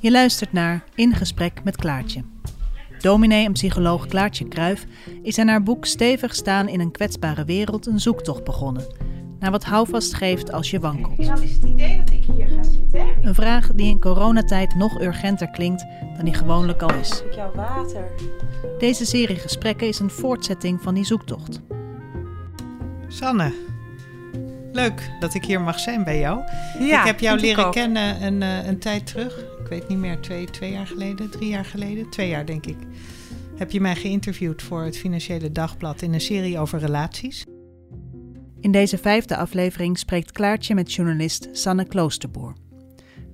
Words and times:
Je 0.00 0.10
luistert 0.10 0.52
naar 0.52 0.84
In 0.94 1.14
Gesprek 1.14 1.64
met 1.64 1.76
Klaartje. 1.76 2.22
Dominee 2.98 3.44
en 3.44 3.52
psycholoog 3.52 4.06
Klaartje 4.06 4.48
Kruif 4.48 4.86
is 5.22 5.38
in 5.38 5.48
haar 5.48 5.62
boek 5.62 5.84
Stevig 5.84 6.34
staan 6.34 6.68
in 6.68 6.80
een 6.80 6.90
kwetsbare 6.90 7.44
wereld 7.44 7.86
een 7.86 8.00
zoektocht 8.00 8.44
begonnen. 8.44 8.86
Naar 9.38 9.50
wat 9.50 9.64
houvast 9.64 10.14
geeft 10.14 10.52
als 10.52 10.70
je 10.70 10.80
wankelt. 10.80 11.26
Dan 11.26 11.42
is 11.42 11.52
het 11.52 11.62
idee 11.62 11.98
dat 11.98 12.10
ik 12.10 12.24
hier 12.24 12.48
ga 12.48 12.62
zitten. 12.62 13.06
Een 13.22 13.34
vraag 13.34 13.72
die 13.74 13.88
in 13.88 14.00
coronatijd 14.00 14.74
nog 14.74 15.00
urgenter 15.00 15.50
klinkt 15.50 15.84
dan 16.16 16.24
die 16.24 16.34
gewoonlijk 16.34 16.82
al 16.82 16.94
is. 16.94 17.22
Ik 17.22 17.34
jouw 17.34 17.52
water. 17.54 18.04
Deze 18.78 19.06
serie 19.06 19.36
gesprekken 19.36 19.88
is 19.88 19.98
een 19.98 20.10
voortzetting 20.10 20.82
van 20.82 20.94
die 20.94 21.04
zoektocht. 21.04 21.60
Sanne, 23.08 23.52
leuk 24.72 25.10
dat 25.20 25.34
ik 25.34 25.44
hier 25.44 25.60
mag 25.60 25.78
zijn 25.78 26.04
bij 26.04 26.18
jou. 26.18 26.42
Ja, 26.78 27.00
ik 27.00 27.06
heb 27.06 27.20
jou 27.20 27.38
leren 27.40 27.70
kennen 27.70 28.22
een, 28.22 28.42
eh, 28.42 28.66
een 28.66 28.78
tijd 28.78 29.06
terug. 29.06 29.38
Ik 29.38 29.66
weet 29.68 29.88
niet 29.88 29.98
meer, 29.98 30.20
twee, 30.20 30.50
twee 30.50 30.72
jaar 30.72 30.86
geleden, 30.86 31.30
drie 31.30 31.48
jaar 31.48 31.64
geleden, 31.64 32.10
twee 32.10 32.28
jaar 32.28 32.46
denk 32.46 32.66
ik. 32.66 32.76
Heb 33.56 33.70
je 33.70 33.80
mij 33.80 33.96
geïnterviewd 33.96 34.62
voor 34.62 34.82
het 34.82 34.98
Financiële 34.98 35.52
Dagblad 35.52 36.02
in 36.02 36.12
een 36.12 36.20
serie 36.20 36.58
over 36.58 36.78
relaties? 36.78 37.44
In 38.60 38.72
deze 38.72 38.98
vijfde 38.98 39.36
aflevering 39.36 39.98
spreekt 39.98 40.32
Klaartje 40.32 40.74
met 40.74 40.94
journalist 40.94 41.48
Sanne 41.52 41.84
Kloosterboer. 41.84 42.54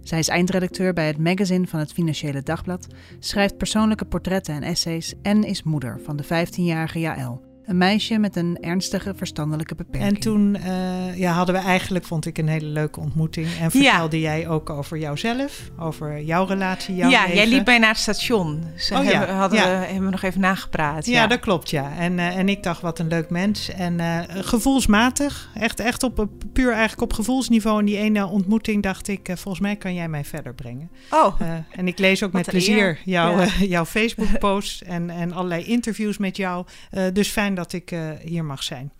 Zij 0.02 0.18
is 0.18 0.28
eindredacteur 0.28 0.92
bij 0.92 1.06
het 1.06 1.18
magazine 1.18 1.66
van 1.66 1.78
het 1.78 1.92
Financiële 1.92 2.42
Dagblad, 2.42 2.86
schrijft 3.18 3.56
persoonlijke 3.56 4.04
portretten 4.04 4.54
en 4.54 4.62
essays 4.62 5.14
en 5.22 5.44
is 5.44 5.62
moeder 5.62 6.00
van 6.04 6.16
de 6.16 6.24
15-jarige 6.24 7.00
Jaël. 7.00 7.53
Een 7.66 7.78
meisje 7.78 8.18
met 8.18 8.36
een 8.36 8.58
ernstige 8.60 9.14
verstandelijke 9.16 9.74
beperking. 9.74 10.14
En 10.14 10.20
toen 10.20 10.56
eh, 10.56 11.18
ja, 11.18 11.32
hadden 11.32 11.54
we 11.54 11.60
eigenlijk, 11.60 12.04
vond 12.04 12.26
ik, 12.26 12.38
een 12.38 12.48
hele 12.48 12.66
leuke 12.66 13.00
ontmoeting. 13.00 13.46
En 13.60 13.70
vertelde 13.70 14.20
jij 14.20 14.48
ook 14.48 14.70
over 14.70 14.98
jouzelf, 14.98 15.70
over 15.78 16.22
jouw 16.22 16.44
relatie, 16.44 16.94
jouw 16.94 17.10
ja, 17.10 17.20
leven. 17.20 17.36
jij 17.36 17.46
liep 17.46 17.66
mij 17.66 17.78
naar 17.78 17.88
het 17.88 17.98
station. 17.98 18.64
Ze 18.76 18.94
Oh 18.94 19.04
ja, 19.04 19.26
hadden 19.26 19.58
ja. 19.58 19.64
we, 19.64 19.70
hebben 19.70 20.04
we 20.04 20.10
nog 20.10 20.22
even 20.22 20.40
nagepraat. 20.40 21.06
Ja, 21.06 21.26
dat 21.26 21.40
klopt, 21.40 21.70
ja. 21.70 21.92
En, 21.98 22.18
eh, 22.18 22.36
en 22.36 22.48
ik 22.48 22.62
dacht, 22.62 22.80
wat 22.80 22.98
een 22.98 23.08
leuk 23.08 23.30
mens. 23.30 23.68
En 23.68 24.00
eh, 24.00 24.18
gevoelsmatig, 24.28 25.50
echt, 25.54 25.80
echt 25.80 26.02
op, 26.02 26.28
puur 26.52 26.70
eigenlijk 26.70 27.02
op 27.02 27.12
gevoelsniveau. 27.12 27.78
In 27.78 27.86
die 27.86 27.98
ene 27.98 28.26
ontmoeting 28.26 28.82
dacht 28.82 29.08
ik, 29.08 29.30
volgens 29.34 29.60
mij 29.60 29.76
kan 29.76 29.94
jij 29.94 30.08
mij 30.08 30.24
verder 30.24 30.54
brengen. 30.54 30.90
Oh, 31.10 31.40
Eh, 31.40 31.78
en 31.78 31.88
ik 31.88 31.98
lees 31.98 32.22
ook 32.22 32.32
Wat 32.32 32.40
met 32.40 32.50
plezier 32.50 33.00
jouw, 33.04 33.40
Ja. 33.40 33.46
jouw 33.74 33.84
Facebook-posts 33.84 34.82
en, 34.82 35.10
en 35.10 35.32
allerlei 35.32 35.64
interviews 35.64 36.18
met 36.18 36.36
jou. 36.36 36.66
Eh, 36.90 37.04
dus 37.12 37.28
fijn 37.28 37.53
dat 37.54 37.72
ik 37.72 37.90
eh, 37.90 38.10
hier 38.10 38.44
mag 38.44 38.62
zijn. 38.62 38.92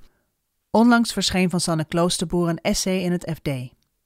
Onlangs 0.70 1.12
verscheen 1.12 1.50
van 1.50 1.60
Sanne 1.60 1.84
Kloosterboer 1.84 2.48
een 2.48 2.61
essay 2.61 2.98
in 2.98 3.12
het 3.12 3.30
FD 3.34 3.48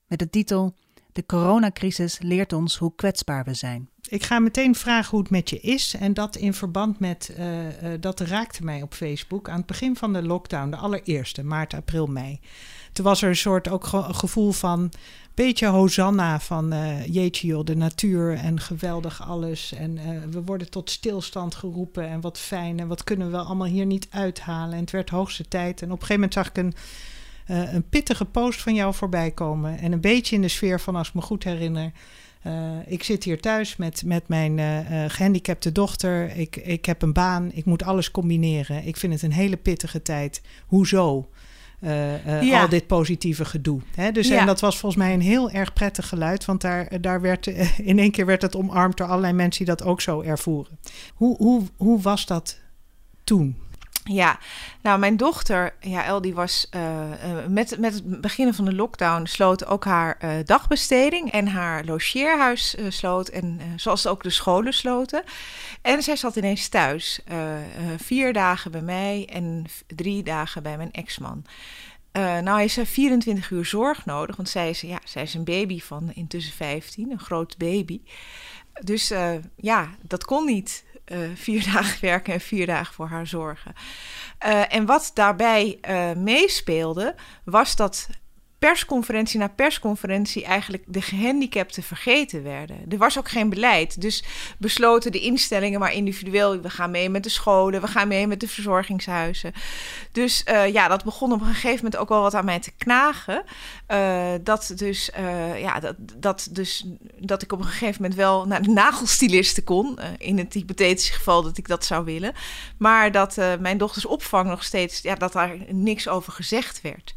met 0.07 0.19
de 0.19 0.31
titel 0.31 0.75
De 1.13 1.27
coronacrisis 1.27 2.19
leert 2.19 2.53
ons 2.53 2.77
hoe 2.77 2.95
kwetsbaar 2.95 3.45
we 3.45 3.55
zijn. 3.55 3.91
Ik 4.09 4.23
ga 4.23 4.39
meteen 4.39 4.75
vragen 4.75 5.11
hoe 5.11 5.21
het 5.21 5.31
met 5.31 5.51
je 5.51 5.61
is. 5.61 5.95
En 5.95 6.15
dat 6.15 6.37
in 6.37 6.55
verband 6.55 6.99
met, 6.99 7.33
eh, 7.37 7.93
eh, 7.93 8.01
dat 8.01 8.21
raakte 8.21 8.65
mij 8.65 8.83
op 8.83 8.95
Facebook 8.95 9.49
aan 9.49 9.57
het 9.57 9.67
begin 9.67 9.97
van 9.97 10.13
de 10.13 10.23
lockdown, 10.23 10.71
de 10.71 10.77
allereerste, 10.77 11.43
maart, 11.43 11.75
april, 11.75 12.07
mei. 12.07 12.41
Toen 12.99 13.07
was 13.07 13.23
er 13.23 13.29
een 13.29 13.37
soort 13.37 13.69
ook 13.69 13.87
gevoel 14.11 14.53
van, 14.53 14.91
beetje 15.35 15.67
hosanna 15.67 16.41
van 16.41 16.73
eh, 16.73 17.07
jeetje 17.07 17.65
de 17.65 17.77
natuur 17.77 18.35
en 18.35 18.61
geweldig 18.61 19.29
alles. 19.29 19.73
En 19.73 19.99
eh, 19.99 20.05
we 20.31 20.43
worden 20.43 20.71
tot 20.71 20.91
stilstand 20.91 21.55
geroepen 21.55 22.09
en 22.09 22.21
wat 22.21 22.39
fijn 22.39 22.81
en 22.81 22.89
wat 22.89 23.05
kunnen 23.05 23.31
we 23.31 23.37
allemaal 23.37 23.67
hier 23.67 23.87
niet 23.87 24.07
uithalen. 24.11 24.75
En 24.75 24.81
het 24.81 24.91
werd 24.91 25.11
hoogste 25.11 25.49
tijd. 25.49 25.83
En 25.83 25.93
op 25.93 26.01
een 26.01 26.07
gegeven 26.07 26.15
moment 26.15 26.33
zag 26.33 26.49
ik 26.49 26.57
een, 26.57 26.75
eh, 27.47 27.73
een 27.73 27.89
pittige 27.89 28.25
post 28.25 28.63
van 28.63 28.75
jou 28.75 28.95
voorbij 28.95 29.31
komen. 29.31 29.79
En 29.79 29.93
een 29.93 30.01
beetje 30.01 30.37
in 30.37 30.43
de 30.43 30.49
sfeer 30.49 30.81
van, 30.81 30.97
als 30.97 31.09
ik 31.09 31.15
me 31.15 31.21
goed 31.21 31.45
herinner... 31.45 31.93
Ik 32.87 33.03
zit 33.03 33.25
hier 33.25 33.41
thuis 33.41 33.77
met, 33.77 34.03
met 34.05 34.29
mijn 34.29 34.59
eh, 34.59 35.05
eh, 35.05 35.11
gehandicapte 35.11 35.73
dochter. 35.73 36.37
Ik, 36.37 36.57
ik 36.57 36.85
heb 36.85 37.03
een 37.03 37.13
baan. 37.13 37.51
Ik 37.53 37.65
moet 37.65 37.83
alles 37.83 38.11
combineren. 38.11 38.87
Ik 38.87 38.97
vind 38.97 39.13
het 39.13 39.23
een 39.23 39.33
hele 39.33 39.57
pittige 39.57 40.03
tijd. 40.03 40.43
Hoezo? 40.67 41.29
Eh, 41.81 42.37
eh, 42.37 42.43
Ja. 42.43 42.63
Al 42.63 42.69
dit 42.69 42.87
positieve 42.87 43.45
gedoe. 43.45 43.81
Hè? 43.95 44.13
Dus 44.13 44.29
Ja. 44.29 44.41
en 44.41 44.47
dat 44.47 44.61
was 44.61 44.79
volgens 44.79 45.03
mij 45.03 45.13
een 45.15 45.21
heel 45.21 45.51
erg 45.51 45.73
prettig 45.73 46.09
geluid. 46.09 46.45
Want 46.45 46.61
daar, 46.61 47.01
daar 47.01 47.21
werd 47.21 47.47
eh, 47.47 47.79
in 47.89 47.99
één 47.99 48.11
keer 48.11 48.27
werd 48.27 48.43
het 48.43 48.57
omarmd 48.57 48.97
door 48.97 49.07
allerlei 49.07 49.33
mensen 49.33 49.65
die 49.65 49.75
dat 49.75 49.87
ook 49.87 50.01
zo 50.01 50.21
ervoeren. 50.21 50.79
Hoe, 51.15 51.37
hoe, 51.37 51.63
hoe 51.77 52.01
was 52.01 52.27
dat 52.27 52.59
toen? 53.25 53.57
Ja. 54.09 54.39
Nou, 54.83 54.99
mijn 54.99 55.17
dochter, 55.17 55.75
ja, 55.81 56.05
El, 56.05 56.21
die 56.21 56.35
was 56.35 56.67
eh, 56.71 57.13
eh, 57.13 57.47
met, 57.47 57.79
met 57.79 57.95
het 57.95 58.21
beginnen 58.21 58.55
van 58.55 58.65
de 58.65 58.75
lockdown 58.75 59.25
sloot 59.25 59.67
ook 59.67 59.85
haar 59.85 60.17
eh, 60.19 60.31
dagbesteding 60.45 61.33
en 61.33 61.49
haar 61.49 61.85
logeerhuis 61.85 62.77
sloot. 62.89 63.29
En 63.29 63.61
zoals 63.77 64.07
ook 64.07 64.23
de 64.23 64.31
scholen 64.31 64.73
sloten. 64.73 65.23
En 65.83 66.03
zij 66.03 66.17
zat 66.17 66.37
ineens 66.37 66.69
thuis. 66.69 67.21
vier 67.97 68.33
dagen 68.33 68.71
bij 68.71 68.81
mij 68.81 69.29
en 69.33 69.65
drie 69.87 70.23
dagen 70.23 70.63
bij 70.63 70.77
mijn 70.77 70.93
ex-man. 70.93 71.45
Nou 72.43 72.63
is 72.63 72.77
er 72.77 72.87
24 72.87 73.51
uur 73.51 73.65
zorg 73.65 74.05
nodig, 74.05 74.37
want 74.37 74.49
zij 74.49 74.71
is, 74.71 74.81
ja, 74.81 75.01
zij 75.05 75.23
is 75.23 75.35
een 75.35 75.45
baby 75.45 75.81
van 75.81 76.11
intussen 76.15 76.53
15, 76.53 77.11
een 77.11 77.21
groot 77.21 77.57
baby. 77.57 78.01
Dus 78.85 79.13
ja, 79.57 79.89
dat 80.03 80.25
kon 80.25 80.45
niet. 80.45 80.85
Eh, 81.09 81.19
vier 81.35 81.65
dagen 81.73 82.01
werken 82.01 82.33
en 82.33 82.41
vier 82.41 82.67
dagen 82.67 82.95
voor 82.95 83.09
haar 83.09 83.27
zorgen. 83.27 83.73
Eh, 84.39 84.75
en 84.75 84.87
wat 84.87 85.11
daarbij 85.15 85.79
eh, 85.81 86.13
meespeelde, 86.13 87.15
was 87.45 87.77
dat 87.77 88.09
persconferentie 88.59 89.39
na 89.39 89.49
persconferentie 89.49 90.45
eigenlijk 90.45 90.83
de 90.87 91.03
gehandicapten 91.03 91.83
vergeten 91.83 92.43
werden. 92.43 92.77
Er 92.89 92.99
was 92.99 93.19
ook 93.19 93.29
geen 93.29 93.51
beleid. 93.51 94.01
Dus 94.01 94.25
besloten 94.59 95.13
de 95.13 95.21
instellingen 95.21 95.81
maar 95.81 95.93
individueel. 95.93 96.61
We 96.61 96.71
gaan 96.71 96.91
mee 96.91 97.09
met 97.09 97.23
de 97.23 97.29
scholen, 97.29 97.81
we 97.81 97.87
gaan 97.87 98.09
mee 98.09 98.27
met 98.27 98.41
de 98.41 98.49
verzorgingshuizen. 98.49 99.53
Dus 100.13 100.45
eh, 100.45 100.73
ja, 100.73 100.89
dat 100.89 101.05
begon 101.05 101.33
op 101.33 101.41
een 101.41 101.47
gegeven 101.47 101.77
moment 101.77 101.97
ook 101.97 102.09
wel 102.09 102.21
wat 102.21 102.35
aan 102.35 102.45
mij 102.45 102.61
te 102.61 102.73
knagen. 102.79 103.43
Eh, 103.87 104.33
dat, 104.43 104.73
dus, 104.77 105.11
eh, 105.11 105.61
ja, 105.61 105.81
dat, 105.81 105.95
dat, 105.99 106.49
dus, 106.51 106.87
dat 107.19 107.43
ik 107.43 107.53
op 107.53 107.59
een 107.59 107.67
gegeven 107.67 108.03
moment 108.03 108.15
wel 108.15 108.47
naar 108.47 108.63
de 108.63 108.71
nagelstilisten 108.71 109.65
kon. 109.65 109.99
in 110.19 110.39
het 110.39 110.55
hypothetische 110.55 111.13
geval 111.13 111.43
dat 111.43 111.59
ik 111.59 111.69
dat 111.69 111.85
zou 111.85 112.05
willen. 112.05 112.33
Maar 112.79 113.13
dat 113.13 113.37
mijn 113.61 113.79
dochters 113.79 114.05
opvang 114.05 114.49
nog 114.49 114.65
steeds, 114.65 115.01
ja, 115.01 115.15
dat 115.15 115.33
daar 115.33 115.57
niks 115.69 116.09
over 116.09 116.33
gezegd 116.33 116.81
werd. 116.81 117.15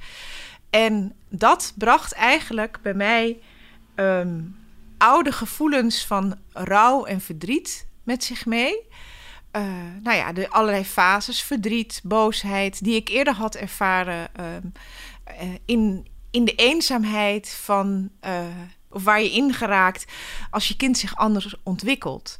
En 0.71 1.15
dat 1.29 1.73
bracht 1.75 2.13
eigenlijk 2.13 2.79
bij 2.81 2.93
mij 2.93 3.39
ehm, 3.95 4.39
oude 4.97 5.31
gevoelens 5.31 6.05
van 6.05 6.35
rouw 6.53 7.05
en 7.05 7.21
verdriet 7.21 7.87
met 8.03 8.23
zich 8.23 8.45
mee. 8.45 8.89
Eh, 9.51 9.61
nou 10.03 10.17
ja, 10.17 10.33
de 10.33 10.49
allerlei 10.49 10.85
fases, 10.85 11.41
verdriet, 11.41 12.01
boosheid, 12.03 12.83
die 12.83 12.95
ik 12.95 13.09
eerder 13.09 13.33
had 13.33 13.55
ervaren 13.55 14.35
ehm, 14.35 14.67
eh, 15.23 15.49
in, 15.65 16.07
in 16.31 16.45
de 16.45 16.55
eenzaamheid 16.55 17.49
van, 17.49 18.09
eh, 18.19 18.45
of 18.89 19.03
waar 19.03 19.21
je 19.21 19.31
in 19.31 19.53
geraakt 19.53 20.05
als 20.49 20.67
je 20.67 20.75
kind 20.75 20.97
zich 20.97 21.15
anders 21.15 21.55
ontwikkelt. 21.63 22.39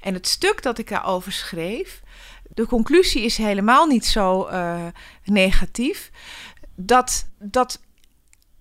En 0.00 0.14
het 0.14 0.26
stuk 0.26 0.62
dat 0.62 0.78
ik 0.78 0.88
daarover 0.88 1.32
schreef, 1.32 2.02
de 2.54 2.66
conclusie 2.66 3.22
is 3.22 3.36
helemaal 3.36 3.86
niet 3.86 4.06
zo 4.06 4.48
negatief. 5.24 6.10
Dat, 6.80 7.28
dat 7.38 7.80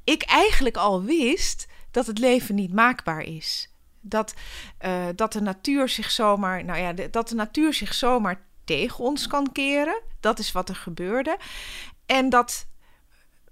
ik 0.03 0.23
eigenlijk 0.23 0.77
al 0.77 1.03
wist 1.03 1.67
dat 1.91 2.07
het 2.07 2.17
leven 2.17 2.55
niet 2.55 2.73
maakbaar 2.73 3.21
is. 3.21 3.69
Dat, 4.01 4.33
eh, 4.77 5.05
dat 5.15 5.33
de 5.33 5.41
natuur 5.41 5.89
zich 5.89 6.11
zomaar, 6.11 6.63
nou 6.63 6.79
ja, 6.79 7.07
dat 7.09 7.29
de 7.29 7.35
natuur 7.35 7.73
zich 7.73 7.93
zomaar 7.93 8.45
tegen 8.65 9.03
ons 9.03 9.27
kan 9.27 9.51
keren. 9.51 10.01
Dat 10.19 10.39
is 10.39 10.51
wat 10.51 10.69
er 10.69 10.75
gebeurde. 10.75 11.37
En 12.05 12.29
dat 12.29 12.67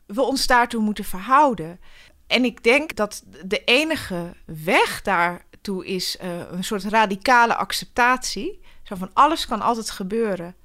we 0.06 0.22
ons 0.22 0.48
daartoe 0.48 0.82
moeten 0.82 1.06
verhouden. 1.06 1.80
En 2.28 2.46
ik 2.46 2.64
denk 2.64 2.96
dat 2.96 3.24
de 3.46 3.64
enige 3.64 4.34
weg 4.46 5.02
daartoe 5.02 5.86
is 5.86 6.18
eh, 6.18 6.52
een 6.52 6.64
soort 6.64 6.84
radicale 6.84 7.56
acceptatie. 7.56 8.64
Zo 8.84 8.96
van 8.96 9.14
alles 9.14 9.46
kan 9.46 9.62
altijd 9.62 9.90
gebeuren. 9.90 10.56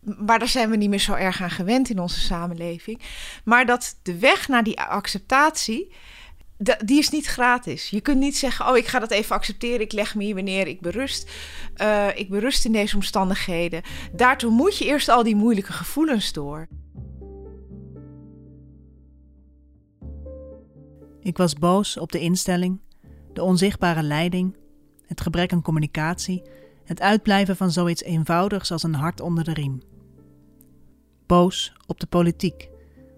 Maar 0.00 0.38
daar 0.38 0.48
zijn 0.48 0.70
we 0.70 0.76
niet 0.76 0.90
meer 0.90 0.98
zo 0.98 1.14
erg 1.14 1.42
aan 1.42 1.50
gewend 1.50 1.90
in 1.90 1.98
onze 1.98 2.20
samenleving. 2.20 3.00
Maar 3.44 3.66
dat 3.66 3.98
de 4.02 4.18
weg 4.18 4.48
naar 4.48 4.62
die 4.62 4.80
acceptatie, 4.80 5.92
die 6.84 6.98
is 6.98 7.10
niet 7.10 7.26
gratis. 7.26 7.90
Je 7.90 8.00
kunt 8.00 8.18
niet 8.18 8.36
zeggen, 8.36 8.68
oh 8.68 8.76
ik 8.76 8.86
ga 8.86 8.98
dat 8.98 9.10
even 9.10 9.36
accepteren, 9.36 9.80
ik 9.80 9.92
leg 9.92 10.14
me 10.14 10.24
hier 10.24 10.34
weer 10.34 10.44
neer, 10.44 10.66
ik 10.66 10.80
berust. 10.80 11.30
Eh, 11.74 12.06
ik 12.14 12.28
berust 12.28 12.64
in 12.64 12.72
deze 12.72 12.94
omstandigheden. 12.94 13.82
Daartoe 14.12 14.50
moet 14.50 14.78
je 14.78 14.84
eerst 14.84 15.08
al 15.08 15.22
die 15.22 15.36
moeilijke 15.36 15.72
gevoelens 15.72 16.32
door. 16.32 16.68
Ik 21.20 21.36
was 21.36 21.54
boos 21.54 21.98
op 21.98 22.12
de 22.12 22.20
instelling, 22.20 22.80
de 23.32 23.42
onzichtbare 23.42 24.02
leiding, 24.02 24.56
het 25.06 25.20
gebrek 25.20 25.52
aan 25.52 25.62
communicatie, 25.62 26.42
het 26.88 27.00
uitblijven 27.00 27.56
van 27.56 27.70
zoiets 27.70 28.02
eenvoudigs 28.02 28.70
als 28.70 28.82
een 28.82 28.94
hart 28.94 29.20
onder 29.20 29.44
de 29.44 29.52
riem. 29.52 29.80
Boos 31.26 31.72
op 31.86 32.00
de 32.00 32.06
politiek, 32.06 32.68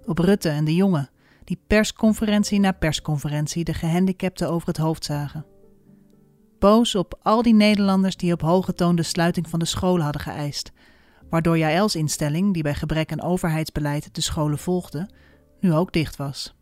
op 0.04 0.18
Rutte 0.18 0.48
en 0.48 0.64
de 0.64 0.74
jongen, 0.74 1.10
die 1.44 1.62
persconferentie 1.66 2.60
na 2.60 2.72
persconferentie 2.72 3.64
de 3.64 3.74
gehandicapten 3.74 4.50
over 4.50 4.68
het 4.68 4.76
hoofd 4.76 5.04
zagen. 5.04 5.46
Boos 6.58 6.94
op 6.94 7.18
al 7.22 7.42
die 7.42 7.54
Nederlanders 7.54 8.16
die 8.16 8.32
op 8.32 8.40
hoge 8.40 8.74
toon 8.74 8.96
de 8.96 9.02
sluiting 9.02 9.48
van 9.48 9.58
de 9.58 9.64
scholen 9.64 10.02
hadden 10.04 10.22
geëist, 10.22 10.72
waardoor 11.28 11.58
Jaëls 11.58 11.96
instelling, 11.96 12.54
die 12.54 12.62
bij 12.62 12.74
gebrek 12.74 13.12
aan 13.12 13.22
overheidsbeleid 13.22 14.14
de 14.14 14.20
scholen 14.20 14.58
volgde, 14.58 15.08
nu 15.60 15.74
ook 15.74 15.92
dicht 15.92 16.16
was. 16.16 16.54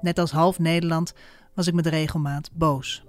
Net 0.00 0.18
als 0.18 0.30
half 0.30 0.58
Nederland 0.58 1.14
was 1.54 1.66
ik 1.66 1.74
met 1.74 1.86
regelmaat 1.86 2.50
boos. 2.52 3.04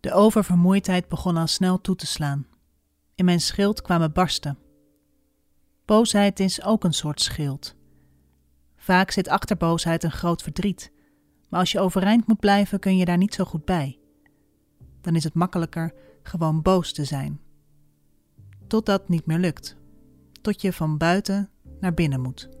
De 0.00 0.12
oververmoeidheid 0.12 1.08
begon 1.08 1.36
al 1.36 1.46
snel 1.46 1.80
toe 1.80 1.96
te 1.96 2.06
slaan. 2.06 2.46
In 3.14 3.24
mijn 3.24 3.40
schild 3.40 3.82
kwamen 3.82 4.12
barsten. 4.12 4.58
Boosheid 5.84 6.40
is 6.40 6.62
ook 6.62 6.84
een 6.84 6.92
soort 6.92 7.20
schild. 7.20 7.74
Vaak 8.76 9.10
zit 9.10 9.28
achter 9.28 9.56
boosheid 9.56 10.04
een 10.04 10.10
groot 10.10 10.42
verdriet, 10.42 10.92
maar 11.48 11.60
als 11.60 11.72
je 11.72 11.80
overeind 11.80 12.26
moet 12.26 12.40
blijven 12.40 12.78
kun 12.78 12.96
je 12.96 13.04
daar 13.04 13.16
niet 13.16 13.34
zo 13.34 13.44
goed 13.44 13.64
bij. 13.64 13.98
Dan 15.00 15.16
is 15.16 15.24
het 15.24 15.34
makkelijker 15.34 15.94
gewoon 16.22 16.62
boos 16.62 16.92
te 16.92 17.04
zijn. 17.04 17.40
Tot 18.66 18.86
dat 18.86 19.08
niet 19.08 19.26
meer 19.26 19.38
lukt. 19.38 19.76
Tot 20.42 20.60
je 20.60 20.72
van 20.72 20.96
buiten 20.96 21.50
naar 21.80 21.94
binnen 21.94 22.20
moet. 22.20 22.59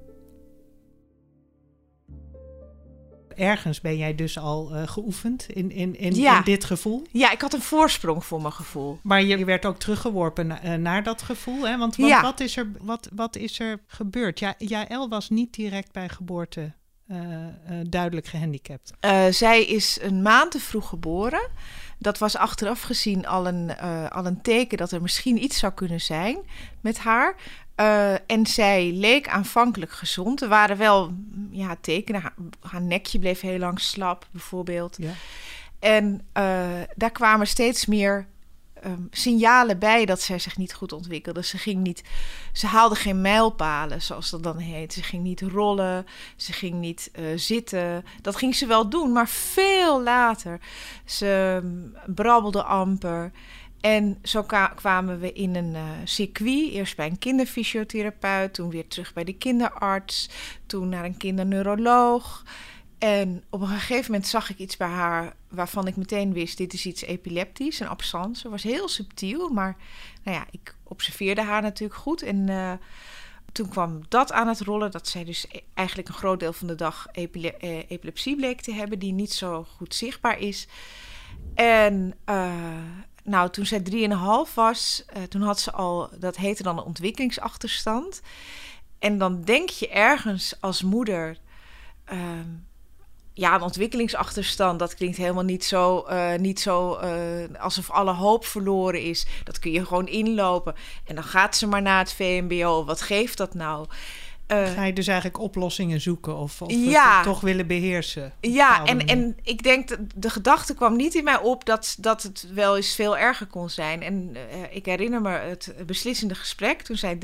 Ergens 3.40 3.80
ben 3.80 3.96
jij 3.96 4.14
dus 4.14 4.38
al 4.38 4.70
uh, 4.72 4.88
geoefend 4.88 5.46
in, 5.48 5.70
in, 5.70 5.98
in, 5.98 6.16
in, 6.16 6.40
dit 6.44 6.64
gevoel. 6.64 7.06
Ja, 7.10 7.32
ik 7.32 7.40
had 7.40 7.52
een 7.52 7.60
voorsprong 7.60 8.24
voor 8.24 8.40
mijn 8.40 8.52
gevoel. 8.52 8.98
Maar 9.02 9.22
je 9.22 9.44
werd 9.44 9.66
ook 9.66 9.78
teruggeworpen 9.78 10.46
na, 10.46 10.64
uh, 10.64 10.74
naar 10.74 11.02
dat 11.02 11.22
gevoel. 11.22 11.68
Hè? 11.68 11.78
Want, 11.78 11.96
want 11.96 12.20
wat, 12.20 12.40
is 12.40 12.56
er, 12.56 12.70
wat, 12.80 13.08
wat 13.14 13.36
is 13.36 13.60
er 13.60 13.80
gebeurd? 13.86 14.38
Ja, 14.38 14.54
Jaël 14.58 15.08
was 15.08 15.30
niet 15.30 15.54
direct 15.54 15.92
bij 15.92 16.08
geboorte 16.08 16.72
uh, 17.08 17.16
duidelijk 17.88 18.26
gehandicapt. 18.26 18.92
zij 19.30 19.64
is 19.64 19.98
een 20.00 20.22
maand 20.22 20.50
te 20.50 20.60
vroeg 20.60 20.88
geboren. 20.88 21.48
Dat 22.02 22.18
was 22.18 22.36
achteraf 22.36 22.80
gezien 22.82 23.26
al 23.26 23.46
een, 23.46 23.78
al 24.10 24.26
een 24.26 24.42
teken 24.42 24.78
dat 24.78 24.92
er 24.92 25.02
misschien 25.02 25.42
iets 25.42 25.58
zou 25.58 25.72
kunnen 25.72 26.00
zijn 26.00 26.38
met 26.80 26.98
haar. 26.98 27.34
Uh, 27.80 28.12
en 28.12 28.46
zij 28.46 28.92
leek 28.92 29.28
aanvankelijk 29.28 29.92
gezond. 29.92 30.42
Er 30.42 30.48
waren 30.48 30.76
wel 30.76 31.12
ja, 31.50 31.76
tekenen. 31.80 32.20
Haar, 32.20 32.34
haar 32.60 32.82
nekje 32.82 33.18
bleef 33.18 33.40
heel 33.40 33.58
lang 33.58 33.80
slap, 33.80 34.26
bijvoorbeeld. 34.30 34.96
Ja. 35.00 35.10
En 35.78 36.26
uh, 36.38 36.68
daar 36.96 37.10
kwamen 37.10 37.46
steeds 37.46 37.86
meer 37.86 38.26
um, 38.84 39.08
signalen 39.10 39.78
bij 39.78 40.04
dat 40.04 40.20
zij 40.20 40.38
zich 40.38 40.56
niet 40.56 40.74
goed 40.74 40.92
ontwikkelde. 40.92 41.44
Ze 41.44 41.58
ging 41.58 41.82
niet, 41.82 42.02
ze 42.52 42.66
haalde 42.66 42.94
geen 42.94 43.20
mijlpalen, 43.20 44.02
zoals 44.02 44.30
dat 44.30 44.42
dan 44.42 44.58
heet. 44.58 44.92
Ze 44.92 45.02
ging 45.02 45.22
niet 45.22 45.40
rollen, 45.40 46.06
ze 46.36 46.52
ging 46.52 46.74
niet 46.74 47.10
uh, 47.18 47.24
zitten. 47.36 48.04
Dat 48.22 48.36
ging 48.36 48.54
ze 48.54 48.66
wel 48.66 48.88
doen, 48.88 49.12
maar 49.12 49.28
veel 49.28 50.02
later. 50.02 50.60
Ze 51.04 51.60
um, 51.62 51.94
brabbelde 52.14 52.62
amper. 52.62 53.32
En 53.80 54.18
zo 54.22 54.44
kwamen 54.74 55.20
we 55.20 55.32
in 55.32 55.54
een 55.56 55.74
uh, 55.74 55.82
circuit. 56.04 56.70
Eerst 56.72 56.96
bij 56.96 57.06
een 57.06 57.18
kinderfysiotherapeut, 57.18 58.54
toen 58.54 58.70
weer 58.70 58.88
terug 58.88 59.12
bij 59.12 59.24
de 59.24 59.32
kinderarts, 59.32 60.28
toen 60.66 60.88
naar 60.88 61.04
een 61.04 61.16
kinderneuroloog. 61.16 62.44
En 63.00 63.44
op 63.50 63.60
een 63.60 63.68
gegeven 63.68 64.10
moment 64.10 64.28
zag 64.28 64.50
ik 64.50 64.58
iets 64.58 64.76
bij 64.76 64.88
haar 64.88 65.34
waarvan 65.48 65.86
ik 65.86 65.96
meteen 65.96 66.32
wist: 66.32 66.56
dit 66.56 66.72
is 66.72 66.86
iets 66.86 67.02
epileptisch, 67.02 67.80
een 67.80 67.88
absence. 67.88 68.42
Het 68.42 68.50
was 68.50 68.62
heel 68.62 68.88
subtiel, 68.88 69.48
maar 69.48 69.76
nou 70.22 70.36
ja, 70.36 70.46
ik 70.50 70.74
observeerde 70.82 71.42
haar 71.42 71.62
natuurlijk 71.62 72.00
goed. 72.00 72.22
En 72.22 72.48
uh, 72.48 72.72
toen 73.52 73.68
kwam 73.68 74.00
dat 74.08 74.32
aan 74.32 74.48
het 74.48 74.60
rollen, 74.60 74.90
dat 74.90 75.08
zij 75.08 75.24
dus 75.24 75.46
e-, 75.48 75.60
eigenlijk 75.74 76.08
een 76.08 76.14
groot 76.14 76.40
deel 76.40 76.52
van 76.52 76.66
de 76.66 76.74
dag 76.74 77.06
uh, 77.14 77.22
epilepsie 77.88 78.36
bleek 78.36 78.60
te 78.60 78.72
hebben, 78.72 78.98
die 78.98 79.12
niet 79.12 79.32
zo 79.32 79.66
goed 79.76 79.94
zichtbaar 79.94 80.38
is. 80.38 80.68
En 81.54 82.14
uh, 82.26 82.54
nou, 83.24 83.50
toen 83.50 83.66
zij 83.66 83.82
3,5 84.48 84.54
was, 84.54 85.04
toen 85.28 85.42
had 85.42 85.60
ze 85.60 85.72
al, 85.72 86.10
dat 86.18 86.36
heette 86.36 86.62
dan 86.62 86.78
een 86.78 86.84
ontwikkelingsachterstand. 86.84 88.20
En 88.98 89.18
dan 89.18 89.42
denk 89.42 89.68
je 89.68 89.88
ergens 89.88 90.60
als 90.60 90.82
moeder, 90.82 91.38
uh, 92.12 92.18
ja, 93.32 93.54
een 93.54 93.62
ontwikkelingsachterstand, 93.62 94.78
dat 94.78 94.94
klinkt 94.94 95.16
helemaal 95.16 95.44
niet 95.44 95.64
zo, 95.64 96.06
uh, 96.10 96.34
niet 96.34 96.60
zo 96.60 97.00
uh, 97.02 97.60
alsof 97.60 97.90
alle 97.90 98.12
hoop 98.12 98.44
verloren 98.44 99.02
is. 99.02 99.26
Dat 99.44 99.58
kun 99.58 99.70
je 99.70 99.86
gewoon 99.86 100.08
inlopen. 100.08 100.74
En 101.04 101.14
dan 101.14 101.24
gaat 101.24 101.56
ze 101.56 101.66
maar 101.66 101.82
naar 101.82 101.98
het 101.98 102.12
VMBO. 102.12 102.84
Wat 102.84 103.02
geeft 103.02 103.36
dat 103.36 103.54
nou? 103.54 103.86
Uh, 104.52 104.72
Ga 104.72 104.84
je 104.84 104.92
dus 104.92 105.06
eigenlijk 105.06 105.40
oplossingen 105.40 106.00
zoeken 106.00 106.36
of, 106.36 106.62
of 106.62 106.72
ja, 106.72 107.22
toch 107.22 107.40
willen 107.40 107.66
beheersen? 107.66 108.32
Ja, 108.40 108.84
en, 108.84 109.06
en 109.06 109.36
ik 109.42 109.62
denk 109.62 109.88
dat 109.88 109.98
de 110.14 110.30
gedachte 110.30 110.74
kwam 110.74 110.96
niet 110.96 111.14
in 111.14 111.24
mij 111.24 111.38
op 111.38 111.64
dat, 111.64 111.96
dat 111.98 112.22
het 112.22 112.46
wel 112.54 112.76
eens 112.76 112.94
veel 112.94 113.18
erger 113.18 113.46
kon 113.46 113.70
zijn. 113.70 114.02
En 114.02 114.30
uh, 114.34 114.40
ik 114.70 114.86
herinner 114.86 115.20
me 115.20 115.30
het 115.30 115.74
beslissende 115.86 116.34
gesprek 116.34 116.82
toen 116.82 116.96
zij 116.96 117.18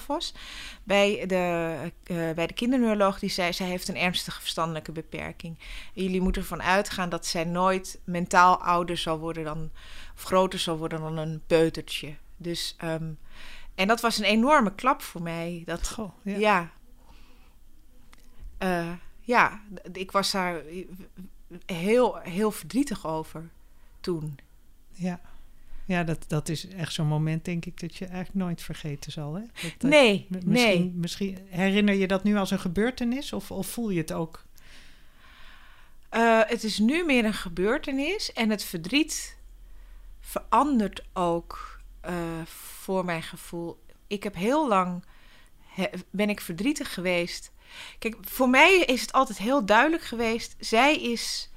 3,5 0.00 0.06
was 0.06 0.34
bij 0.82 1.24
de, 1.26 1.74
uh, 2.06 2.30
bij 2.34 2.46
de 2.46 2.54
kinderneuroloog. 2.54 3.18
Die 3.18 3.30
zei: 3.30 3.52
zij 3.52 3.66
heeft 3.66 3.88
een 3.88 3.96
ernstige 3.96 4.40
verstandelijke 4.40 4.92
beperking. 4.92 5.58
En 5.94 6.02
jullie 6.02 6.20
moeten 6.20 6.42
ervan 6.42 6.62
uitgaan 6.62 7.08
dat 7.08 7.26
zij 7.26 7.44
nooit 7.44 8.00
mentaal 8.04 8.62
ouder 8.62 8.96
zal 8.96 9.18
worden 9.18 9.44
dan, 9.44 9.70
of 10.16 10.22
groter 10.22 10.58
zal 10.58 10.78
worden 10.78 11.00
dan 11.00 11.16
een 11.16 11.42
peutertje. 11.46 12.14
Dus. 12.36 12.76
Um, 12.84 13.18
en 13.76 13.86
dat 13.86 14.00
was 14.00 14.18
een 14.18 14.24
enorme 14.24 14.74
klap 14.74 15.02
voor 15.02 15.22
mij. 15.22 15.62
Dat, 15.64 15.88
Goh, 15.88 16.12
ja. 16.22 16.36
Ja. 16.36 16.70
Uh, 18.62 18.92
ja, 19.20 19.60
ik 19.92 20.12
was 20.12 20.30
daar 20.30 20.62
heel, 21.66 22.16
heel 22.16 22.50
verdrietig 22.50 23.06
over 23.06 23.48
toen. 24.00 24.38
Ja, 24.92 25.20
ja 25.84 26.04
dat, 26.04 26.24
dat 26.28 26.48
is 26.48 26.68
echt 26.68 26.92
zo'n 26.92 27.06
moment, 27.06 27.44
denk 27.44 27.64
ik, 27.64 27.80
dat 27.80 27.96
je 27.96 28.04
eigenlijk 28.04 28.34
nooit 28.34 28.62
vergeten 28.62 29.12
zal. 29.12 29.34
Hè? 29.34 29.42
Dat, 29.78 29.90
nee, 29.90 30.26
misschien, 30.30 30.52
nee. 30.52 30.92
Misschien 30.94 31.38
herinner 31.48 31.94
je 31.94 32.06
dat 32.06 32.24
nu 32.24 32.36
als 32.36 32.50
een 32.50 32.58
gebeurtenis 32.58 33.32
of, 33.32 33.50
of 33.50 33.66
voel 33.66 33.90
je 33.90 34.00
het 34.00 34.12
ook? 34.12 34.44
Uh, 36.10 36.40
het 36.46 36.64
is 36.64 36.78
nu 36.78 37.04
meer 37.04 37.24
een 37.24 37.34
gebeurtenis 37.34 38.32
en 38.32 38.50
het 38.50 38.64
verdriet 38.64 39.36
verandert 40.20 41.04
ook 41.12 41.75
uh, 42.08 42.14
voor 42.44 43.04
mijn 43.04 43.22
gevoel. 43.22 43.84
Ik 44.06 44.22
heb 44.22 44.34
heel 44.34 44.68
lang 44.68 45.04
ben 46.10 46.30
ik 46.30 46.40
verdrietig 46.40 46.94
geweest. 46.94 47.52
Kijk, 47.98 48.16
voor 48.20 48.48
mij 48.48 48.78
is 48.78 49.00
het 49.00 49.12
altijd 49.12 49.38
heel 49.38 49.66
duidelijk 49.66 50.02
geweest. 50.02 50.56
Zij 50.58 50.96
is, 50.96 51.50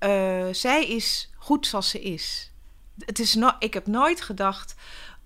uh, 0.00 0.46
zij 0.50 0.86
is 0.88 1.30
goed 1.36 1.66
zoals 1.66 1.90
ze 1.90 2.02
is. 2.02 2.52
Het 2.98 3.18
is 3.18 3.34
no 3.34 3.50
ik 3.58 3.74
heb 3.74 3.86
nooit 3.86 4.20
gedacht. 4.20 4.74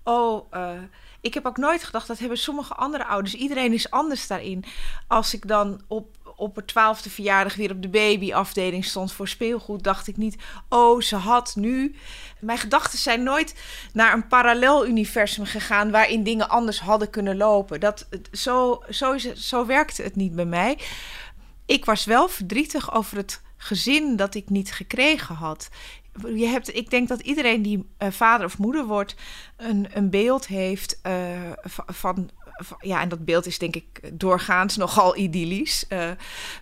Oh, 0.03 0.53
uh, 0.53 0.81
ik 1.21 1.33
heb 1.33 1.45
ook 1.45 1.57
nooit 1.57 1.83
gedacht. 1.83 2.07
Dat 2.07 2.19
hebben 2.19 2.37
sommige 2.37 2.73
andere 2.73 3.05
ouders. 3.05 3.33
Iedereen 3.35 3.73
is 3.73 3.91
anders 3.91 4.27
daarin. 4.27 4.63
Als 5.07 5.33
ik 5.33 5.47
dan 5.47 5.81
op 5.87 6.17
op 6.39 6.55
haar 6.55 6.65
twaalfde 6.65 7.09
verjaardag 7.09 7.55
weer 7.55 7.71
op 7.71 7.81
de 7.81 7.89
babyafdeling 7.89 8.85
stond 8.85 9.11
voor 9.11 9.27
speelgoed, 9.27 9.83
dacht 9.83 10.07
ik 10.07 10.17
niet, 10.17 10.35
oh, 10.69 11.01
ze 11.01 11.15
had 11.15 11.55
nu. 11.55 11.95
Mijn 12.39 12.57
gedachten 12.57 12.99
zijn 12.99 13.23
nooit 13.23 13.55
naar 13.93 14.13
een 14.13 14.27
parallel 14.27 14.87
universum 14.87 15.45
gegaan 15.45 15.91
waarin 15.91 16.23
dingen 16.23 16.49
anders 16.49 16.79
hadden 16.79 17.09
kunnen 17.09 17.37
lopen. 17.37 17.79
Dat, 17.79 18.07
zo, 18.31 18.83
zo, 18.89 19.17
zo 19.35 19.65
werkte 19.65 20.03
het 20.03 20.15
niet 20.15 20.35
bij 20.35 20.45
mij. 20.45 20.77
Ik 21.65 21.85
was 21.85 22.05
wel 22.05 22.27
verdrietig 22.27 22.93
over 22.93 23.17
het 23.17 23.41
gezin 23.57 24.15
dat 24.15 24.35
ik 24.35 24.49
niet 24.49 24.71
gekregen 24.71 25.35
had. 25.35 25.69
Je 26.35 26.45
hebt, 26.45 26.75
ik 26.75 26.89
denk 26.89 27.07
dat 27.07 27.21
iedereen 27.21 27.61
die 27.61 27.89
uh, 27.99 28.11
vader 28.11 28.45
of 28.45 28.57
moeder 28.57 28.85
wordt, 28.85 29.15
een, 29.57 29.87
een 29.93 30.09
beeld 30.09 30.47
heeft 30.47 30.99
uh, 31.03 31.51
van, 31.85 32.29
ja, 32.79 33.01
en 33.01 33.09
dat 33.09 33.25
beeld 33.25 33.45
is 33.45 33.57
denk 33.57 33.75
ik 33.75 34.19
doorgaans 34.19 34.77
nogal 34.77 35.17
idyllisch. 35.17 35.85
Uh, 35.89 36.11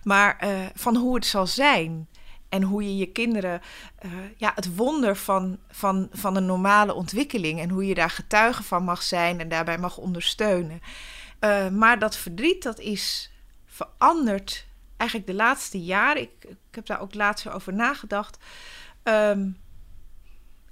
maar 0.04 0.44
uh, 0.44 0.66
van 0.74 0.96
hoe 0.96 1.16
het 1.16 1.26
zal 1.26 1.48
zijn. 1.48 2.08
En 2.50 2.64
hoe 2.64 2.84
je 2.84 2.98
je 2.98 3.12
kinderen, 3.12 3.62
uh, 4.06 4.12
ja, 4.38 4.52
het 4.56 4.76
wonder 4.76 5.16
van, 5.16 5.58
van, 5.70 6.08
van 6.12 6.36
een 6.36 6.46
normale 6.46 6.94
ontwikkeling. 6.94 7.60
En 7.60 7.70
hoe 7.70 7.86
je 7.86 7.94
daar 7.94 8.10
getuige 8.10 8.64
van 8.64 8.84
mag 8.84 9.04
zijn 9.04 9.40
en 9.40 9.50
daarbij 9.50 9.78
mag 9.78 9.98
ondersteunen. 9.98 10.82
maar 11.72 12.00
dat 12.00 12.18
verdriet, 12.18 12.64
dat 12.64 12.80
is 12.80 13.32
veranderd 13.66 14.66
eigenlijk 14.98 15.30
de 15.30 15.36
laatste 15.36 15.82
jaren. 15.84 16.22
Ik, 16.22 16.44
ik 16.44 16.76
heb 16.76 16.86
daar 16.86 17.02
ook 17.02 17.14
laatst 17.14 17.50
over 17.50 17.74
nagedacht. 17.74 18.38
Um, 19.04 19.58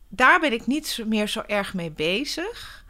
daar 0.10 0.40
ben 0.40 0.54
ik 0.54 0.68
niet 0.68 1.04
meer 1.06 1.28
zo 1.28 1.44
erg 1.48 1.74
mee 1.74 1.92
bezig. 1.92 2.86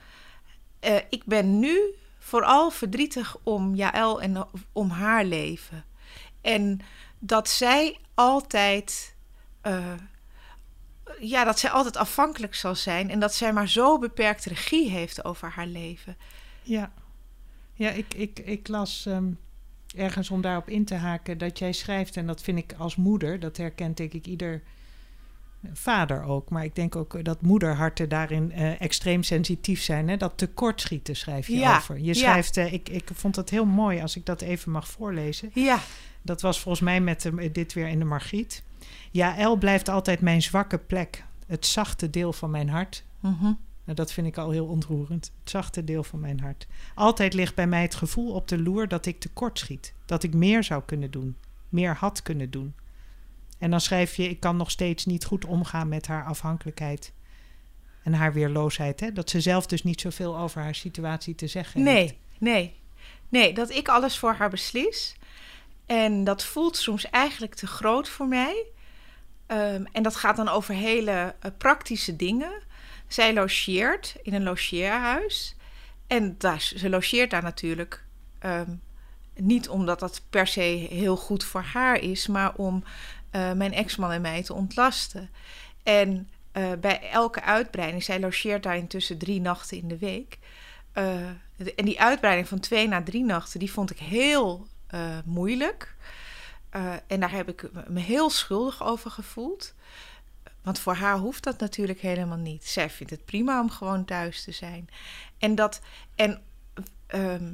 Ik 1.10 1.26
ben 1.26 1.60
nu 1.60 1.96
vooral 2.26 2.72
verdrietig 2.72 3.38
om 3.44 3.76
Jaël 3.76 4.22
en 4.22 4.48
om 4.72 4.90
haar 4.90 5.26
leven. 5.26 5.86
En 6.42 6.80
dat 7.20 7.50
zij 7.50 7.98
altijd. 8.14 9.16
Uh, 9.64 9.94
ja, 11.20 11.44
dat 11.44 11.60
zij 11.60 11.70
altijd 11.70 11.98
afhankelijk 11.98 12.56
zal 12.56 12.76
zijn 12.76 13.10
en 13.10 13.20
dat 13.20 13.34
zij 13.34 13.54
maar 13.54 13.70
zo 13.70 14.00
beperkt 14.00 14.46
regie 14.46 14.90
heeft 14.90 15.26
over 15.26 15.50
haar 15.50 15.68
leven. 15.68 16.18
Ja. 16.62 16.92
Ja, 17.74 17.90
ik, 17.90 18.14
ik, 18.14 18.40
ik 18.40 18.68
las 18.68 19.06
ehm, 19.06 19.32
ergens 19.96 20.30
om 20.30 20.42
daarop 20.42 20.70
in 20.70 20.86
te 20.86 20.96
haken 20.96 21.38
dat 21.38 21.60
jij 21.60 21.72
schrijft, 21.72 22.18
en 22.18 22.28
dat 22.28 22.42
vind 22.42 22.58
ik 22.58 22.74
als 22.78 22.96
moeder, 22.96 23.40
dat 23.40 23.58
herkent 23.58 23.98
denk 23.98 24.14
ik 24.14 24.28
ieder 24.28 24.64
vader 25.74 26.24
ook. 26.24 26.50
Maar 26.50 26.64
ik 26.64 26.76
denk 26.76 26.96
ook 26.96 27.26
dat 27.26 27.42
moederharten 27.42 28.10
daarin 28.10 28.52
eh, 28.52 28.82
extreem 28.82 29.24
sensitief 29.24 29.82
zijn. 29.82 30.10
Hè? 30.10 30.18
Dat 30.18 30.38
tekortschieten 30.38 31.16
schrijf 31.16 31.48
je 31.48 31.58
Ja, 31.58 31.76
over. 31.78 31.98
Je 31.98 32.04
ja. 32.04 32.14
schrijft, 32.14 32.58
eh, 32.58 32.74
ik, 32.74 32.90
ik 32.90 33.10
vond 33.14 33.36
het 33.36 33.50
heel 33.50 33.66
mooi 33.66 34.02
als 34.02 34.16
ik 34.16 34.26
dat 34.26 34.42
even 34.42 34.72
mag 34.72 34.88
voorlezen. 34.88 35.50
Ja, 35.54 35.80
Dat 36.22 36.42
was 36.42 36.60
volgens 36.60 36.84
mij 36.84 37.02
met 37.02 37.32
dit 37.52 37.74
weer 37.74 37.88
in 37.88 38.00
de 38.00 38.06
Margriet. 38.06 38.64
Ja, 39.12 39.48
L 39.48 39.58
blijft 39.58 39.90
altijd 39.90 40.22
mijn 40.22 40.42
zwakke 40.42 40.78
plek. 40.78 41.24
Het 41.48 41.66
zachte 41.66 42.10
deel 42.10 42.34
van 42.34 42.50
mijn 42.50 42.70
hart. 42.70 43.04
Mhm. 43.20 43.54
Nou, 43.84 43.98
dat 43.98 44.12
vind 44.12 44.28
ik 44.28 44.38
al 44.38 44.50
heel 44.50 44.66
ontroerend. 44.66 45.32
Het 45.40 45.50
zachte 45.50 45.84
deel 45.84 46.04
van 46.04 46.20
mijn 46.20 46.40
hart. 46.40 46.68
Altijd 46.96 47.34
ligt 47.34 47.56
bij 47.56 47.68
mij 47.68 47.82
het 47.82 47.96
gevoel 47.96 48.34
op 48.34 48.48
de 48.48 48.62
loer 48.62 48.88
dat 48.88 49.06
ik 49.06 49.20
tekortschiet. 49.20 49.94
Dat 50.06 50.24
ik 50.24 50.34
meer 50.34 50.64
zou 50.64 50.84
kunnen 50.86 51.12
doen. 51.12 51.36
Meer 51.70 51.96
had 51.96 52.22
kunnen 52.22 52.52
doen. 52.52 52.74
En 53.58 53.72
dan 53.72 53.82
schrijf 53.82 54.16
je: 54.16 54.30
Ik 54.30 54.40
kan 54.40 54.58
nog 54.58 54.72
steeds 54.72 55.06
niet 55.06 55.26
goed 55.26 55.46
omgaan 55.46 55.88
met 55.88 56.08
haar 56.08 56.26
afhankelijkheid. 56.26 57.14
En 58.04 58.14
haar 58.14 58.34
weerloosheid. 58.34 59.00
Hè? 59.00 59.12
Dat 59.12 59.30
ze 59.30 59.42
zelf 59.42 59.66
dus 59.66 59.84
niet 59.84 60.02
zoveel 60.02 60.38
over 60.38 60.62
haar 60.62 60.76
situatie 60.76 61.36
te 61.36 61.48
zeggen 61.48 61.86
heeft. 61.86 61.98
Nee, 61.98 62.18
nee. 62.40 62.76
Nee, 63.30 63.54
dat 63.54 63.70
ik 63.70 63.88
alles 63.88 64.18
voor 64.18 64.34
haar 64.34 64.50
beslis. 64.50 65.16
En 65.86 66.24
dat 66.24 66.44
voelt 66.44 66.78
soms 66.78 67.10
eigenlijk 67.10 67.56
te 67.56 67.68
groot 67.68 68.10
voor 68.10 68.28
mij. 68.28 68.66
Ehm, 69.46 69.86
en 69.92 70.04
dat 70.04 70.16
gaat 70.16 70.36
dan 70.36 70.50
over 70.50 70.74
hele 70.74 71.36
eh, 71.40 71.52
praktische 71.58 72.16
dingen. 72.16 72.64
Zij 73.08 73.34
logeert 73.34 74.16
in 74.22 74.34
een 74.34 74.44
logeerhuis. 74.44 75.56
En 76.08 76.36
daar, 76.38 76.62
ze 76.62 76.90
logeert 76.90 77.30
daar 77.30 77.44
natuurlijk 77.44 78.04
ehm, 78.40 78.72
niet 79.36 79.70
omdat 79.70 80.00
dat 80.00 80.22
per 80.30 80.48
se 80.48 80.88
heel 80.90 81.18
goed 81.18 81.44
voor 81.44 81.62
haar 81.62 82.00
is, 82.00 82.28
maar 82.28 82.56
om 82.56 82.84
eh, 83.36 83.52
mijn 83.52 83.74
ex-man 83.74 84.12
en 84.12 84.22
mij 84.22 84.44
te 84.44 84.54
ontlasten. 84.54 85.30
En 85.84 86.30
eh, 86.52 86.72
bij 86.80 87.10
elke 87.10 87.42
uitbreiding, 87.42 88.04
zij 88.04 88.20
logeert 88.20 88.64
daar 88.64 88.78
intussen 88.78 89.18
drie 89.18 89.42
nachten 89.42 89.78
in 89.78 89.88
de 89.88 89.98
week. 89.98 90.40
Eh, 90.92 91.28
en 91.76 91.86
die 91.86 92.02
uitbreiding 92.02 92.48
van 92.48 92.60
twee 92.60 92.88
naar 92.88 93.04
drie 93.04 93.24
nachten, 93.24 93.60
die 93.60 93.72
vond 93.72 93.92
ik 93.92 94.00
heel 94.00 94.68
moeilijk. 95.26 95.96
En 97.08 97.20
daar 97.20 97.32
heb 97.32 97.50
ik 97.50 97.70
me 97.88 98.00
heel 98.00 98.30
schuldig 98.30 98.84
over 98.84 99.12
gevoeld. 99.12 99.74
Want 100.62 100.80
voor 100.80 100.94
haar 100.96 101.18
hoeft 101.18 101.44
dat 101.44 101.60
natuurlijk 101.60 102.00
helemaal 102.00 102.38
niet. 102.38 102.66
Zij 102.66 102.90
vindt 102.90 103.12
het 103.12 103.26
prima 103.26 103.62
om 103.62 103.70
gewoon 103.70 104.06
thuis 104.06 104.44
te 104.44 104.52
zijn. 104.52 104.90
En 105.38 105.56
dat. 105.56 105.82
En 106.16 106.42
ehm, 107.08 107.54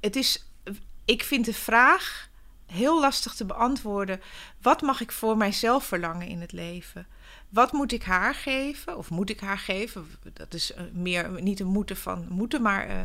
het 0.00 0.16
is. 0.16 0.48
Ik 1.04 1.22
vind 1.22 1.44
de 1.44 1.54
vraag 1.54 2.30
heel 2.66 3.00
lastig 3.00 3.34
te 3.34 3.44
beantwoorden. 3.44 4.20
Wat 4.62 4.80
mag 4.82 5.00
ik 5.00 5.12
voor 5.12 5.36
mijzelf 5.36 5.84
verlangen 5.84 6.26
in 6.26 6.40
het 6.40 6.52
leven? 6.52 7.06
Wat 7.48 7.72
moet 7.72 7.92
ik 7.92 8.02
haar 8.02 8.34
geven? 8.34 8.96
Of 8.96 9.10
moet 9.10 9.30
ik 9.30 9.40
haar 9.40 9.58
geven? 9.58 10.06
Dat 10.32 10.54
is 10.54 10.72
eh, 10.72 10.82
meer 10.92 11.42
niet 11.42 11.60
een 11.60 11.66
moeten 11.66 11.96
van 11.96 12.26
moeten, 12.28 12.62
maar 12.62 12.86
eh, 12.86 13.00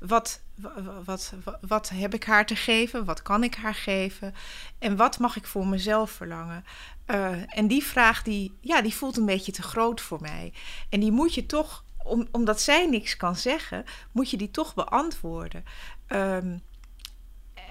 wat, 0.00 0.40
wa- 0.54 1.02
wat, 1.04 1.32
wat, 1.44 1.58
wat 1.60 1.88
heb 1.88 2.14
ik 2.14 2.24
haar 2.24 2.46
te 2.46 2.56
geven? 2.56 3.04
Wat 3.04 3.22
kan 3.22 3.44
ik 3.44 3.54
haar 3.54 3.74
geven? 3.74 4.34
En 4.78 4.96
wat 4.96 5.18
mag 5.18 5.36
ik 5.36 5.46
voor 5.46 5.66
mezelf 5.66 6.10
verlangen? 6.10 6.64
Eh, 7.04 7.58
en 7.58 7.66
die 7.68 7.84
vraag 7.84 8.22
die, 8.22 8.56
ja, 8.60 8.82
die 8.82 8.94
voelt 8.94 9.16
een 9.16 9.26
beetje 9.26 9.52
te 9.52 9.62
groot 9.62 10.00
voor 10.00 10.20
mij. 10.20 10.52
En 10.88 11.00
die 11.00 11.12
moet 11.12 11.34
je 11.34 11.46
toch, 11.46 11.84
om, 12.04 12.28
omdat 12.32 12.60
zij 12.60 12.86
niks 12.86 13.16
kan 13.16 13.36
zeggen, 13.36 13.84
moet 14.12 14.30
je 14.30 14.36
die 14.36 14.50
toch 14.50 14.74
beantwoorden. 14.74 15.64
Ehm, 16.06 16.58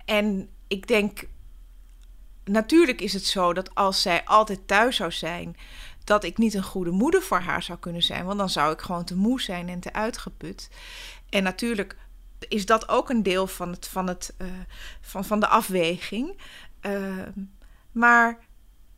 en 0.05 0.49
ik 0.67 0.87
denk, 0.87 1.23
natuurlijk 2.45 3.01
is 3.01 3.13
het 3.13 3.25
zo 3.25 3.53
dat 3.53 3.75
als 3.75 4.01
zij 4.01 4.23
altijd 4.25 4.67
thuis 4.67 4.95
zou 4.95 5.11
zijn, 5.11 5.57
dat 6.03 6.23
ik 6.23 6.37
niet 6.37 6.53
een 6.53 6.63
goede 6.63 6.91
moeder 6.91 7.21
voor 7.21 7.39
haar 7.39 7.63
zou 7.63 7.79
kunnen 7.79 8.03
zijn. 8.03 8.25
Want 8.25 8.37
dan 8.37 8.49
zou 8.49 8.73
ik 8.73 8.81
gewoon 8.81 9.03
te 9.03 9.15
moe 9.15 9.41
zijn 9.41 9.69
en 9.69 9.79
te 9.79 9.93
uitgeput. 9.93 10.69
En 11.29 11.43
natuurlijk 11.43 11.97
is 12.47 12.65
dat 12.65 12.89
ook 12.89 13.09
een 13.09 13.23
deel 13.23 13.47
van, 13.47 13.71
het, 13.71 13.87
van, 13.87 14.07
het, 14.07 14.33
eh, 14.37 14.47
van, 15.01 15.25
van 15.25 15.39
de 15.39 15.47
afweging. 15.47 16.41
Ehm, 16.81 17.31
maar 17.91 18.39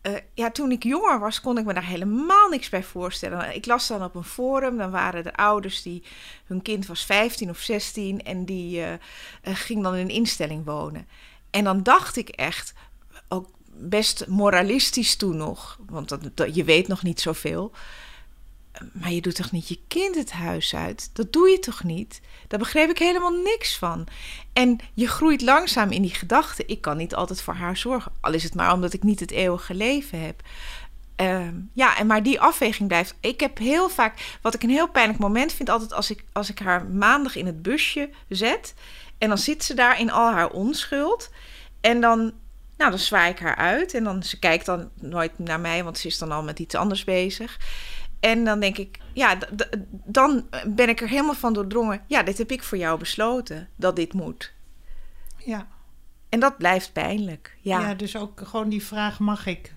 eh, 0.01 0.13
ja, 0.34 0.51
toen 0.51 0.72
ik 0.72 0.84
jonger 0.84 1.20
was, 1.20 1.42
kon 1.42 1.58
ik 1.58 1.66
me 1.66 1.74
daar 1.74 1.86
helemaal 1.86 2.50
niks 2.50 2.70
bij 2.70 2.84
voorstellen. 2.84 3.56
Ik 3.56 3.66
las 3.66 3.88
dan 3.88 4.04
op 4.04 4.16
een 4.16 4.24
forum, 4.24 4.77
dan 4.77 4.92
waren 4.92 5.25
er 5.25 5.32
ouders 5.32 5.82
die... 5.82 6.04
hun 6.46 6.62
kind 6.62 6.86
was 6.86 7.06
15 7.06 7.50
of 7.50 7.60
16 7.60 8.24
en 8.24 8.46
die 8.46 8.84
eh, 8.84 8.94
ging 9.44 9.84
dan 9.84 9.96
in 9.96 10.01
een 10.01 10.16
instelling 10.16 10.66
wonen. 10.66 11.08
En 11.50 11.63
dan 11.63 11.84
dacht 11.84 12.16
ik 12.16 12.30
echt, 12.30 12.74
best 13.79 14.27
moralistisch 14.27 15.15
toen 15.15 15.38
nog... 15.38 15.79
want 15.89 16.17
dat, 16.34 16.55
je 16.55 16.63
weet 16.63 16.88
nog 16.88 17.03
niet 17.03 17.22
zoveel... 17.22 17.72
Maar 18.91 19.12
je 19.12 19.22
doet 19.22 19.36
toch 19.36 19.51
niet 19.51 19.67
je 19.67 19.79
kind 19.88 20.15
het 20.15 20.31
huis 20.31 20.75
uit? 20.75 21.10
Dat 21.13 21.34
doe 21.34 21.50
je 21.50 21.60
toch 21.60 21.84
niet? 21.84 22.22
Daar 22.48 22.60
begreep 22.60 22.89
ik 22.89 22.98
helemaal 22.98 23.31
niks 23.31 23.77
van. 23.77 24.07
En 24.53 24.79
je 24.93 25.07
groeit 25.07 25.41
langzaam 25.41 25.91
in 25.91 26.01
die 26.01 26.13
gedachte. 26.13 26.65
Ik 26.65 26.81
kan 26.81 26.98
niet 26.98 27.15
altijd 27.15 27.41
voor 27.41 27.53
haar 27.53 27.77
zorgen. 27.77 28.12
Al 28.22 28.34
is 28.34 28.43
het 28.43 28.55
maar 28.55 28.74
omdat 28.74 28.93
ik 28.93 29.03
niet 29.03 29.19
het 29.19 29.31
eeuwige 29.31 29.74
leven 29.74 30.22
heb. 30.22 30.41
Ehm, 31.15 31.53
ja, 31.74 31.98
en 31.98 32.07
maar 32.07 32.24
die 32.24 32.39
afweging 32.39 32.88
blijft. 32.88 33.15
Ik 33.19 33.39
heb 33.39 33.57
heel 33.57 33.89
vaak, 33.89 34.38
wat 34.41 34.53
ik 34.53 34.63
een 34.63 34.69
heel 34.69 34.89
pijnlijk 34.89 35.19
moment 35.19 35.53
vind, 35.53 35.69
altijd 35.69 35.93
als 35.93 36.12
ik, 36.12 36.24
als 36.31 36.50
ik 36.50 36.60
haar 36.60 36.86
maandag 36.86 37.36
in 37.36 37.46
het 37.46 37.62
busje 37.62 38.10
zet. 38.29 38.74
En 39.17 39.27
dan 39.27 39.38
zit 39.38 39.63
ze 39.63 39.74
daar 39.74 40.00
in 40.00 40.12
al 40.12 40.31
haar 40.31 40.50
onschuld. 40.50 41.29
En 41.81 42.01
dan, 42.01 42.34
nou, 42.77 42.89
dan 42.89 43.00
zwaai 43.00 43.31
ik 43.31 43.39
haar 43.39 43.55
uit. 43.55 43.93
En 43.93 44.03
dan, 44.03 44.24
ze 44.24 44.39
kijkt 44.39 44.65
dan 44.65 44.89
nooit 45.01 45.39
naar 45.39 45.60
mij, 45.60 45.84
want 45.84 45.98
ze 45.98 46.07
is 46.07 46.17
dan 46.17 46.31
al 46.31 46.43
met 46.43 46.60
iets 46.60 46.75
anders 46.75 47.03
bezig. 47.03 47.60
En 48.19 48.43
dan 48.43 48.60
denk 48.60 48.77
ik, 48.77 48.98
ja, 49.13 49.38
dan 50.05 50.48
ben 50.67 50.89
ik 50.89 51.01
er 51.01 51.07
helemaal 51.10 51.34
van 51.34 51.53
doordrongen. 51.53 52.01
Ja, 52.07 52.24
dit 52.24 52.38
heb 52.38 52.51
ik 52.51 52.63
voor 52.63 52.77
jou 52.77 53.00
besloten, 53.00 53.69
dat 53.75 53.96
dit 53.96 54.13
moet. 54.13 54.53
Ja. 55.38 55.67
En 56.29 56.39
dat 56.39 56.57
blijft 56.57 56.93
pijnlijk. 56.93 57.57
Ja, 57.62 57.79
Ja. 57.79 57.93
dus 57.93 58.15
ook 58.15 58.41
gewoon 58.43 58.69
die 58.69 58.84
vraag: 58.86 59.19
mag 59.19 59.46
ik, 59.46 59.74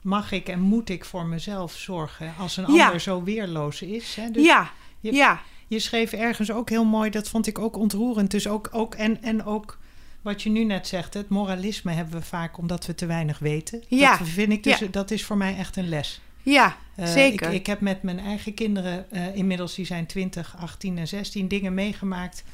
mag 0.00 0.32
ik 0.32 0.48
en 0.48 0.60
moet 0.60 0.88
ik 0.88 1.04
voor 1.04 1.26
mezelf 1.26 1.72
zorgen 1.72 2.34
als 2.38 2.56
een 2.56 2.72
Ja. 2.72 2.84
ander 2.84 3.00
zo 3.00 3.22
weerloos 3.22 3.82
is? 3.82 4.14
Hè? 4.16 4.30
Dus 4.30 4.44
ja, 4.44 4.70
je- 5.00 5.12
ja, 5.14 5.40
Je 5.68 5.78
schreef 5.78 6.12
ergens 6.12 6.50
ook 6.52 6.70
heel 6.70 6.84
mooi, 6.84 7.10
dat 7.10 7.28
vond 7.28 7.46
ik 7.46 7.58
ook 7.58 7.76
ontroerend. 7.76 8.30
Dus 8.30 8.48
ook, 8.48 8.68
ook 8.72 8.94
en, 8.94 9.22
en 9.22 9.44
ook 9.44 9.78
wat 10.22 10.42
je 10.42 10.50
nu 10.50 10.64
net 10.64 10.86
zegt, 10.88 11.14
het 11.14 11.28
moralisme 11.28 11.92
hebben 11.92 12.14
we 12.18 12.22
vaak 12.24 12.58
omdat 12.58 12.86
we 12.86 12.94
te 12.94 13.06
weinig 13.06 13.38
weten. 13.38 13.82
Ja. 13.88 14.16
Dat 14.18 14.28
vind 14.28 14.52
ik 14.52 14.62
dus, 14.62 14.78
Ja. 14.78 14.86
dat 14.90 15.10
is 15.10 15.24
voor 15.24 15.36
mij 15.36 15.56
echt 15.56 15.76
een 15.76 15.88
les. 15.88 16.20
ja, 16.42 16.76
Eh, 16.94 17.06
zeker. 17.12 17.46
Ik, 17.48 17.54
ik 17.54 17.66
heb 17.66 17.80
met 17.80 18.02
mijn 18.02 18.18
eigen 18.18 18.54
kinderen, 18.54 19.10
eh, 19.10 19.36
inmiddels 19.36 19.74
die 19.74 19.84
zijn 19.86 20.06
20, 20.06 20.56
18 20.58 20.98
en 20.98 21.08
16, 21.08 21.48
dingen 21.48 21.74
meegemaakt. 21.74 22.44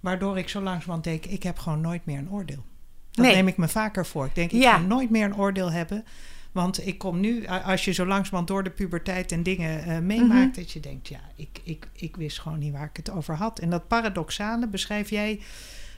Waardoor 0.00 0.38
ik 0.38 0.48
zo 0.48 0.60
langzamerhand 0.60 1.04
denk, 1.04 1.26
ik 1.26 1.42
heb 1.42 1.58
gewoon 1.58 1.80
nooit 1.80 2.04
meer 2.04 2.18
een 2.18 2.30
oordeel. 2.30 2.64
Dat 3.10 3.24
Nee. 3.24 3.34
neem 3.34 3.48
ik 3.48 3.56
me 3.56 3.68
vaker 3.68 4.06
voor. 4.06 4.26
Ik 4.26 4.34
denk, 4.34 4.52
ik 4.52 4.62
Ja. 4.62 4.72
ga 4.72 4.78
nooit 4.78 5.10
meer 5.10 5.24
een 5.24 5.36
oordeel 5.36 5.70
hebben. 5.72 6.04
Want 6.52 6.86
ik 6.86 6.98
kom 6.98 7.20
nu, 7.20 7.46
als 7.46 7.84
je 7.84 7.92
zo 7.92 8.06
langzamerhand 8.06 8.48
door 8.48 8.62
de 8.62 8.70
puberteit 8.70 9.32
en 9.32 9.42
dingen 9.42 9.84
eh, 9.84 9.98
meemaakt, 9.98 10.50
Mhm. 10.50 10.60
dat 10.60 10.70
je 10.70 10.80
denkt, 10.80 11.08
ja, 11.08 11.20
ik, 11.36 11.60
ik, 11.64 11.88
ik 11.94 12.16
wist 12.16 12.38
gewoon 12.40 12.58
niet 12.58 12.72
waar 12.72 12.88
ik 12.88 12.96
het 12.96 13.10
over 13.10 13.34
had. 13.36 13.58
En 13.58 13.70
dat 13.70 13.88
paradoxale 13.88 14.66
beschrijf 14.68 15.10
jij 15.10 15.40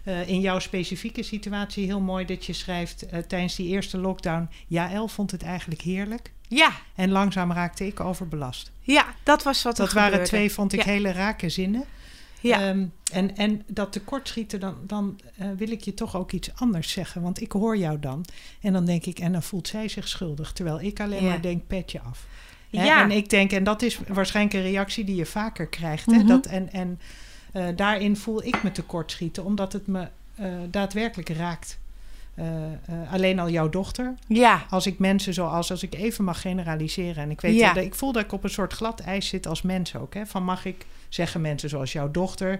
eh, 0.03 0.29
in 0.29 0.41
jouw 0.41 0.59
specifieke 0.59 1.23
situatie 1.23 1.85
heel 1.87 2.01
mooi. 2.01 2.25
Dat 2.25 2.45
je 2.45 2.53
schrijft 2.53 3.07
eh, 3.07 3.19
tijdens 3.19 3.57
die 3.57 3.69
eerste 3.69 3.99
lockdown, 3.99 4.49
Jaël 4.67 5.09
vond 5.09 5.31
het 5.31 5.43
eigenlijk 5.43 5.81
heerlijk. 5.81 6.33
ja, 6.49 6.71
En 6.95 7.11
langzaam 7.11 7.53
raakte 7.53 7.87
ik 7.87 8.01
overbelast. 8.01 8.71
ja, 8.81 9.07
dat 9.23 9.43
was 9.43 9.63
wat 9.63 9.79
er 9.79 9.85
Dat 9.85 9.93
waren 9.93 10.11
gebeurde. 10.11 10.29
twee, 10.31 10.53
vond 10.53 10.73
ik, 10.73 10.85
Ja. 10.85 10.91
hele 10.91 11.13
rake 11.13 11.49
zinnen. 11.49 11.85
Ja, 12.41 12.61
Ehm, 12.69 12.87
en, 13.13 13.37
en 13.37 13.63
dat 13.67 13.93
tekortschieten, 13.93 14.61
dan, 14.61 14.77
dan 14.87 15.21
eh, 15.37 15.47
wil 15.57 15.71
ik 15.71 15.81
je 15.81 15.95
toch 15.95 16.17
ook 16.17 16.33
iets 16.33 16.51
anders 16.55 16.91
zeggen. 16.91 17.23
Want 17.23 17.41
ik 17.41 17.53
hoor 17.53 17.77
jou 17.77 17.99
dan. 17.99 18.25
En 18.61 18.73
dan 18.73 18.85
denk 18.85 19.07
ik, 19.07 19.19
en 19.19 19.33
dan 19.33 19.43
voelt 19.43 19.69
zij 19.69 19.89
zich 19.89 20.09
schuldig. 20.09 20.53
Terwijl 20.53 20.81
ik 20.81 21.01
alleen 21.01 21.23
Ja. 21.23 21.29
maar 21.29 21.41
denk, 21.43 21.67
petje 21.67 22.01
af. 22.01 22.27
Hè? 22.71 22.85
ja. 22.85 23.03
En 23.03 23.11
ik 23.11 23.31
denk, 23.31 23.53
en 23.53 23.65
dat 23.65 23.83
is 23.83 23.99
waarschijnlijk 24.09 24.55
een 24.57 24.63
reactie 24.71 25.05
die 25.05 25.15
je 25.17 25.27
vaker 25.27 25.67
krijgt. 25.67 26.07
Hè? 26.07 26.13
Mhm. 26.17 26.27
Dat, 26.27 26.47
en 26.47 26.73
en 26.73 27.01
eh, 27.53 27.67
daarin 27.77 28.17
voel 28.17 28.45
ik 28.45 28.63
me 28.63 28.73
tekortschieten, 28.73 29.45
omdat 29.45 29.73
het 29.73 29.87
me 29.87 30.09
eh, 30.35 30.47
daadwerkelijk 30.71 31.29
raakt. 31.29 31.79
Eh, 32.35 32.45
alleen 33.11 33.39
al 33.39 33.51
jouw 33.51 33.69
dochter, 33.69 34.15
ja, 34.27 34.67
als 34.71 34.87
ik 34.87 34.99
mensen 34.99 35.35
zoals, 35.35 35.71
als 35.71 35.83
ik 35.83 35.95
even 35.95 36.25
mag 36.25 36.41
generaliseren. 36.41 37.23
En 37.23 37.31
ik 37.31 37.41
weet, 37.41 37.55
Ja. 37.55 37.73
dat 37.73 37.85
ik 37.85 37.95
voel 37.95 38.13
dat 38.13 38.25
ik 38.25 38.33
op 38.33 38.45
een 38.45 38.51
soort 38.51 38.73
glad 38.73 39.01
ijs 39.01 39.29
zit 39.29 39.47
als 39.47 39.63
mens 39.63 39.97
ook. 39.97 40.15
Hè? 40.15 40.27
Van 40.27 40.45
mag 40.45 40.65
ik 40.65 40.87
zeggen 41.09 41.41
mensen 41.41 41.69
zoals 41.69 41.93
jouw 41.93 42.11
dochter, 42.11 42.59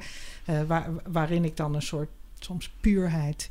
waar, 0.67 0.91
waarin 1.07 1.45
ik 1.45 1.57
dan 1.57 1.75
een 1.75 1.83
soort 1.83 2.09
soms 2.39 2.71
puurheid 2.81 3.51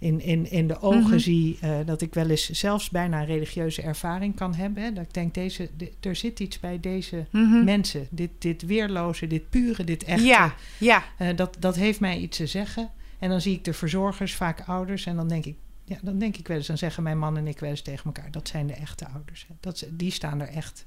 in, 0.00 0.20
in, 0.20 0.50
in 0.50 0.68
de 0.68 0.80
ogen 0.80 1.00
Mhm. 1.02 1.18
zie 1.18 1.58
eh, 1.60 1.78
dat 1.86 2.02
ik 2.02 2.14
wel 2.14 2.30
eens 2.30 2.50
zelfs 2.50 2.90
bijna 2.90 3.20
een 3.20 3.26
religieuze 3.26 3.82
ervaring 3.82 4.34
kan 4.36 4.54
hebben. 4.54 4.82
Hè? 4.82 4.92
Dat 4.92 5.04
ik 5.04 5.14
denk, 5.14 5.34
deze, 5.34 5.68
er 6.00 6.16
zit 6.16 6.40
iets 6.40 6.60
bij 6.60 6.80
deze 6.80 7.26
Mhm. 7.30 7.64
mensen. 7.64 8.06
Dit, 8.10 8.30
dit 8.38 8.62
weerloze, 8.62 9.26
dit 9.26 9.50
pure, 9.50 9.84
dit 9.84 10.04
echte. 10.04 10.24
Ja, 10.26 10.54
ja, 10.78 11.04
Eh, 11.18 11.36
dat, 11.36 11.56
dat 11.58 11.76
heeft 11.76 12.00
mij 12.00 12.18
iets 12.18 12.36
te 12.36 12.46
zeggen. 12.46 12.90
En 13.18 13.28
dan 13.28 13.40
zie 13.40 13.54
ik 13.54 13.64
de 13.64 13.72
verzorgers, 13.72 14.34
vaak 14.34 14.60
ouders. 14.66 15.06
En 15.06 15.16
dan 15.16 15.28
denk 15.28 15.44
ik, 15.44 15.56
ja, 15.84 15.98
dan 16.02 16.18
denk 16.18 16.36
ik 16.36 16.48
wel 16.48 16.56
eens, 16.56 16.66
dan 16.66 16.78
zeggen 16.78 17.02
mijn 17.02 17.18
man 17.18 17.36
en 17.36 17.46
ik 17.46 17.58
wel 17.58 17.70
eens 17.70 17.82
tegen 17.82 18.04
elkaar, 18.04 18.30
dat 18.30 18.48
zijn 18.48 18.66
de 18.66 18.72
echte 18.74 19.06
ouders. 19.14 19.44
hè. 19.48 19.54
Dat, 19.60 19.86
die 19.90 20.10
staan 20.10 20.40
er 20.40 20.48
echt. 20.48 20.86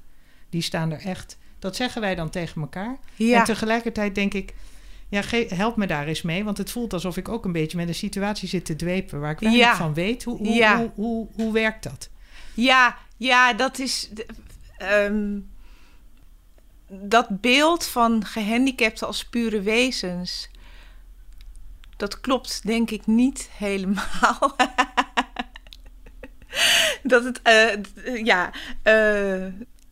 Die 0.50 0.62
staan 0.62 0.90
er 0.92 1.00
echt. 1.00 1.38
Dat 1.58 1.76
zeggen 1.76 2.00
wij 2.00 2.14
dan 2.14 2.30
tegen 2.30 2.60
elkaar. 2.60 2.98
ja. 3.16 3.38
En 3.38 3.44
tegelijkertijd 3.44 4.14
denk 4.14 4.34
ik, 4.34 4.54
ja, 5.08 5.22
help 5.48 5.76
me 5.76 5.86
daar 5.86 6.06
eens 6.06 6.22
mee. 6.22 6.44
Want 6.44 6.58
het 6.58 6.70
voelt 6.70 6.92
alsof 6.92 7.16
ik 7.16 7.28
ook 7.28 7.44
een 7.44 7.52
beetje 7.52 7.76
met 7.76 7.88
een 7.88 7.94
situatie 7.94 8.48
zit 8.48 8.64
te 8.64 8.76
dwepen 8.76 9.20
waar 9.20 9.30
ik 9.30 9.38
weinig 9.38 9.62
Ja. 9.64 9.76
van 9.76 9.94
weet. 9.94 10.24
Hoe, 10.24 10.36
hoe, 10.36 10.48
Ja. 10.54 10.78
hoe, 10.78 10.90
hoe, 10.94 11.28
hoe 11.34 11.52
werkt 11.52 11.82
dat? 11.82 12.10
Ja, 12.54 12.96
ja, 13.16 13.52
dat 13.52 13.78
is. 13.78 14.10
ehm, 14.78 15.38
dat 16.88 17.40
beeld 17.40 17.86
van 17.86 18.24
gehandicapten 18.24 19.06
als 19.06 19.24
pure 19.24 19.60
wezens. 19.62 20.48
Dat 21.96 22.20
klopt, 22.20 22.66
denk 22.66 22.90
ik, 22.90 23.06
niet 23.06 23.48
helemaal. 23.56 24.56
dat 27.02 27.24
het. 27.24 27.40
d- 27.44 27.90
ja. 28.24 28.50
eh, 28.82 29.44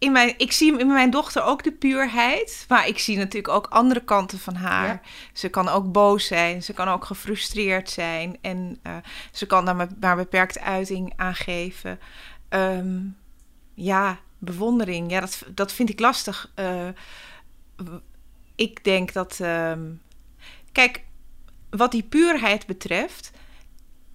in 0.02 0.12
mijn, 0.12 0.34
ik 0.36 0.52
zie 0.52 0.78
in 0.78 0.86
mijn 0.86 1.10
dochter 1.10 1.42
ook 1.42 1.62
de 1.62 1.72
puurheid. 1.72 2.64
Maar 2.68 2.88
ik 2.88 2.98
zie 2.98 3.16
natuurlijk 3.16 3.54
ook 3.54 3.66
andere 3.66 4.04
kanten 4.04 4.38
van 4.38 4.54
haar. 4.54 4.86
Ja. 4.86 5.00
Ze 5.32 5.48
kan 5.48 5.68
ook 5.68 5.92
boos 5.92 6.26
zijn. 6.26 6.62
Ze 6.62 6.72
kan 6.72 6.88
ook 6.88 7.04
gefrustreerd 7.04 7.90
zijn. 7.90 8.38
En 8.40 8.78
eh, 8.82 8.96
ze 9.32 9.46
kan 9.46 9.64
daar 9.64 9.88
maar, 10.00 10.16
beperkte 10.16 10.60
uiting 10.60 11.12
aan 11.16 11.34
geven. 11.34 11.98
Ehm, 12.48 13.00
ja, 13.74 14.18
bewondering. 14.38 15.10
Ja, 15.10 15.20
dat, 15.20 15.42
dat 15.54 15.72
vind 15.72 15.88
ik 15.90 16.00
lastig. 16.00 16.50
Eh, 16.54 16.88
ik 18.54 18.84
denk 18.84 19.12
dat. 19.12 19.38
ehm, 19.40 19.90
kijk, 20.72 21.02
wat 21.70 21.90
die 21.90 22.02
puurheid 22.02 22.66
betreft. 22.66 23.30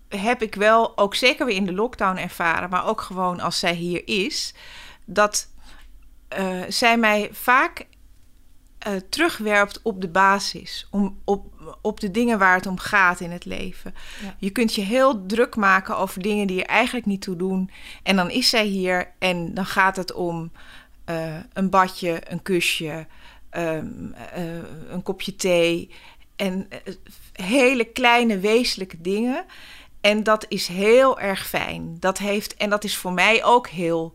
Heb 0.10 0.42
ik 0.42 0.56
wel 0.56 0.98
ook 0.98 1.16
zeker 1.16 1.46
weer 1.46 1.56
in 1.56 1.66
de 1.66 1.74
lockdown 1.74 2.18
ervaren, 2.18 2.70
maar 2.70 2.86
ook 2.86 3.02
gewoon 3.02 3.40
als 3.40 3.60
zij 3.60 3.74
hier 3.74 4.08
is, 4.08 4.54
dat 5.06 5.56
eh, 6.28 6.62
zij 6.68 6.98
mij 6.98 7.30
vaak 7.32 7.86
eh, 8.78 8.94
terugwerpt 9.10 9.82
op 9.82 10.02
de 10.02 10.08
basis, 10.08 10.88
om, 10.92 11.20
op, 11.24 11.46
op 11.82 12.00
de 12.00 12.12
dingen 12.12 12.40
waar 12.40 12.56
het 12.56 12.66
om 12.66 12.78
gaat 12.78 13.20
in 13.20 13.32
het 13.32 13.46
leven. 13.46 13.94
Ja. 14.22 14.36
Je 14.40 14.50
kunt 14.50 14.76
je 14.76 14.82
heel 14.82 15.26
druk 15.26 15.56
maken 15.56 15.98
over 15.98 16.22
dingen 16.22 16.48
die 16.48 16.62
er 16.64 16.70
eigenlijk 16.70 17.06
niet 17.06 17.22
toe 17.22 17.36
doen. 17.36 17.70
En 18.04 18.16
dan 18.16 18.30
is 18.30 18.50
zij 18.50 18.66
hier 18.66 19.12
en 19.20 19.54
dan 19.54 19.66
gaat 19.66 19.96
het 19.96 20.14
om 20.14 20.52
eh, 21.06 21.36
een 21.54 21.70
badje, 21.70 22.22
een 22.24 22.42
kusje, 22.42 23.08
ehm, 23.50 24.12
eh, 24.34 24.44
een 24.90 25.04
kopje 25.04 25.36
thee. 25.36 25.90
En 26.36 26.68
hele 27.34 27.86
kleine 27.86 28.40
wezenlijke 28.40 29.02
dingen. 29.02 29.46
En 30.02 30.24
dat 30.24 30.46
is 30.48 30.68
heel 30.68 31.20
erg 31.20 31.48
fijn. 31.48 31.98
Dat 32.00 32.18
heeft, 32.18 32.56
en 32.56 32.70
dat 32.70 32.84
is 32.84 32.98
voor 32.98 33.14
mij 33.14 33.44
ook 33.44 33.68
heel 33.68 34.14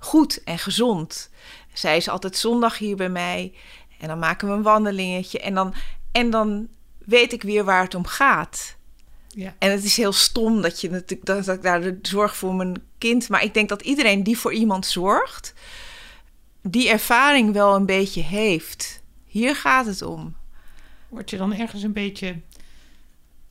goed 0.00 0.42
en 0.44 0.58
gezond. 0.58 1.30
Zij 1.72 1.96
is 1.96 2.08
altijd 2.08 2.36
zondag 2.36 2.78
hier 2.78 2.96
bij 2.96 3.08
mij. 3.08 3.54
En 3.98 4.08
dan 4.08 4.18
maken 4.18 4.48
we 4.48 4.54
een 4.54 4.62
wandelingetje. 4.62 5.40
En 5.40 5.54
dan, 5.54 5.74
en 6.12 6.30
dan 6.30 6.68
weet 6.98 7.32
ik 7.32 7.42
weer 7.42 7.64
waar 7.64 7.82
het 7.82 7.94
om 7.94 8.06
gaat. 8.06 8.76
Ja. 9.28 9.54
En 9.58 9.70
het 9.70 9.84
is 9.84 9.96
heel 9.96 10.12
stom 10.12 10.62
dat, 10.62 10.80
je, 10.80 10.90
natuurlijk- 10.90 11.26
dat, 11.26 11.44
dat 11.44 11.56
ik 11.56 11.62
daar 11.62 11.80
de 11.80 11.98
zorg 12.02 12.36
voor 12.36 12.54
mijn 12.54 12.82
kind... 12.98 13.28
Maar 13.28 13.42
ik 13.42 13.54
denk 13.54 13.68
dat 13.68 13.82
iedereen 13.82 14.22
die 14.22 14.38
voor 14.38 14.52
iemand 14.52 14.86
zorgt... 14.86 15.54
die 16.62 16.88
ervaring 16.88 17.52
wel 17.52 17.74
een 17.74 17.86
beetje 17.86 18.22
heeft. 18.22 19.02
Hier 19.26 19.56
gaat 19.56 19.86
het 19.86 20.02
om. 20.02 20.36
Word 21.08 21.30
je 21.30 21.36
dan 21.36 21.54
ergens 21.54 21.82
een 21.82 21.92
beetje 21.92 22.40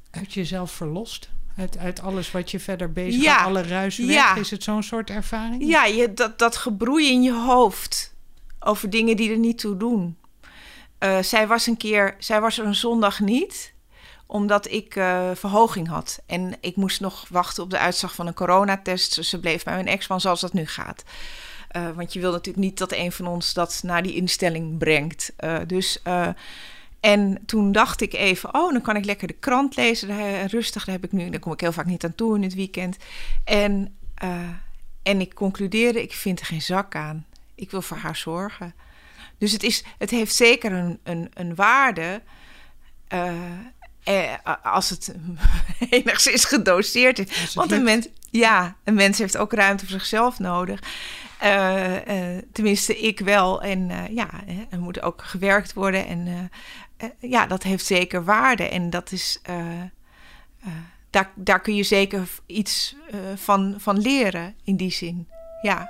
uit 0.10 0.34
jezelf 0.34 0.72
verlost? 0.72 1.30
Uit, 1.58 1.78
uit 1.78 2.02
alles 2.02 2.32
wat 2.32 2.52
je 2.52 2.60
verder 2.60 2.92
bezig 2.92 3.22
Ja. 3.22 3.44
alle 3.44 3.62
ruis 3.64 3.98
weg? 3.98 4.08
Ja. 4.08 4.36
Is 4.36 4.52
het 4.52 4.64
zo'n 4.64 4.84
soort 4.84 5.10
ervaring? 5.10 5.64
Ja, 5.68 5.86
je, 5.86 6.14
dat, 6.14 6.40
dat 6.40 6.56
gebroei 6.58 7.12
in 7.12 7.22
je 7.22 7.34
hoofd 7.34 8.14
over 8.60 8.90
dingen 8.90 9.16
die 9.16 9.32
er 9.32 9.38
niet 9.38 9.58
toe 9.58 9.78
doen. 9.78 10.18
Eh, 10.98 11.20
zij 11.22 11.48
was 11.48 11.68
een 11.68 11.78
keer, 11.78 12.16
zij 12.20 12.42
was 12.42 12.58
er 12.58 12.66
een 12.66 12.76
zondag 12.76 13.20
niet, 13.20 13.74
omdat 14.26 14.72
ik 14.72 14.96
eh, 14.96 15.30
verhoging 15.34 15.88
had. 15.88 16.20
En 16.26 16.54
ik 16.62 16.76
moest 16.76 17.00
nog 17.00 17.26
wachten 17.30 17.64
op 17.64 17.70
de 17.70 17.78
uitslag 17.78 18.16
van 18.16 18.28
een 18.28 18.34
coronatest. 18.34 19.16
Dus 19.16 19.30
ze 19.30 19.40
bleef 19.40 19.64
bij 19.64 19.74
mijn 19.74 19.88
ex-man 19.88 20.22
zoals 20.22 20.42
dat 20.42 20.54
nu 20.54 20.66
gaat. 20.66 21.04
Eh, 21.70 21.90
want 21.96 22.14
je 22.14 22.20
wil 22.20 22.32
natuurlijk 22.32 22.66
niet 22.66 22.78
dat 22.78 22.92
een 22.92 23.12
van 23.12 23.28
ons 23.28 23.54
dat 23.54 23.80
naar 23.84 24.04
die 24.04 24.16
instelling 24.16 24.78
brengt. 24.78 25.34
Dus, 25.68 26.02
en 27.00 27.42
toen 27.46 27.72
dacht 27.72 28.02
ik 28.02 28.14
even, 28.14 28.54
oh, 28.54 28.72
dan 28.72 28.82
kan 28.82 28.96
ik 28.96 29.06
lekker 29.06 29.28
de 29.28 29.34
krant 29.34 29.76
lezen. 29.76 30.08
Daar, 30.08 30.46
rustig, 30.46 30.86
daar 30.86 30.96
heb 30.96 31.04
ik 31.04 31.12
nu, 31.12 31.30
daar 31.30 31.40
kom 31.40 31.52
ik 31.52 31.60
heel 31.60 31.72
vaak 31.72 31.86
niet 31.86 32.04
aan 32.04 32.16
toe 32.16 32.36
in 32.36 32.44
het 32.44 32.54
weekend. 32.56 32.98
En, 33.44 33.96
eh, 34.16 34.40
en 35.04 35.22
ik 35.22 35.34
concludeerde, 35.34 36.02
ik 36.02 36.14
vind 36.14 36.40
er 36.40 36.46
geen 36.46 36.62
zak 36.62 36.96
aan. 36.96 37.26
Ik 37.56 37.72
wil 37.72 37.82
voor 37.82 37.98
haar 37.98 38.16
zorgen. 38.16 38.74
Dus 39.38 39.52
het, 39.52 39.64
is, 39.64 39.84
het 39.98 40.10
heeft 40.10 40.36
zeker 40.36 40.72
een, 40.72 41.00
een, 41.04 41.30
een 41.34 41.56
waarde. 41.56 42.22
eh, 43.08 43.34
eh, 44.04 44.34
als 44.64 44.90
het 44.90 45.16
enigszins 45.90 46.46
gedoseerd 46.46 47.20
is. 47.20 47.54
Want 47.54 47.72
een 47.72 47.84
mens, 47.84 48.08
ja, 48.30 48.76
een 48.84 48.94
mens 48.94 49.18
heeft 49.18 49.38
ook 49.38 49.54
ruimte 49.54 49.86
voor 49.86 50.00
zichzelf 50.00 50.40
nodig. 50.40 50.82
Eh, 51.40 52.36
eh, 52.38 52.44
tenminste, 52.52 52.98
ik 53.00 53.20
wel. 53.20 53.62
En 53.62 53.90
eh, 53.90 54.16
ja, 54.16 54.30
er 54.70 54.80
moet 54.80 55.02
ook 55.02 55.22
gewerkt 55.24 55.74
worden. 55.74 56.08
En 56.08 56.28
eh, 56.28 56.34
eh, 56.40 56.46
ja, 57.20 57.46
dat 57.48 57.64
heeft 57.64 57.86
zeker 57.86 58.24
waarde. 58.24 58.64
En 58.64 58.90
dat 58.90 59.12
is. 59.12 59.40
eh, 59.44 59.82
eh, 59.82 59.88
daar, 61.10 61.32
daar 61.36 61.62
kun 61.62 61.76
je 61.76 61.84
zeker 61.84 62.28
iets 62.46 62.96
eh, 63.12 63.20
van, 63.36 63.76
van 63.78 63.98
leren 63.98 64.56
in 64.64 64.76
die 64.76 64.92
zin. 64.92 65.28
Ja. 65.62 65.90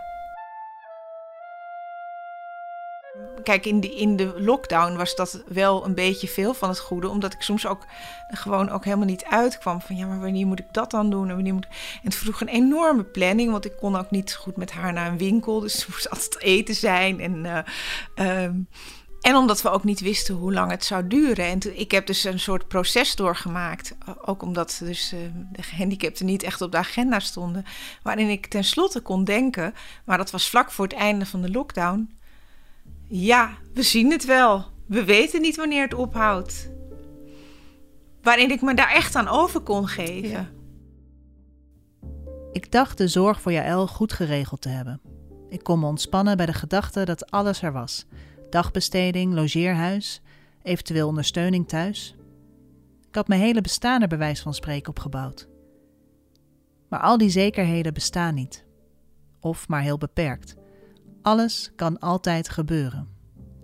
Kijk, 3.43 3.65
in 3.65 3.79
de, 3.79 3.95
in 3.95 4.15
de 4.15 4.33
lockdown 4.41 4.95
was 4.95 5.15
dat 5.15 5.43
wel 5.47 5.85
een 5.85 5.93
beetje 5.93 6.27
veel 6.27 6.53
van 6.53 6.69
het 6.69 6.79
goede. 6.79 7.09
Omdat 7.09 7.33
ik 7.33 7.41
soms 7.41 7.67
ook 7.67 7.85
gewoon 8.27 8.69
ook 8.69 8.85
helemaal 8.85 9.05
niet 9.05 9.25
uitkwam. 9.25 9.81
Van 9.81 9.95
ja, 9.95 10.05
maar 10.05 10.19
wanneer 10.19 10.47
moet 10.47 10.59
ik 10.59 10.73
dat 10.73 10.91
dan 10.91 11.09
doen? 11.09 11.29
En, 11.29 11.35
wanneer 11.35 11.53
moet... 11.53 11.67
en 11.67 11.99
het 12.03 12.15
vroeg 12.15 12.41
een 12.41 12.47
enorme 12.47 13.03
planning. 13.03 13.51
Want 13.51 13.65
ik 13.65 13.77
kon 13.77 13.95
ook 13.95 14.11
niet 14.11 14.35
goed 14.35 14.57
met 14.57 14.71
haar 14.71 14.93
naar 14.93 15.07
een 15.11 15.17
winkel. 15.17 15.59
Dus 15.59 15.81
er 15.81 15.87
moest 15.91 16.09
altijd 16.09 16.41
eten 16.41 16.75
zijn. 16.75 17.19
En, 17.19 17.45
eh, 17.45 18.43
ehm, 18.43 18.53
en 19.21 19.35
omdat 19.35 19.61
we 19.61 19.69
ook 19.69 19.83
niet 19.83 19.99
wisten 19.99 20.35
hoe 20.35 20.53
lang 20.53 20.71
het 20.71 20.85
zou 20.85 21.07
duren. 21.07 21.45
En 21.45 21.79
ik 21.79 21.91
heb 21.91 22.07
dus 22.07 22.23
een 22.23 22.39
soort 22.39 22.67
proces 22.67 23.15
doorgemaakt. 23.15 23.95
Ook 24.21 24.41
omdat 24.41 24.81
dus, 24.83 25.11
eh, 25.11 25.19
de 25.51 25.63
gehandicapten 25.63 26.25
niet 26.25 26.43
echt 26.43 26.61
op 26.61 26.71
de 26.71 26.77
agenda 26.77 27.19
stonden. 27.19 27.65
Waarin 28.03 28.29
ik 28.29 28.45
tenslotte 28.45 28.99
kon 28.99 29.23
denken. 29.23 29.73
Maar 30.05 30.17
dat 30.17 30.31
was 30.31 30.49
vlak 30.49 30.71
voor 30.71 30.85
het 30.85 30.93
einde 30.93 31.25
van 31.25 31.41
de 31.41 31.51
lockdown. 31.51 32.17
Ja, 33.07 33.57
we 33.73 33.83
zien 33.83 34.11
het 34.11 34.25
wel. 34.25 34.65
We 34.87 35.03
weten 35.03 35.41
niet 35.41 35.55
wanneer 35.55 35.81
het 35.81 35.93
ophoudt. 35.93 36.69
Waarin 38.21 38.51
ik 38.51 38.61
me 38.61 38.73
daar 38.73 38.91
echt 38.91 39.15
aan 39.15 39.27
over 39.27 39.59
kon 39.59 39.87
geven. 39.87 40.49
Ik 42.51 42.71
dacht 42.71 42.97
de 42.97 43.07
zorg 43.07 43.41
voor 43.41 43.51
Jaël 43.51 43.87
goed 43.87 44.13
geregeld 44.13 44.61
te 44.61 44.69
hebben. 44.69 45.01
Ik 45.49 45.63
kon 45.63 45.79
me 45.79 45.85
ontspannen 45.85 46.37
bij 46.37 46.45
de 46.45 46.53
gedachte 46.53 47.05
dat 47.05 47.31
alles 47.31 47.61
er 47.61 47.71
was: 47.71 48.05
dagbesteding, 48.49 49.33
logeerhuis, 49.33 50.21
eventueel 50.63 51.07
ondersteuning 51.07 51.67
thuis. 51.67 52.15
Ik 53.07 53.15
had 53.15 53.27
mijn 53.27 53.41
hele 53.41 53.61
bestaan 53.61 54.01
er 54.01 54.07
bij 54.07 54.17
wijze 54.17 54.41
van 54.41 54.53
spreken 54.53 54.89
op 54.89 54.99
gebouwd. 54.99 55.47
Maar 56.89 56.99
al 56.99 57.17
die 57.17 57.29
zekerheden 57.29 57.93
bestaan 57.93 58.35
niet. 58.35 58.65
Of 59.39 59.67
maar 59.67 59.81
heel 59.81 59.97
beperkt. 59.97 60.55
Alles 61.21 61.71
kan 61.75 61.99
altijd 61.99 62.49
gebeuren. 62.49 63.07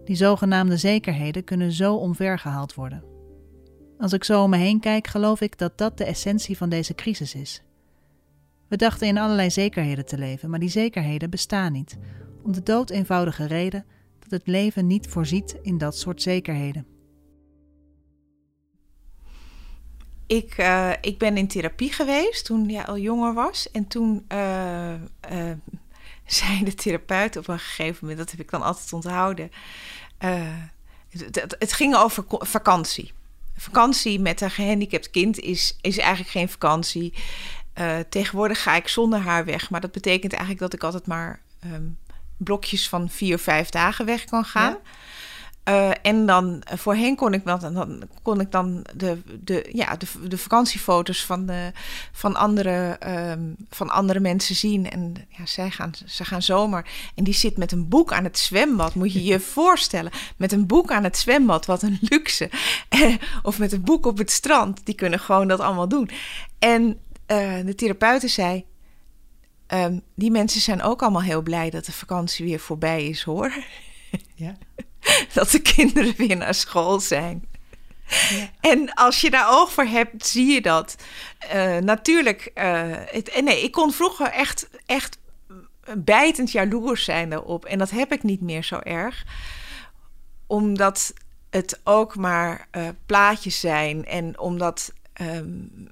Die 0.06 0.16
zogenaamde 0.16 0.78
zekerheden 0.78 1.44
kunnen 1.44 1.72
zo 1.72 1.96
omvergehaald 1.96 2.74
worden. 2.74 3.04
Als 3.98 4.14
ik 4.14 4.24
zo 4.24 4.44
om 4.44 4.50
me 4.50 4.58
heen 4.58 4.80
kijk, 4.80 5.08
geloof 5.08 5.42
ik 5.42 5.58
dat 5.58 5.78
dat 5.78 5.98
de 5.98 6.06
essentie 6.06 6.58
van 6.58 6.70
deze 6.70 6.96
crisis 6.96 7.36
is. 7.36 7.64
We 8.68 8.76
dachten 8.78 9.08
in 9.08 9.18
allerlei 9.18 9.52
zekerheden 9.52 10.06
te 10.06 10.18
leven, 10.18 10.50
maar 10.50 10.60
die 10.60 10.70
zekerheden 10.70 11.30
bestaan 11.30 11.72
niet, 11.72 11.98
om 12.44 12.52
de 12.52 12.64
dood 12.64 12.90
eenvoudige 12.90 13.46
reden 13.46 13.86
dat 14.30 14.40
het 14.40 14.48
leven 14.48 14.88
niet 14.88 15.08
voorziet 15.08 15.56
in 15.62 15.78
dat 15.78 15.98
soort 15.98 16.22
zekerheden. 16.22 16.86
Ik, 20.28 20.54
eh, 20.58 20.92
ik 21.02 21.18
ben 21.18 21.38
in 21.38 21.48
therapie 21.48 21.92
geweest 21.94 22.46
toen 22.46 22.70
jij 22.70 22.86
al 22.86 22.98
jonger 22.98 23.34
was. 23.34 23.72
En 23.72 23.88
toen 23.88 24.26
eh, 24.28 24.94
zei 26.26 26.64
de 26.64 26.74
therapeut 26.74 27.38
op 27.38 27.48
een 27.48 27.60
gegeven 27.60 27.98
moment, 28.02 28.18
dat 28.20 28.32
heb 28.32 28.40
ik 28.40 28.52
dan 28.52 28.62
altijd 28.62 28.94
onthouden. 28.94 29.52
het, 30.18 31.36
het- 31.42 31.56
het 31.60 31.74
ging 31.74 31.96
over 31.96 32.26
vakantie. 32.30 33.12
vakantie 33.56 34.20
met 34.20 34.42
een 34.42 34.52
gehandicapt 34.52 35.10
kind 35.10 35.40
is, 35.40 35.78
is 35.82 35.98
eigenlijk 35.98 36.30
geen 36.30 36.50
vakantie. 36.50 37.14
Uh, 37.80 38.00
tegenwoordig 38.10 38.64
ga 38.64 38.76
ik 38.76 38.88
zonder 38.88 39.20
haar 39.20 39.46
weg. 39.46 39.70
Maar 39.70 39.82
dat 39.82 39.92
betekent 39.92 40.32
eigenlijk 40.32 40.62
dat 40.62 40.74
ik 40.74 40.84
altijd 40.84 41.08
maar 41.08 41.42
um, 41.66 41.98
blokjes 42.38 42.90
van 42.90 43.10
vier, 43.10 43.40
vijf 43.40 43.70
dagen 43.70 44.06
weg 44.06 44.26
kan 44.26 44.46
gaan. 44.46 44.72
Ja. 44.72 44.80
Uh, 45.70 45.92
en 46.02 46.26
dan 46.26 46.64
uh, 46.72 46.78
voorheen 46.78 47.16
kon 47.16 47.34
ik 47.34 47.46
dan, 47.46 47.60
dan 47.74 48.02
kon 48.22 48.40
ik 48.40 48.52
dan 48.52 48.86
de, 48.96 49.22
de, 49.44 49.70
ja, 49.74 49.96
de, 49.96 50.28
de 50.28 50.38
vakantiefoto's 50.38 51.26
van, 51.26 51.46
de, 51.46 51.72
van, 52.12 52.36
andere, 52.36 53.00
um, 53.32 53.56
van 53.70 53.90
andere 53.90 54.20
mensen 54.20 54.56
zien. 54.56 54.90
En 54.90 55.14
ja, 55.30 55.46
zij 55.46 55.70
gaan, 55.72 55.92
ze 56.06 56.26
gaan 56.26 56.42
zomaar. 56.42 56.90
En 57.16 57.24
die 57.24 57.34
zit 57.34 57.58
met 57.58 57.72
een 57.72 57.90
boek 57.90 58.14
aan 58.14 58.24
het 58.24 58.38
zwembad. 58.38 58.96
Moet 58.96 59.14
je 59.14 59.24
je 59.24 59.40
voorstellen. 59.58 60.12
Met 60.38 60.52
een 60.52 60.68
boek 60.68 60.92
aan 60.92 61.04
het 61.04 61.18
zwembad. 61.18 61.66
Wat 61.66 61.82
een 61.82 61.98
luxe. 62.02 62.50
of 63.44 63.60
met 63.60 63.72
een 63.72 63.84
boek 63.84 64.06
op 64.06 64.18
het 64.18 64.32
strand. 64.32 64.86
Die 64.86 64.96
kunnen 64.96 65.20
gewoon 65.20 65.48
dat 65.48 65.60
allemaal 65.60 65.88
doen. 65.88 66.10
En 66.60 67.00
uh, 67.28 67.66
de 67.66 67.76
therapeute 67.76 68.28
zei. 68.28 68.66
Um, 69.68 70.02
die 70.16 70.32
mensen 70.32 70.62
zijn 70.62 70.82
ook 70.82 71.02
allemaal 71.02 71.22
heel 71.22 71.42
blij 71.42 71.70
dat 71.70 71.86
de 71.86 71.92
vakantie 71.92 72.46
weer 72.46 72.60
voorbij 72.60 73.08
is, 73.08 73.24
hoor. 73.24 73.54
Ja. 74.36 74.58
dat 75.34 75.50
de 75.50 75.62
kinderen 75.62 76.14
weer 76.18 76.38
naar 76.38 76.54
school 76.54 77.00
zijn. 77.00 77.48
Ja. 78.08 78.50
En 78.60 78.94
als 78.94 79.22
je 79.22 79.30
daar 79.30 79.50
oog 79.50 79.72
voor 79.72 79.86
hebt, 79.86 80.28
zie 80.28 80.54
je 80.54 80.62
dat. 80.62 80.96
Uh, 81.56 81.78
natuurlijk, 81.78 82.52
uh, 82.56 82.64
het, 82.90 83.42
nee, 83.44 83.64
ik 83.64 83.72
kon 83.72 83.92
vroeger 83.92 84.28
echt, 84.28 84.70
echt 84.86 85.18
bijtend 85.98 86.52
jaloers 86.52 87.04
zijn 87.04 87.30
daarop. 87.30 87.66
En 87.66 87.78
dat 87.78 87.90
heb 87.90 88.12
ik 88.12 88.24
niet 88.24 88.42
meer 88.42 88.64
zo 88.64 88.80
erg. 88.80 89.26
Omdat 90.48 91.14
het 91.50 91.80
ook 91.84 92.16
maar 92.16 92.68
uh, 92.72 92.88
plaatjes 93.06 93.60
zijn. 93.60 94.06
En 94.06 94.40
omdat 94.40 94.94
um, 95.22 95.90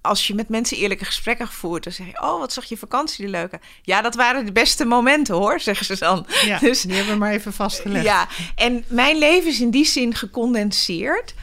als 0.00 0.26
je 0.26 0.34
met 0.34 0.48
mensen 0.48 0.76
eerlijke 0.76 1.04
gesprekken 1.04 1.46
gevoerd, 1.46 1.84
dan 1.84 1.92
zeg 1.92 2.06
je: 2.06 2.22
Oh, 2.22 2.38
wat 2.38 2.52
zag 2.52 2.64
je 2.64 2.76
vakantie 2.76 3.24
de 3.24 3.30
leuke? 3.30 3.60
Ja, 3.82 4.02
dat 4.02 4.14
waren 4.14 4.44
de 4.44 4.52
beste 4.52 4.84
momenten 4.84 5.34
hoor, 5.34 5.60
zeggen 5.70 5.86
ze 5.86 5.98
dan. 5.98 6.26
Ja, 6.44 6.58
dus, 6.58 6.82
die 6.82 6.94
hebben 6.94 7.12
we 7.12 7.18
maar 7.18 7.32
even 7.32 7.52
vastgelegd. 7.52 8.04
Ja, 8.04 8.28
en 8.54 8.84
mijn 8.88 9.18
leven 9.18 9.50
is 9.50 9.60
in 9.60 9.70
die 9.70 9.84
zin 9.84 10.14
gecondenseerd. 10.14 11.34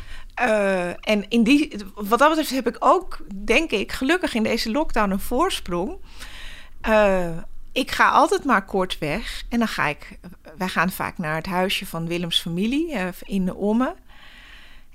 Uh, 0.41 0.87
en 0.87 1.29
in 1.29 1.43
die, 1.43 1.75
wat 1.95 2.19
dat 2.19 2.29
betreft 2.29 2.49
heb 2.49 2.67
ik 2.67 2.75
ook, 2.79 3.19
denk 3.45 3.71
ik, 3.71 3.91
gelukkig 3.91 4.33
in 4.33 4.43
deze 4.43 4.71
lockdown 4.71 5.11
een 5.11 5.19
voorsprong. 5.19 5.97
Uh, 6.87 7.29
ik 7.71 7.91
ga 7.91 8.09
altijd 8.09 8.43
maar 8.43 8.65
kort 8.65 8.97
weg. 8.97 9.43
En 9.49 9.59
dan 9.59 9.67
ga 9.67 9.87
ik, 9.87 10.19
wij 10.57 10.67
gaan 10.67 10.91
vaak 10.91 11.17
naar 11.17 11.35
het 11.35 11.45
huisje 11.45 11.85
van 11.85 12.07
Willems 12.07 12.41
familie 12.41 12.93
uh, 12.93 13.07
in 13.21 13.45
de 13.45 13.55
Omme. 13.55 13.95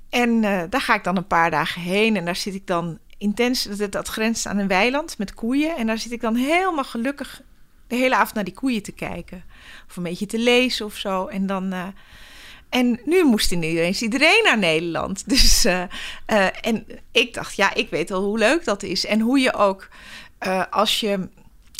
En 0.09 0.41
daar 0.69 0.81
ga 0.81 0.95
ik 0.95 1.03
dan 1.03 1.17
een 1.17 1.27
paar 1.27 1.51
dagen 1.51 1.81
heen. 1.81 2.17
En 2.17 2.25
daar 2.25 2.35
zit 2.35 2.53
ik 2.53 2.67
dan 2.67 2.99
intens, 3.23 3.63
dat, 3.63 3.91
dat 3.91 4.07
grenst 4.07 4.45
aan 4.45 4.57
een 4.57 4.67
weiland 4.67 5.17
met 5.17 5.33
koeien. 5.33 5.75
En 5.75 5.87
daar 5.87 5.97
zit 5.97 6.11
ik 6.11 6.21
dan 6.21 6.35
helemaal 6.35 6.83
gelukkig 6.83 7.41
de 7.87 7.95
hele 7.95 8.15
avond 8.15 8.33
naar 8.33 8.43
die 8.43 8.53
koeien 8.53 8.83
te 8.83 8.91
kijken. 8.91 9.43
Of 9.89 9.95
een 9.95 10.03
beetje 10.03 10.25
te 10.25 10.39
lezen 10.39 10.85
of 10.85 10.95
zo. 10.95 11.27
En 11.27 11.47
dan. 11.47 11.73
Uh, 11.73 11.87
en 12.69 12.99
nu 13.05 13.23
moest 13.23 13.51
ineens 13.51 14.01
iedereen 14.01 14.41
naar 14.43 14.57
Nederland. 14.57 15.23
Dus, 15.29 15.65
uh, 15.65 15.83
uh, 16.27 16.65
en 16.65 16.85
ik 17.11 17.33
dacht, 17.33 17.55
ja, 17.55 17.73
ik 17.73 17.89
weet 17.89 18.11
al 18.11 18.23
hoe 18.23 18.37
leuk 18.37 18.65
dat 18.65 18.83
is. 18.83 19.05
En 19.05 19.19
hoe 19.19 19.39
je 19.39 19.53
ook, 19.53 19.89
als 20.69 20.99
je, 20.99 21.29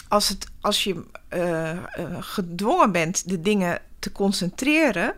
als 0.07 0.29
het, 0.29 0.47
als 0.61 0.83
je 0.83 1.03
gedwongen 2.19 2.91
bent 2.91 3.29
de 3.29 3.41
dingen 3.41 3.81
te 3.99 4.11
concentreren, 4.11 5.15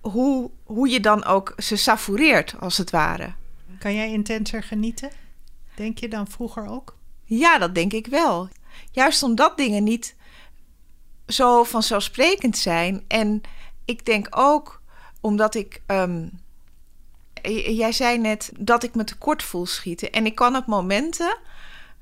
hoe, 0.00 0.50
hoe 0.64 0.88
je 0.88 1.00
dan 1.00 1.24
ook 1.24 1.54
ze 1.56 1.76
savoureert, 1.76 2.54
als 2.60 2.78
het 2.78 2.90
ware. 2.90 3.32
Kan 3.82 3.94
jij 3.94 4.10
intenser 4.10 4.62
genieten? 4.62 5.10
Denk 5.74 5.98
je 5.98 6.08
dan 6.08 6.26
vroeger 6.26 6.66
ook? 6.66 6.96
Ja, 7.24 7.58
dat 7.58 7.74
denk 7.74 7.92
ik 7.92 8.06
wel. 8.06 8.48
Juist 8.90 9.22
omdat 9.22 9.56
dingen 9.56 9.84
niet 9.84 10.16
zo 11.26 11.64
vanzelfsprekend 11.64 12.58
zijn. 12.58 13.04
En 13.08 13.40
ik 13.84 14.06
denk 14.06 14.26
ook 14.30 14.82
omdat 15.20 15.54
ik. 15.54 15.82
Um, 15.86 16.40
jij 17.66 17.92
zei 17.92 18.18
net 18.18 18.52
dat 18.58 18.82
ik 18.82 18.94
me 18.94 19.04
tekort 19.04 19.42
voel 19.42 19.66
schieten. 19.66 20.12
En 20.12 20.26
ik 20.26 20.34
kan 20.34 20.56
op 20.56 20.66
momenten, 20.66 21.38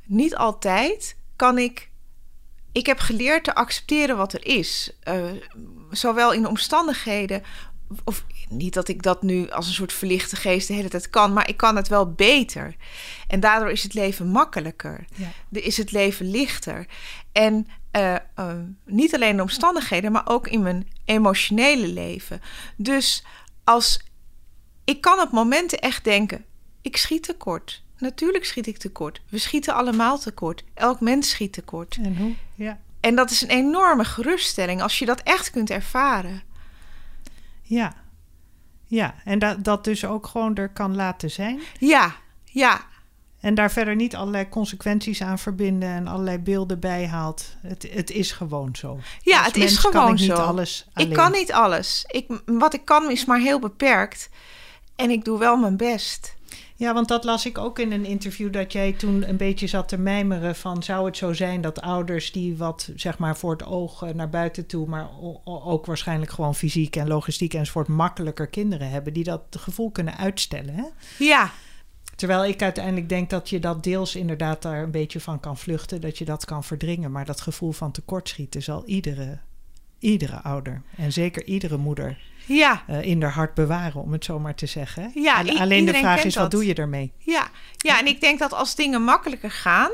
niet 0.04 0.36
altijd, 0.36 1.16
kan 1.36 1.58
ik. 1.58 1.90
Ik 2.72 2.86
heb 2.86 2.98
geleerd 2.98 3.44
te 3.44 3.54
accepteren 3.54 4.16
wat 4.16 4.32
er 4.32 4.46
is. 4.46 4.92
Uh, 5.08 5.30
zowel 5.90 6.32
in 6.32 6.46
omstandigheden 6.46 7.42
of 8.04 8.24
niet 8.50 8.74
dat 8.74 8.88
ik 8.88 9.02
dat 9.02 9.22
nu 9.22 9.50
als 9.50 9.66
een 9.66 9.72
soort 9.72 9.92
verlichte 9.92 10.36
geest 10.36 10.68
de 10.68 10.74
hele 10.74 10.88
tijd 10.88 11.10
kan, 11.10 11.32
maar 11.32 11.48
ik 11.48 11.56
kan 11.56 11.76
het 11.76 11.88
wel 11.88 12.12
beter. 12.12 12.76
En 13.26 13.40
daardoor 13.40 13.70
is 13.70 13.82
het 13.82 13.94
leven 13.94 14.26
makkelijker. 14.26 15.04
Ja. 15.14 15.60
Is 15.60 15.76
het 15.76 15.92
leven 15.92 16.30
lichter. 16.30 16.86
En 17.32 17.66
uh, 17.92 18.14
uh, 18.38 18.52
niet 18.84 19.14
alleen 19.14 19.36
de 19.36 19.42
omstandigheden, 19.42 20.12
maar 20.12 20.28
ook 20.28 20.48
in 20.48 20.62
mijn 20.62 20.88
emotionele 21.04 21.86
leven. 21.86 22.40
Dus 22.76 23.24
als 23.64 24.00
ik 24.84 25.00
kan 25.00 25.20
op 25.20 25.30
momenten 25.30 25.78
echt 25.78 26.04
denken: 26.04 26.44
ik 26.82 26.96
schiet 26.96 27.22
tekort. 27.22 27.82
Natuurlijk 27.98 28.44
schiet 28.44 28.66
ik 28.66 28.76
tekort. 28.76 29.20
We 29.28 29.38
schieten 29.38 29.74
allemaal 29.74 30.18
tekort. 30.18 30.64
Elk 30.74 31.00
mens 31.00 31.30
schiet 31.30 31.52
tekort. 31.52 31.98
En 32.02 32.16
hoe? 32.16 32.34
Ja. 32.54 32.78
En 33.00 33.14
dat 33.14 33.30
is 33.30 33.42
een 33.42 33.48
enorme 33.48 34.04
geruststelling 34.04 34.82
als 34.82 34.98
je 34.98 35.06
dat 35.06 35.20
echt 35.20 35.50
kunt 35.50 35.70
ervaren. 35.70 36.42
Ja, 37.62 37.94
ja, 38.90 39.14
en 39.24 39.38
dat, 39.38 39.64
dat 39.64 39.84
dus 39.84 40.04
ook 40.04 40.26
gewoon 40.26 40.54
er 40.54 40.68
kan 40.68 40.96
laten 40.96 41.30
zijn. 41.30 41.60
Ja, 41.78 42.14
ja. 42.44 42.80
En 43.40 43.54
daar 43.54 43.70
verder 43.70 43.96
niet 43.96 44.16
allerlei 44.16 44.48
consequenties 44.48 45.22
aan 45.22 45.38
verbinden 45.38 45.88
en 45.88 46.06
allerlei 46.06 46.38
beelden 46.38 46.80
bijhaalt. 46.80 47.56
Het, 47.62 47.88
het 47.92 48.10
is 48.10 48.32
gewoon 48.32 48.76
zo. 48.76 48.98
Ja, 49.22 49.38
Als 49.38 49.46
het 49.46 49.56
is 49.56 49.76
gewoon 49.76 50.04
kan 50.04 50.12
ik 50.12 50.18
zo. 50.18 50.24
Niet 50.24 50.42
alles 50.42 50.86
ik 50.94 51.12
kan 51.12 51.32
niet 51.32 51.52
alles. 51.52 52.04
Ik, 52.06 52.26
wat 52.46 52.74
ik 52.74 52.84
kan 52.84 53.10
is 53.10 53.24
maar 53.24 53.40
heel 53.40 53.58
beperkt. 53.58 54.28
En 54.96 55.10
ik 55.10 55.24
doe 55.24 55.38
wel 55.38 55.56
mijn 55.56 55.76
best. 55.76 56.34
Ja, 56.80 56.94
want 56.94 57.08
dat 57.08 57.24
las 57.24 57.46
ik 57.46 57.58
ook 57.58 57.78
in 57.78 57.92
een 57.92 58.04
interview 58.04 58.52
dat 58.52 58.72
jij 58.72 58.92
toen 58.92 59.28
een 59.28 59.36
beetje 59.36 59.66
zat 59.66 59.88
te 59.88 59.98
mijmeren 59.98 60.56
van 60.56 60.82
zou 60.82 61.06
het 61.06 61.16
zo 61.16 61.32
zijn 61.32 61.60
dat 61.60 61.80
ouders 61.80 62.32
die 62.32 62.56
wat 62.56 62.90
zeg 62.96 63.18
maar 63.18 63.36
voor 63.36 63.52
het 63.52 63.64
oog 63.64 64.02
eh, 64.02 64.14
naar 64.14 64.28
buiten 64.28 64.66
toe, 64.66 64.86
maar 64.86 65.08
ook 65.44 65.86
waarschijnlijk 65.86 66.30
gewoon 66.30 66.54
fysiek 66.54 66.96
en 66.96 67.08
logistiek 67.08 67.54
enzovoort 67.54 67.88
makkelijker 67.88 68.46
kinderen 68.46 68.90
hebben 68.90 69.12
die 69.12 69.24
dat 69.24 69.42
gevoel 69.50 69.90
kunnen 69.90 70.16
uitstellen. 70.16 70.74
Hè? 70.74 70.84
Ja. 71.18 71.50
Terwijl 72.16 72.44
ik 72.44 72.62
uiteindelijk 72.62 73.08
denk 73.08 73.30
dat 73.30 73.48
je 73.48 73.58
dat 73.58 73.82
deels 73.82 74.16
inderdaad 74.16 74.62
daar 74.62 74.82
een 74.82 74.90
beetje 74.90 75.20
van 75.20 75.40
kan 75.40 75.56
vluchten, 75.58 76.00
dat 76.00 76.18
je 76.18 76.24
dat 76.24 76.44
kan 76.44 76.64
verdringen, 76.64 77.12
maar 77.12 77.24
dat 77.24 77.40
gevoel 77.40 77.72
van 77.72 77.92
tekortschieten 77.92 78.62
zal 78.62 78.84
iedere 78.86 79.38
iedere 79.98 80.42
ouder 80.42 80.82
en 80.96 81.12
zeker 81.12 81.44
iedere 81.44 81.76
moeder 81.76 82.18
ja. 82.56 82.82
Uh, 82.90 83.02
in 83.02 83.22
haar 83.22 83.32
hart 83.32 83.54
bewaren, 83.54 84.02
om 84.02 84.12
het 84.12 84.24
zo 84.24 84.38
maar 84.38 84.54
te 84.54 84.66
zeggen. 84.66 85.10
Ja, 85.14 85.42
Alleen 85.58 85.84
de 85.84 85.94
vraag 85.94 86.24
is, 86.24 86.34
dat. 86.34 86.42
wat 86.42 86.50
doe 86.50 86.66
je 86.66 86.74
ermee? 86.74 87.12
Ja. 87.18 87.48
ja, 87.76 87.98
en 87.98 88.06
ik 88.06 88.20
denk 88.20 88.38
dat 88.38 88.52
als 88.52 88.74
dingen 88.74 89.02
makkelijker 89.02 89.50
gaan, 89.50 89.90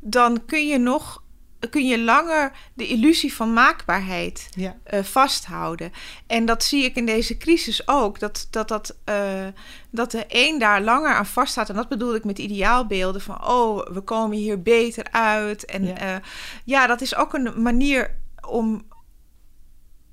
dan 0.00 0.44
kun 0.46 0.66
je 0.66 0.78
nog 0.78 1.22
kun 1.70 1.86
je 1.86 2.00
langer 2.00 2.52
de 2.74 2.86
illusie 2.86 3.34
van 3.34 3.52
maakbaarheid 3.52 4.48
ja. 4.50 4.76
uh, 4.94 5.02
vasthouden. 5.02 5.92
En 6.26 6.44
dat 6.44 6.64
zie 6.64 6.84
ik 6.84 6.96
in 6.96 7.06
deze 7.06 7.36
crisis 7.36 7.88
ook. 7.88 8.18
Dat, 8.18 8.46
dat, 8.50 8.68
dat, 8.68 8.96
uh, 9.08 9.46
dat 9.90 10.10
de 10.10 10.24
een 10.28 10.58
daar 10.58 10.82
langer 10.82 11.14
aan 11.14 11.26
vaststaat. 11.26 11.68
En 11.68 11.74
dat 11.74 11.88
bedoel 11.88 12.14
ik 12.14 12.24
met 12.24 12.38
ideaalbeelden 12.38 13.20
van... 13.20 13.48
oh, 13.48 13.86
we 13.86 14.00
komen 14.00 14.36
hier 14.36 14.62
beter 14.62 15.06
uit. 15.10 15.64
En 15.64 15.86
ja, 15.86 16.14
uh, 16.14 16.22
ja 16.64 16.86
dat 16.86 17.00
is 17.00 17.14
ook 17.14 17.34
een 17.34 17.62
manier 17.62 18.16
om 18.48 18.88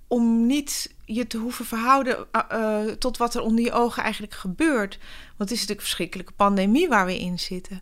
om 0.08 0.46
niet 0.46 0.96
je 1.08 1.28
te 1.28 1.38
hoeven 1.38 1.66
verhouden 1.66 2.28
uh, 2.52 2.86
tot 2.92 3.18
wat 3.18 3.36
er 3.36 3.42
onder 3.42 3.64
je 3.64 3.72
ogen 3.72 4.04
eigenlijk 4.04 4.34
gebeurt. 4.34 4.98
Want 5.38 5.50
het 5.50 5.52
is 5.52 5.60
natuurlijk 5.60 5.80
een 5.80 5.86
verschrikkelijke 5.86 6.34
pandemie 6.34 6.88
waar 6.88 7.06
we 7.06 7.20
in 7.20 7.40
zitten. 7.40 7.82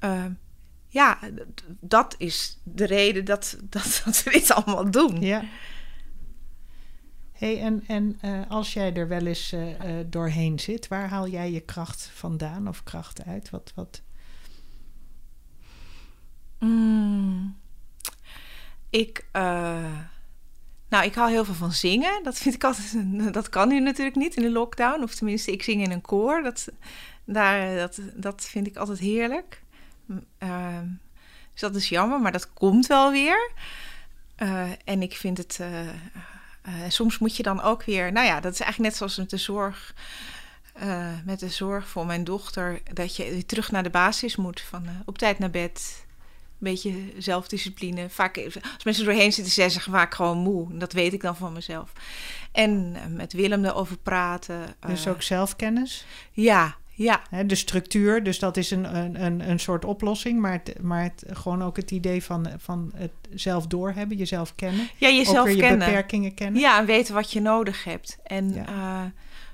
Uh, 0.00 0.24
ja, 0.88 1.18
dat 1.80 2.14
is 2.18 2.60
de 2.62 2.86
reden 2.86 3.24
dat, 3.24 3.56
dat, 3.70 4.02
dat, 4.04 4.22
we 4.22 4.30
dit 4.30 4.52
allemaal 4.52 4.90
doen. 4.90 5.20
Ja. 5.20 5.44
Hey, 7.32 7.60
en 7.60 7.84
en 7.86 8.18
uh, 8.22 8.40
als 8.48 8.72
jij 8.72 8.94
er 8.94 9.08
wel 9.08 9.26
eens 9.26 9.54
doorheen 10.06 10.58
zit, 10.58 10.88
waar 10.88 11.08
haal 11.08 11.28
jij 11.28 11.52
je 11.52 11.60
kracht 11.60 12.10
vandaan 12.14 12.68
of 12.68 12.82
kracht 12.82 13.24
uit? 13.24 13.50
Wat, 13.50 13.72
wat? 13.74 14.02
Mm. 16.58 17.56
Ik 18.90 19.24
nou, 20.94 21.06
ik 21.06 21.14
hou 21.14 21.30
heel 21.30 21.44
veel 21.44 21.54
van 21.54 21.72
zingen. 21.72 22.22
Dat 22.22 22.38
vind 22.38 22.54
ik 22.54 22.64
altijd. 22.64 22.94
Dat 23.32 23.48
kan 23.48 23.68
nu 23.68 23.80
natuurlijk 23.80 24.16
niet 24.16 24.34
in 24.34 24.42
de 24.42 24.50
lockdown. 24.50 25.02
Of 25.02 25.14
tenminste, 25.14 25.52
ik 25.52 25.62
zing 25.62 25.82
in 25.82 25.90
een 25.90 26.00
koor. 26.00 26.42
Dat, 26.42 26.68
daar, 27.24 27.76
dat, 27.76 28.00
dat 28.14 28.44
vind 28.44 28.66
ik 28.66 28.76
altijd 28.76 28.98
heerlijk. 28.98 29.62
Uh, 30.38 30.78
dus 31.52 31.60
dat 31.60 31.74
is 31.74 31.88
jammer, 31.88 32.20
maar 32.20 32.32
dat 32.32 32.52
komt 32.52 32.86
wel 32.86 33.10
weer. 33.10 33.50
Uh, 34.38 34.70
en 34.84 35.02
ik 35.02 35.14
vind 35.16 35.38
het. 35.38 35.58
Uh, 35.60 36.72
soms 36.88 37.18
moet 37.18 37.36
je 37.36 37.42
dan 37.42 37.62
ook 37.62 37.84
weer. 37.84 38.12
Nou 38.12 38.26
ja, 38.26 38.40
dat 38.40 38.52
is 38.52 38.60
eigenlijk 38.60 38.90
net 38.90 38.98
zoals 38.98 39.16
met 39.16 39.30
de 39.30 39.36
zorg. 39.36 39.94
eh, 40.74 41.08
met 41.24 41.40
de 41.40 41.48
zorg 41.48 41.88
voor 41.88 42.06
mijn 42.06 42.24
dochter 42.24 42.80
dat 42.92 43.16
je 43.16 43.46
terug 43.46 43.70
naar 43.70 43.82
de 43.82 43.90
basis 43.90 44.36
moet. 44.36 44.60
Van 44.60 44.86
eh, 44.86 44.92
op 45.04 45.18
tijd 45.18 45.38
naar 45.38 45.50
bed, 45.50 46.03
beetje 46.64 46.92
zelfdiscipline. 47.18 48.08
Vaak, 48.10 48.44
als 48.74 48.84
mensen 48.84 49.04
doorheen 49.04 49.32
zitten, 49.32 49.52
zeggen 49.52 49.82
ze 49.82 49.90
vaak 49.90 50.14
gewoon 50.14 50.38
moe. 50.38 50.78
Dat 50.78 50.92
weet 50.92 51.12
ik 51.12 51.20
dan 51.20 51.36
van 51.36 51.52
mezelf. 51.52 51.92
En 52.52 52.92
eh, 52.94 53.02
met 53.08 53.32
Willem 53.32 53.64
erover 53.64 53.96
praten. 53.96 54.76
Dus 54.86 55.04
eh, 55.06 55.12
ook 55.12 55.22
zelfkennis? 55.22 56.04
Ja, 56.32 56.76
ja. 56.96 57.22
De 57.46 57.54
structuur, 57.54 58.22
dus 58.22 58.38
dat 58.38 58.56
is 58.56 58.70
een, 58.70 58.96
een, 58.96 59.24
een, 59.24 59.50
een 59.50 59.58
soort 59.60 59.84
oplossing. 59.84 60.40
Maar, 60.40 60.52
het, 60.52 60.82
maar 60.82 61.02
het, 61.02 61.24
gewoon 61.32 61.62
ook 61.62 61.76
het 61.76 61.90
idee 61.90 62.22
van, 62.24 62.48
van 62.58 62.92
het 62.96 63.12
zelf 63.34 63.66
doorhebben, 63.66 64.16
jezelf 64.16 64.54
kennen. 64.54 64.88
Ja, 64.96 65.08
ook 65.08 65.14
jezelf 65.14 65.44
weer 65.44 65.54
je 65.54 65.60
kennen. 65.60 65.78
beperkingen 65.86 66.34
kennen. 66.34 66.60
Ja, 66.60 66.78
en 66.78 66.86
weten 66.86 67.14
wat 67.14 67.32
je 67.32 67.40
nodig 67.40 67.84
hebt. 67.84 68.18
En 68.24 68.52
Ja. 68.54 68.66
eh, 68.66 69.10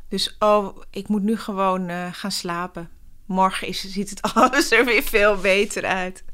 dus, 0.09 0.37
oh, 0.39 0.77
ik 0.91 1.09
moet 1.09 1.23
nu 1.23 1.37
gewoon 1.37 1.89
eh, 1.89 2.07
gaan 2.13 2.31
slapen. 2.33 2.89
Morgen 3.27 3.69
is, 3.69 3.81
ziet 3.81 4.11
het 4.11 4.23
alles 4.35 4.71
er 4.71 4.85
weer 4.85 5.03
veel 5.03 5.37
beter 5.37 5.85
uit. 5.85 6.25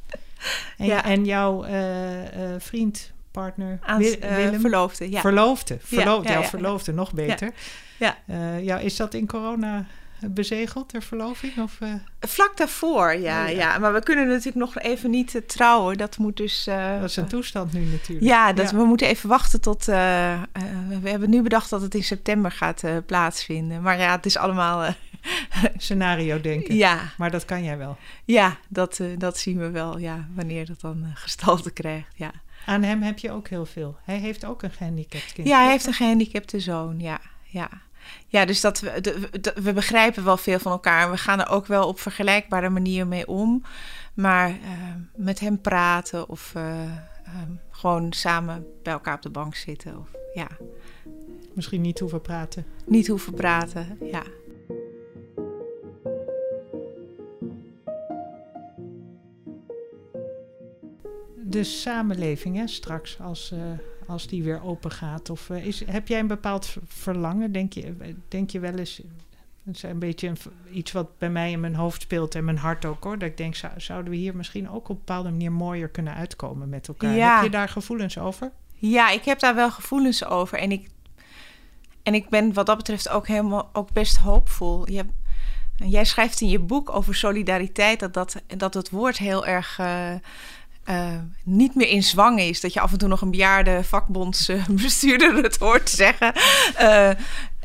En, 0.79 0.87
Ja. 0.87 1.05
en 1.05 1.25
jouw 1.25 1.65
eh, 1.65 2.55
eh, 2.55 2.61
vriend, 2.61 3.13
partner, 3.31 3.79
eh, 3.87 3.97
Willem? 3.97 4.61
verloofde, 4.61 5.11
ja. 5.11 5.21
Verloofde. 5.21 5.79
Verlo 5.83 6.21
ja, 6.25 6.31
jouw 6.31 6.43
verloofde, 6.43 6.93
nog 6.93 7.13
beter. 7.13 7.53
Ja. 7.99 8.17
Ja, 8.61 8.79
is 8.79 8.97
dat 8.97 9.15
in 9.15 9.27
corona 9.27 9.87
bezegeld, 10.21 10.89
ter 10.89 11.03
verloving? 11.03 11.59
Of, 11.59 11.79
Vlak 12.21 12.57
daarvoor, 12.57 13.13
ja, 13.13 13.43
Oh, 13.45 13.51
ja. 13.51 13.57
ja. 13.57 13.79
Maar 13.79 13.93
we 13.93 14.03
kunnen 14.03 14.27
natuurlijk 14.29 14.57
nog 14.57 14.79
even 14.79 15.11
niet 15.11 15.43
trouwen. 15.47 15.97
Dat 15.97 16.19
moet 16.19 16.37
dus... 16.37 16.65
dat 17.01 17.11
is 17.11 17.17
een 17.17 17.27
toestand 17.27 17.73
nu 17.73 17.85
natuurlijk. 17.85 18.27
Ja, 18.27 18.53
dat, 18.53 18.71
Ja. 18.71 18.77
we 18.77 18.85
moeten 18.85 19.07
even 19.07 19.29
wachten 19.29 19.61
tot... 19.61 19.85
we 19.85 20.43
hebben 21.05 21.31
nu 21.31 21.43
bedacht 21.43 21.71
dat 21.71 21.83
het 21.83 21.95
in 21.95 22.05
september 22.05 22.51
gaat 22.51 22.83
plaatsvinden. 23.07 23.83
Maar 23.83 23.99
ja, 23.99 24.17
het 24.17 24.27
is 24.27 24.37
allemaal... 24.37 24.95
Scenario 25.77 26.41
denken. 26.41 26.75
ja, 26.75 27.13
Maar 27.19 27.31
dat 27.31 27.45
kan 27.45 27.65
jij 27.65 27.79
wel. 27.79 27.97
ja 28.25 28.57
dat, 28.69 29.01
eh, 29.01 29.07
dat 29.19 29.39
zien 29.39 29.59
we 29.59 29.71
wel, 29.71 29.99
ja, 29.99 30.29
wanneer 30.35 30.67
dat 30.67 30.81
dan 30.81 31.03
eh, 31.05 31.11
gestalte 31.15 31.71
krijgt, 31.71 32.13
ja. 32.15 32.31
Aan 32.67 32.83
hem 32.83 33.03
heb 33.03 33.19
je 33.19 33.31
ook 33.31 33.49
heel 33.49 33.67
veel. 33.67 33.97
Hij 34.05 34.19
heeft 34.19 34.45
ook 34.45 34.63
een 34.63 34.71
gehandicapt 34.71 35.33
kind. 35.33 35.49
Ja, 35.49 35.61
hij 35.63 35.71
heeft 35.71 35.87
een 35.87 35.93
gehandicapte 35.93 36.61
zoon, 36.61 37.01
ja, 37.01 37.21
ja. 37.45 37.69
Ja, 38.27 38.45
dus 38.45 38.61
dat 38.61 38.81
we, 38.81 39.01
de- 39.01 39.55
we 39.63 39.73
begrijpen 39.73 40.25
wel 40.25 40.37
veel 40.37 40.59
van 40.59 40.73
elkaar. 40.73 41.05
En 41.05 41.11
we 41.11 41.17
gaan 41.17 41.41
er 41.41 41.49
ook 41.49 41.67
wel 41.67 41.89
op 41.89 42.01
vergelijkbare 42.01 42.69
manier 42.71 43.07
mee 43.07 43.27
om. 43.27 43.63
Maar 44.15 44.49
eh, 44.49 44.57
met 45.17 45.41
hem 45.41 45.61
praten 45.61 46.29
of 46.29 46.53
eh, 46.55 46.83
eh, 46.83 46.91
gewoon 47.71 48.13
samen 48.13 48.67
bij 48.83 48.93
elkaar 48.93 49.15
op 49.15 49.23
de 49.23 49.31
bank 49.31 49.55
zitten. 49.55 49.99
Of, 49.99 50.09
ja, 50.35 50.47
Misschien 51.55 51.81
niet 51.81 51.99
hoeven 51.99 52.21
praten. 52.21 52.67
niet 52.87 53.07
hoeven 53.07 53.35
praten, 53.35 53.99
ja. 54.13 54.23
De 61.57 61.65
samenleving, 61.65 62.57
hè, 62.57 62.67
straks, 62.67 63.21
als, 63.21 63.53
eh, 63.53 63.59
als 64.07 64.27
die 64.27 64.43
weer 64.43 64.63
open 64.63 64.91
gaat. 64.91 65.31
Of, 65.31 65.51
eh, 65.51 65.67
is, 65.67 65.85
heb 65.87 66.09
jij 66.09 66.19
een 66.19 66.27
bepaald 66.27 66.77
verlangen? 66.87 67.53
Denk 67.53 67.73
je, 67.73 68.15
denk 68.29 68.51
je 68.51 68.61
wel 68.61 68.75
eens... 68.75 69.01
Het 69.65 69.77
is 69.77 69.83
een 69.83 69.99
beetje 69.99 70.29
een 70.29 70.37
iets 70.73 70.93
wat 70.93 71.19
bij 71.19 71.31
mij 71.31 71.51
in 71.51 71.61
mijn 71.61 71.75
hoofd 71.75 72.03
speelt 72.03 72.35
en 72.35 72.45
mijn 72.45 72.59
hart 72.59 72.85
ook 72.85 73.05
hoor. 73.05 73.19
Dat 73.19 73.29
ik 73.29 73.37
denk, 73.37 73.55
zou, 73.55 73.73
zouden 73.77 74.11
we 74.11 74.17
hier 74.17 74.37
misschien 74.37 74.71
ook 74.71 74.89
op 74.89 74.89
een 74.89 74.97
bepaalde 74.97 75.31
manier 75.31 75.53
mooier 75.53 75.89
kunnen 75.89 76.15
uitkomen 76.15 76.69
met 76.69 76.89
elkaar? 76.89 77.15
Ja. 77.15 77.35
Heb 77.35 77.45
je 77.45 77.51
daar 77.51 77.69
gevoelens 77.69 78.19
over? 78.19 78.53
Ja, 78.75 79.11
ik 79.11 79.25
heb 79.25 79.39
daar 79.39 79.55
wel 79.55 79.71
gevoelens 79.71 80.25
over. 80.25 80.59
En 80.59 80.73
ik, 80.73 80.89
en 82.03 82.15
ik 82.15 82.29
ben 82.29 82.53
wat 82.53 82.67
dat 82.67 82.77
betreft 82.77 83.09
ook 83.09 83.27
helemaal 83.27 83.71
ook 83.73 83.93
best 83.93 84.17
hoopvol. 84.17 84.91
Je, 84.91 84.97
hebt- 84.97 85.13
jij 85.77 86.05
schrijft 86.05 86.41
in 86.41 86.49
je 86.49 86.59
boek 86.59 86.91
over 86.91 87.15
solidariteit 87.15 88.01
dat, 88.01 88.15
dat, 88.15 88.43
dat 88.57 88.75
het 88.75 88.91
woord 88.91 89.19
heel 89.19 89.47
erg 89.47 89.79
eh, 89.79 90.15
eh, 90.87 91.13
niet 91.43 91.75
meer 91.75 91.89
in 91.89 92.03
zwang 92.03 92.41
is. 92.41 92.61
Dat 92.61 92.73
je 92.73 92.81
af 92.81 92.93
en 92.93 92.99
toe 92.99 93.09
nog 93.09 93.21
een 93.21 93.31
bejaarde 93.31 93.85
vakbondsbestuurder 93.85 95.35
het 95.43 95.57
hoort 95.57 95.91
zeggen. 95.91 96.33
Eh, 96.77 97.11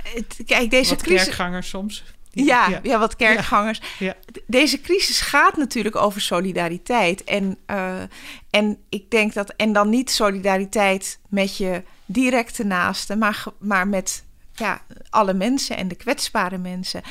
het- 0.03 0.39
kijk, 0.45 0.69
deze 0.69 0.89
Wat 0.93 1.03
crisis. 1.03 1.23
kerkgangers 1.23 1.69
soms. 1.69 2.03
Ja, 2.33 2.79
ja. 2.83 2.99
wat 2.99 3.15
kerkgangers. 3.15 3.81
Ja. 3.99 4.15
Deze 4.47 4.81
crisis 4.81 5.21
gaat 5.21 5.57
natuurlijk 5.57 5.95
over 5.95 6.21
solidariteit. 6.21 7.23
En, 7.23 7.57
eh, 7.65 8.01
en 8.49 8.77
ik 8.89 9.11
denk 9.11 9.33
dat. 9.33 9.49
En 9.55 9.73
dan 9.73 9.89
niet 9.89 10.11
solidariteit 10.11 11.19
met 11.29 11.57
je 11.57 11.83
directe 12.05 12.63
naasten, 12.63 13.17
maar, 13.17 13.43
maar 13.59 13.87
met 13.87 14.23
ja, 14.53 14.81
alle 15.09 15.33
mensen 15.33 15.77
en 15.77 15.87
de 15.87 15.95
kwetsbare 15.95 16.57
mensen. 16.57 17.01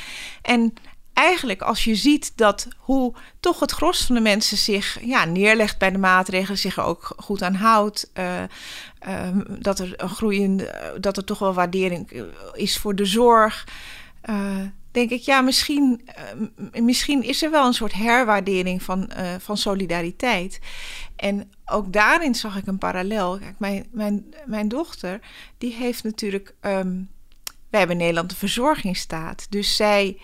En 0.41 0.73
eigenlijk 1.13 1.61
als 1.61 1.83
je 1.83 1.95
ziet 1.95 2.31
dat 2.37 2.67
hoe 2.77 3.13
toch 3.39 3.59
het 3.59 3.71
gros 3.71 4.05
van 4.05 4.15
de 4.15 4.21
mensen 4.21 4.57
zich 4.57 4.97
ja, 5.01 5.25
neerlegt 5.25 5.77
bij 5.77 5.91
de 5.91 5.97
maatregelen, 5.97 6.57
zich 6.57 6.77
er 6.77 6.83
ook 6.83 7.13
goed 7.17 7.41
aan 7.41 7.55
houdt. 7.55 8.09
eh, 8.13 8.43
ehm, 8.99 9.41
dat 9.59 9.79
er 9.79 9.93
een 9.97 10.09
groeiende, 10.09 10.95
dat 10.99 11.17
er 11.17 11.23
toch 11.23 11.39
wel 11.39 11.53
waardering 11.53 12.11
eh, 12.11 12.23
is 12.53 12.77
voor 12.77 12.95
de 12.95 13.05
zorg. 13.05 13.67
eh, 14.21 14.57
denk 14.91 15.09
ik, 15.09 15.21
ja, 15.21 15.41
misschien, 15.41 16.01
eh, 16.05 16.81
misschien 16.81 17.23
is 17.23 17.43
er 17.43 17.51
wel 17.51 17.65
een 17.65 17.73
soort 17.73 17.93
herwaardering 17.93 18.83
van, 18.83 19.09
eh, 19.09 19.25
van 19.39 19.57
solidariteit. 19.57 20.59
En 21.15 21.51
ook 21.65 21.93
daarin 21.93 22.35
zag 22.35 22.57
ik 22.57 22.67
een 22.67 22.77
parallel. 22.77 23.37
Kijk, 23.39 23.59
mijn, 23.59 23.87
mijn, 23.91 24.25
mijn 24.45 24.67
dochter, 24.67 25.19
die 25.57 25.73
heeft 25.73 26.03
natuurlijk. 26.03 26.53
ehm, 26.59 27.01
wij 27.69 27.79
hebben 27.79 27.97
in 27.97 28.01
Nederland 28.01 28.29
de 28.29 28.35
verzorgingsstaat. 28.35 29.47
Dus 29.49 29.75
zij. 29.75 30.17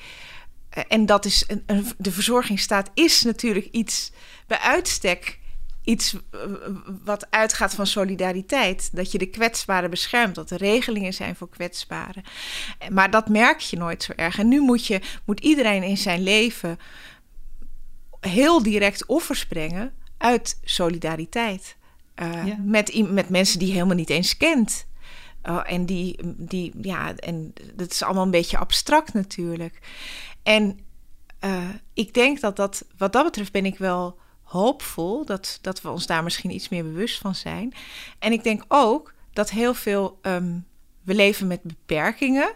En 0.88 1.06
dat 1.06 1.26
is. 1.26 1.44
Een, 1.48 1.64
een- 1.66 1.92
de 1.98 2.12
verzorgingsstaat 2.12 2.90
is 2.94 3.24
natuurlijk 3.24 3.68
iets 3.72 4.12
bij 4.48 4.60
uitstek. 4.60 5.40
Iets 5.84 6.16
eh, 6.32 6.40
wat 7.04 7.28
uitgaat 7.30 7.74
van 7.76 7.88
solidariteit. 7.88 8.90
Dat 8.96 9.12
je 9.12 9.18
de 9.18 9.26
kwetsbaren 9.30 9.90
beschermt. 9.90 10.36
Dat 10.36 10.50
er 10.52 10.58
regelingen 10.58 11.14
zijn 11.14 11.36
voor 11.36 11.50
kwetsbaren. 11.50 12.24
Maar 12.92 13.12
dat 13.12 13.30
merk 13.30 13.60
je 13.60 13.78
nooit 13.78 14.04
zo 14.04 14.12
erg. 14.16 14.40
En 14.40 14.48
nu 14.48 14.60
moet, 14.62 14.86
je, 14.86 15.02
moet 15.26 15.40
iedereen 15.40 15.84
in 15.84 15.98
zijn 15.98 16.24
leven 16.24 16.78
heel 18.20 18.64
direct 18.64 19.06
offers 19.06 19.46
brengen 19.46 19.94
uit 20.18 20.60
solidariteit. 20.64 21.76
Eh, 22.16 22.46
Ja. 22.46 22.56
met, 22.64 23.10
met 23.12 23.30
mensen 23.30 23.60
die 23.60 23.68
je 23.68 23.74
helemaal 23.74 23.96
niet 23.96 24.10
eens 24.10 24.38
kent. 24.38 24.86
Eh, 25.42 25.60
en 25.66 25.86
die, 25.86 26.20
die, 26.24 26.74
ja, 26.82 27.16
en 27.16 27.54
dat 27.74 27.92
is 27.92 28.04
allemaal 28.04 28.24
een 28.24 28.32
beetje 28.32 28.58
abstract 28.58 29.14
natuurlijk. 29.14 29.80
En 30.48 30.80
eh, 31.40 31.70
ik 31.94 32.14
denk 32.14 32.40
dat 32.40 32.56
dat, 32.56 32.86
wat 32.98 33.14
dat 33.14 33.24
betreft 33.24 33.52
ben 33.52 33.66
ik 33.66 33.78
wel 33.78 34.18
hoopvol 34.42 35.26
dat, 35.26 35.60
dat 35.62 35.82
we 35.82 35.90
ons 35.90 36.06
daar 36.06 36.24
misschien 36.24 36.54
iets 36.54 36.70
meer 36.70 36.84
bewust 36.84 37.18
van 37.18 37.36
zijn. 37.36 37.74
En 38.20 38.32
ik 38.32 38.44
denk 38.44 38.64
ook 38.68 39.14
dat 39.34 39.50
heel 39.50 39.74
veel, 39.74 40.20
ehm, 40.22 40.60
we 41.04 41.14
leven 41.14 41.48
met 41.48 41.64
beperkingen. 41.64 42.54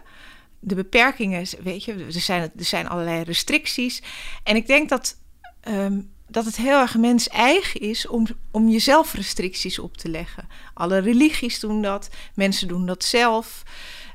De 0.58 0.74
beperkingen, 0.74 1.46
weet 1.62 1.84
je, 1.84 1.92
er 1.92 2.12
zijn, 2.12 2.42
er 2.42 2.64
zijn 2.64 2.88
allerlei 2.88 3.22
restricties. 3.22 4.02
En 4.42 4.56
ik 4.56 4.66
denk 4.66 4.88
dat, 4.88 5.16
ehm, 5.60 6.00
dat 6.28 6.44
het 6.44 6.56
heel 6.56 6.80
erg 6.80 6.96
mens 6.96 7.28
eigen 7.28 7.80
is 7.80 8.06
om, 8.06 8.26
om 8.50 8.68
jezelf 8.68 9.14
restricties 9.14 9.78
op 9.78 9.96
te 9.96 10.08
leggen. 10.08 10.48
Alle 10.74 10.98
religies 10.98 11.60
doen 11.60 11.82
dat, 11.82 12.10
mensen 12.34 12.68
doen 12.68 12.86
dat 12.86 13.04
zelf. 13.04 13.62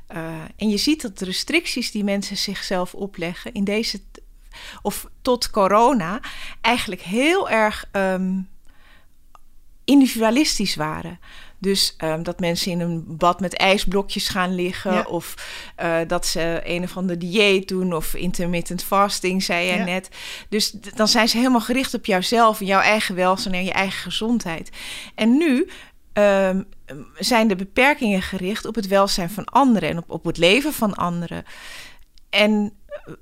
Eh, 0.08 0.20
en 0.56 0.68
je 0.68 0.76
ziet 0.76 1.02
dat 1.02 1.18
de 1.18 1.24
restricties 1.24 1.90
die 1.90 2.04
mensen 2.04 2.36
zichzelf 2.36 2.94
opleggen 2.94 3.52
in 3.52 3.64
deze, 3.64 4.00
of 4.82 5.06
tot 5.22 5.50
corona, 5.50 6.20
eigenlijk 6.60 7.00
heel 7.00 7.50
erg 7.50 7.88
ehm, 7.92 8.40
individualistisch 9.84 10.74
waren. 10.74 11.18
Dus 11.60 11.94
ehm, 11.96 12.22
dat 12.22 12.40
mensen 12.40 12.70
in 12.72 12.80
een 12.80 13.04
bad 13.06 13.40
met 13.40 13.54
ijsblokjes 13.56 14.28
gaan 14.28 14.54
liggen. 14.54 14.92
Ja. 14.92 15.02
Of 15.02 15.34
eh, 15.76 15.98
dat 16.06 16.26
ze 16.26 16.60
een 16.64 16.82
of 16.82 16.96
ander 16.96 17.18
dieet 17.18 17.68
doen. 17.68 17.94
Of 17.94 18.14
intermittent 18.14 18.82
fasting, 18.82 19.42
zei 19.42 19.66
jij 19.66 19.76
Ja. 19.78 19.84
net. 19.84 20.08
Dus 20.48 20.70
dan 20.70 21.08
zijn 21.08 21.28
ze 21.28 21.36
helemaal 21.36 21.60
gericht 21.60 21.94
op 21.94 22.06
jouzelf. 22.06 22.60
En 22.60 22.66
jouw 22.66 22.80
eigen 22.80 23.14
welzijn 23.14 23.54
en 23.54 23.64
je 23.64 23.72
eigen 23.72 24.02
gezondheid. 24.02 24.70
En 25.14 25.36
nu 25.36 25.70
ehm, 26.18 26.62
zijn 27.18 27.48
de 27.48 27.56
beperkingen 27.56 28.22
gericht 28.22 28.64
op 28.66 28.74
het 28.74 28.86
welzijn 28.86 29.30
van 29.30 29.44
anderen. 29.44 29.88
En 29.88 29.98
op, 29.98 30.10
op 30.10 30.24
het 30.24 30.36
leven 30.36 30.72
van 30.72 30.94
anderen. 30.94 31.44
En 32.30 32.72
eh, 33.04 33.12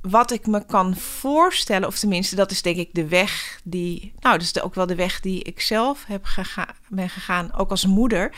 wat 0.00 0.30
ik 0.30 0.46
me 0.46 0.66
kan 0.66 0.96
voorstellen, 0.96 1.88
of 1.88 1.98
tenminste, 1.98 2.36
dat 2.36 2.50
is 2.50 2.62
denk 2.62 2.76
ik 2.76 2.88
de 2.92 3.08
weg 3.08 3.60
die. 3.64 4.12
Nou, 4.20 4.38
de- 4.52 4.62
ook 4.62 4.74
wel 4.74 4.86
de 4.86 4.94
weg 4.94 5.20
die 5.20 5.42
ik 5.42 5.60
zelf 5.60 6.04
heb 6.06 6.24
gega- 6.24 6.74
ben 6.88 7.08
gegaan, 7.08 7.54
ook 7.54 7.70
als 7.70 7.86
moeder. 7.86 8.34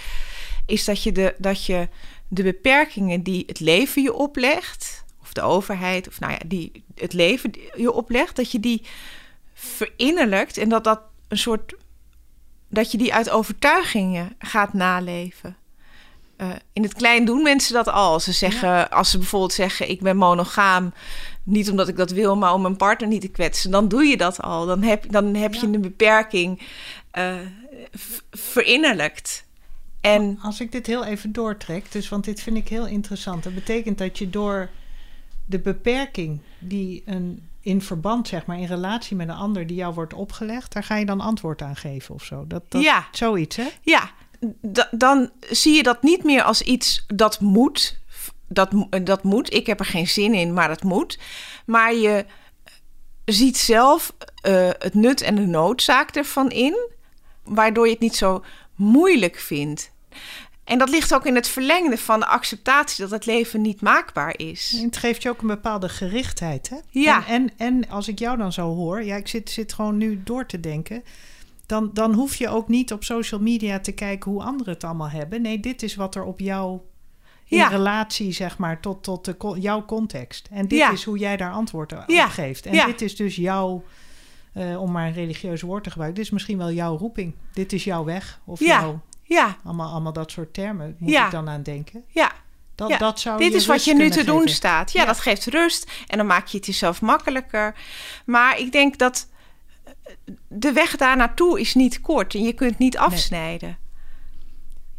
Is 0.67 0.85
dat 0.85 1.03
je, 1.03 1.13
de, 1.13 1.35
dat 1.39 1.65
je 1.65 1.89
de 2.29 2.43
beperkingen 2.43 3.23
die 3.23 3.43
het 3.47 3.61
leven 3.61 4.03
je 4.03 4.13
oplegt, 4.13 5.05
of 5.23 5.33
de 5.33 5.43
overheid, 5.43 6.09
of 6.09 6.21
nou 6.21 6.33
ja, 6.33 6.39
die 6.47 6.85
het 6.95 7.13
leven 7.13 7.53
je 7.77 7.93
oplegt, 7.93 8.37
dat 8.37 8.51
je 8.51 8.61
die 8.61 8.83
verinnerlijkt 9.55 10.57
en 10.57 10.69
dat 10.69 10.85
dat 10.85 11.01
een 11.29 11.39
soort. 11.39 11.75
Dat 12.75 12.91
je 12.93 12.99
die 12.99 13.15
uit 13.15 13.31
overtuigingen 13.31 14.35
gaat 14.39 14.73
naleven. 14.73 15.57
eh, 16.37 16.49
in 16.73 16.83
het 16.83 16.95
klein 16.95 17.25
doen 17.25 17.43
mensen 17.43 17.75
dat 17.75 17.89
al. 17.89 18.21
Ze 18.21 18.33
zeggen, 18.33 18.91
als 18.91 19.11
ze 19.11 19.19
bijvoorbeeld 19.19 19.53
zeggen: 19.53 19.91
Ik 19.91 20.01
ben 20.01 20.17
monogaam. 20.17 20.93
Niet 21.43 21.71
omdat 21.71 21.89
ik 21.89 21.97
dat 21.97 22.11
wil, 22.11 22.37
maar 22.37 22.53
om 22.53 22.63
mijn 22.63 22.77
partner 22.77 23.09
niet 23.09 23.21
te 23.21 23.29
kwetsen. 23.29 23.71
Dan 23.71 23.89
doe 23.89 24.05
je 24.05 24.17
dat 24.17 24.43
al. 24.43 24.67
Dan 24.67 24.83
heb, 24.83 25.13
dan 25.13 25.35
heb 25.35 25.55
je 25.55 25.67
een 25.67 25.81
beperking 25.81 26.61
uh, 27.19 27.35
verinnerlijkt. 28.31 29.45
En 30.01 30.39
als 30.43 30.61
ik 30.61 30.73
dit 30.73 30.87
heel 30.87 31.05
even 31.05 31.33
doortrek, 31.33 31.93
dus 31.93 32.09
want 32.09 32.25
dit 32.25 32.41
vind 32.41 32.57
ik 32.57 32.69
heel 32.69 32.87
interessant. 32.87 33.43
Dat 33.43 33.55
betekent 33.55 33.99
dat 33.99 34.19
je 34.19 34.31
door 34.31 34.69
de 35.47 35.59
beperking 35.59 36.41
die 36.59 37.03
een 37.07 37.49
in 37.65 37.83
verband, 37.83 38.29
zeg 38.29 38.47
maar, 38.47 38.59
in 38.59 38.67
relatie 38.67 39.17
met 39.17 39.29
een 39.29 39.35
ander 39.35 39.67
die 39.67 39.77
jou 39.77 39.95
wordt 39.95 40.15
opgelegd, 40.15 40.73
daar 40.73 40.85
ga 40.85 40.97
je 40.97 41.07
dan 41.07 41.21
antwoord 41.21 41.63
aan 41.63 41.77
geven 41.77 42.15
of 42.15 42.25
zo. 42.25 42.47
Dat, 42.47 42.63
dat 42.69 42.83
ja. 42.83 43.07
Zoiets, 43.13 43.57
hè? 43.57 43.67
Ja, 43.83 44.11
dan 44.91 45.31
zie 45.41 45.75
je 45.75 45.83
dat 45.83 46.03
niet 46.03 46.25
meer 46.25 46.43
als 46.43 46.63
iets 46.63 47.05
dat 47.07 47.41
moet. 47.41 47.99
Dat, 48.49 48.71
dat 49.05 49.23
moet. 49.23 49.55
Ik 49.55 49.67
heb 49.67 49.81
er 49.81 49.87
geen 49.87 50.09
zin 50.09 50.35
in, 50.35 50.53
maar 50.53 50.69
het 50.69 50.83
moet. 50.83 51.19
Maar 51.67 51.95
je 51.95 52.27
ziet 53.25 53.57
zelf 53.57 54.13
uh, 54.19 54.71
het 54.79 54.95
nut 54.95 55.21
en 55.21 55.35
de 55.35 55.47
noodzaak 55.47 56.11
ervan 56.11 56.51
in, 56.51 56.89
waardoor 57.43 57.85
je 57.85 57.93
het 57.93 58.01
niet 58.01 58.17
zo 58.17 58.45
moeilijk 58.75 59.37
vindt. 59.39 59.93
En 60.65 60.79
dat 60.79 60.89
ligt 60.89 61.15
ook 61.15 61.27
in 61.27 61.35
het 61.35 61.49
verlengde 61.49 61.99
van 61.99 62.21
de 62.21 62.27
acceptatie 62.27 63.03
dat 63.03 63.11
het 63.11 63.27
leven 63.27 63.61
niet 63.61 63.81
maakbaar 63.81 64.39
is. 64.39 64.75
En 64.79 64.85
het 64.85 64.97
geeft 64.97 65.23
je 65.23 65.29
ook 65.29 65.41
een 65.41 65.47
bepaalde 65.47 65.89
gerichtheid, 65.89 66.69
hè? 66.69 66.77
Ja. 66.89 67.27
En, 67.27 67.51
en, 67.57 67.83
en 67.83 67.89
als 67.89 68.09
ik 68.09 68.19
jou 68.19 68.37
dan 68.37 68.53
zo 68.53 68.75
hoor, 68.75 69.05
ja, 69.05 69.17
ik 69.17 69.29
zit, 69.29 69.51
zit 69.51 69.73
gewoon 69.73 69.97
nu 69.97 70.23
door 70.25 70.47
te 70.47 70.61
denken. 70.61 71.05
Dan, 71.67 71.91
dan 71.93 72.15
hoef 72.15 72.35
je 72.35 72.49
ook 72.49 72.69
niet 72.69 72.93
op 72.93 73.05
social 73.05 73.41
media 73.41 73.81
te 73.81 73.93
kijken 73.93 74.31
hoe 74.31 74.43
anderen 74.43 74.73
het 74.73 74.85
allemaal 74.85 75.11
hebben. 75.11 75.43
Nee, 75.43 75.61
dit 75.61 75.83
is 75.83 75.95
wat 75.95 76.15
er 76.15 76.25
op 76.25 76.41
jou 76.41 76.81
in 77.49 77.57
ja. 77.57 77.69
relatie, 77.69 78.33
zeg 78.33 78.59
maar, 78.59 78.81
tot, 78.81 79.03
tot 79.03 79.25
de, 79.25 79.37
jouw 79.59 79.85
context. 79.85 80.49
En 80.51 80.69
dit 80.69 80.93
is 80.93 81.05
hoe 81.05 81.19
jij 81.19 81.37
daar 81.37 81.53
antwoord 81.53 81.93
op 81.93 82.05
geeft. 82.07 82.67
En 82.67 82.87
dit 82.87 83.01
is 83.03 83.17
dus 83.17 83.37
jouw, 83.37 83.85
uh, 84.55 84.81
om 84.81 84.93
maar 84.93 85.07
een 85.07 85.13
religieus 85.13 85.63
woord 85.63 85.85
te 85.85 85.91
gebruiken, 85.91 86.19
dit 86.19 86.29
is 86.29 86.37
misschien 86.37 86.59
wel 86.59 86.73
jouw 86.73 86.97
roeping. 86.97 87.35
Dit 87.53 87.73
is 87.73 87.85
jouw 87.85 88.05
weg. 88.05 88.41
Of 88.45 88.61
jouw 88.61 89.01
ja. 89.35 89.57
Allemaal, 89.65 89.91
allemaal 89.91 90.13
dat 90.13 90.31
soort 90.31 90.55
termen 90.55 90.97
moet 90.99 91.11
ik 91.11 91.31
dan 91.31 91.49
aan 91.49 91.63
denken. 91.63 92.05
Ja. 92.09 92.33
Dat, 92.75 92.99
dat 92.99 93.21
zou 93.21 93.39
Dit 93.39 93.55
is 93.55 93.67
wat 93.67 93.85
je 93.85 93.95
nu 93.95 94.11
te 94.11 94.25
doen 94.25 94.49
staat. 94.49 94.93
Ja, 94.93 95.01
ja, 95.01 95.07
dat 95.07 95.21
geeft 95.21 95.47
rust 95.47 95.91
en 96.07 96.17
dan 96.17 96.27
maak 96.27 96.47
je 96.47 96.57
het 96.57 96.67
jezelf 96.67 97.01
makkelijker. 97.01 97.75
Maar 98.25 98.59
ik 98.59 98.73
denk 98.73 98.99
dat 98.99 99.29
de 100.49 100.73
weg 100.73 100.97
daar 100.97 101.17
naartoe 101.17 101.61
is 101.61 101.75
niet 101.75 102.01
kort 102.01 102.35
en 102.35 102.43
je 102.43 102.53
kunt 102.53 102.79
niet 102.79 102.99
afsnijden. 102.99 103.79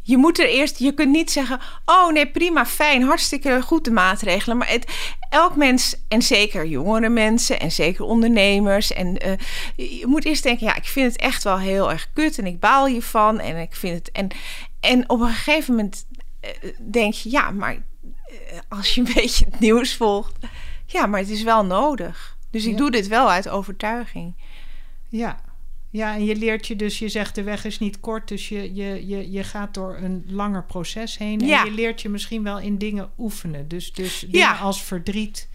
Je 0.06 0.16
moet 0.16 0.38
er 0.38 0.48
eerst, 0.48 0.78
je 0.78 0.92
kunt 0.92 1.10
niet 1.10 1.30
zeggen: 1.30 1.60
Oh 1.84 2.12
nee, 2.12 2.26
prima, 2.26 2.66
fijn, 2.66 3.02
hartstikke 3.02 3.62
goed 3.62 3.84
de 3.84 3.90
maatregelen. 3.90 4.56
Maar 4.56 4.70
het, 4.70 4.96
elk 5.30 5.56
mens, 5.56 5.96
en 6.08 6.22
zeker 6.22 6.66
jongere 6.66 7.08
mensen 7.08 7.60
en 7.60 7.72
zeker 7.72 8.04
ondernemers, 8.04 8.92
en 8.92 9.26
uh, 9.26 9.32
je 9.98 10.06
moet 10.06 10.24
eerst 10.24 10.42
denken: 10.42 10.66
Ja, 10.66 10.76
ik 10.76 10.84
vind 10.84 11.12
het 11.12 11.20
echt 11.20 11.44
wel 11.44 11.58
heel 11.58 11.90
erg 11.90 12.08
kut 12.12 12.38
en 12.38 12.46
ik 12.46 12.60
baal 12.60 12.86
hiervan. 12.86 13.40
En 13.40 13.56
ik 13.56 13.74
vind 13.74 13.94
het. 13.94 14.10
En, 14.12 14.28
en 14.80 15.08
op 15.08 15.20
een 15.20 15.28
gegeven 15.28 15.74
moment 15.74 16.06
uh, 16.44 16.70
denk 16.78 17.14
je: 17.14 17.30
Ja, 17.30 17.50
maar 17.50 17.74
uh, 17.74 17.80
als 18.68 18.94
je 18.94 19.00
een 19.00 19.12
beetje 19.14 19.44
het 19.44 19.60
nieuws 19.60 19.96
volgt, 19.96 20.34
ja, 20.86 21.06
maar 21.06 21.20
het 21.20 21.30
is 21.30 21.42
wel 21.42 21.64
nodig. 21.64 22.36
Dus 22.50 22.64
ik 22.64 22.70
ja. 22.70 22.76
doe 22.76 22.90
dit 22.90 23.08
wel 23.08 23.30
uit 23.30 23.48
overtuiging. 23.48 24.34
Ja, 25.08 25.40
ja, 25.90 26.14
en 26.14 26.24
je 26.24 26.36
leert 26.36 26.66
je 26.66 26.76
dus, 26.76 26.98
je 26.98 27.08
zegt 27.08 27.34
de 27.34 27.42
weg 27.42 27.64
is 27.64 27.78
niet 27.78 28.00
kort, 28.00 28.28
dus 28.28 28.48
je, 28.48 28.74
je, 28.74 29.06
je, 29.06 29.30
je 29.30 29.44
gaat 29.44 29.74
door 29.74 29.96
een 30.02 30.24
langer 30.28 30.64
proces 30.64 31.18
heen. 31.18 31.40
En 31.40 31.46
ja. 31.46 31.64
je 31.64 31.70
leert 31.70 32.02
je 32.02 32.08
misschien 32.08 32.42
wel 32.42 32.58
in 32.58 32.78
dingen 32.78 33.10
oefenen. 33.18 33.68
Dus, 33.68 33.92
dus 33.92 34.20
dingen 34.20 34.38
Ja. 34.38 34.52
als 34.56 34.82
verdriet 34.82 35.48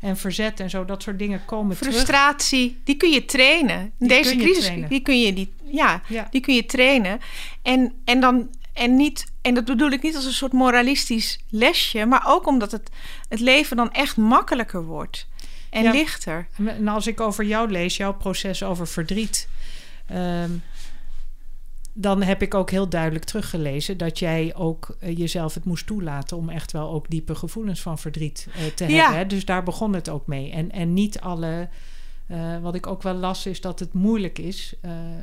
en 0.00 0.16
verzet 0.16 0.60
en 0.60 0.70
zo, 0.70 0.84
dat 0.84 1.02
soort 1.02 1.18
dingen 1.18 1.44
komen 1.44 1.76
terug. 1.76 1.92
Frustratie, 1.94 2.76
die 2.84 2.96
kun 2.96 3.10
je 3.10 3.24
trainen. 3.24 3.92
Die 3.98 4.08
Deze 4.08 4.30
kun 4.30 4.38
je 4.38 4.44
crisis, 4.44 4.64
trainen. 4.64 4.88
die 4.88 5.00
kun 5.00 5.20
je 5.20 5.32
die, 5.32 5.52
ja, 5.70 6.02
Ja. 6.08 6.28
die 6.30 6.40
kun 6.40 6.54
je 6.54 6.66
trainen. 6.66 7.20
En, 7.62 7.92
en 8.04 8.20
dan 8.20 8.48
en 8.72 8.96
niet, 8.96 9.26
en 9.42 9.54
dat 9.54 9.64
bedoel 9.64 9.90
ik 9.90 10.02
niet 10.02 10.16
als 10.16 10.24
een 10.24 10.32
soort 10.32 10.52
moralistisch 10.52 11.38
lesje, 11.50 12.04
maar 12.06 12.22
ook 12.26 12.46
omdat 12.46 12.72
het, 12.72 12.90
het 13.28 13.40
leven 13.40 13.76
dan 13.76 13.92
echt 13.92 14.16
makkelijker 14.16 14.84
wordt 14.84 15.26
en 15.70 15.82
Ja. 15.82 15.90
lichter. 15.90 16.46
En 16.66 16.88
als 16.88 17.06
ik 17.06 17.20
over 17.20 17.44
jou 17.44 17.70
lees, 17.70 17.96
jouw 17.96 18.14
proces 18.14 18.62
over 18.62 18.86
verdriet, 18.88 19.48
ehm, 20.08 20.50
dan 21.92 22.22
heb 22.22 22.42
ik 22.42 22.54
ook 22.54 22.70
heel 22.70 22.88
duidelijk 22.88 23.24
teruggelezen 23.24 23.96
dat 23.98 24.18
jij 24.18 24.54
ook 24.54 24.96
eh, 25.00 25.16
jezelf 25.18 25.54
het 25.54 25.64
moest 25.64 25.86
toelaten 25.86 26.36
om 26.36 26.48
echt 26.48 26.72
wel 26.72 26.90
ook 26.90 27.10
diepe 27.10 27.34
gevoelens 27.34 27.80
van 27.82 27.98
verdriet 27.98 28.46
eh, 28.56 28.64
te 28.74 28.86
Ja. 28.86 29.00
hebben. 29.00 29.18
Hè? 29.18 29.26
Dus 29.26 29.44
daar 29.44 29.62
begon 29.62 29.92
het 29.92 30.08
ook 30.08 30.26
mee. 30.26 30.50
En, 30.50 30.70
en 30.70 30.92
niet 30.94 31.20
alle. 31.20 31.68
eh, 32.26 32.58
wat 32.58 32.74
ik 32.74 32.86
ook 32.86 33.02
wel 33.02 33.14
las 33.14 33.46
is 33.46 33.60
dat 33.60 33.78
het 33.78 33.92
moeilijk 33.92 34.38
is 34.38 34.74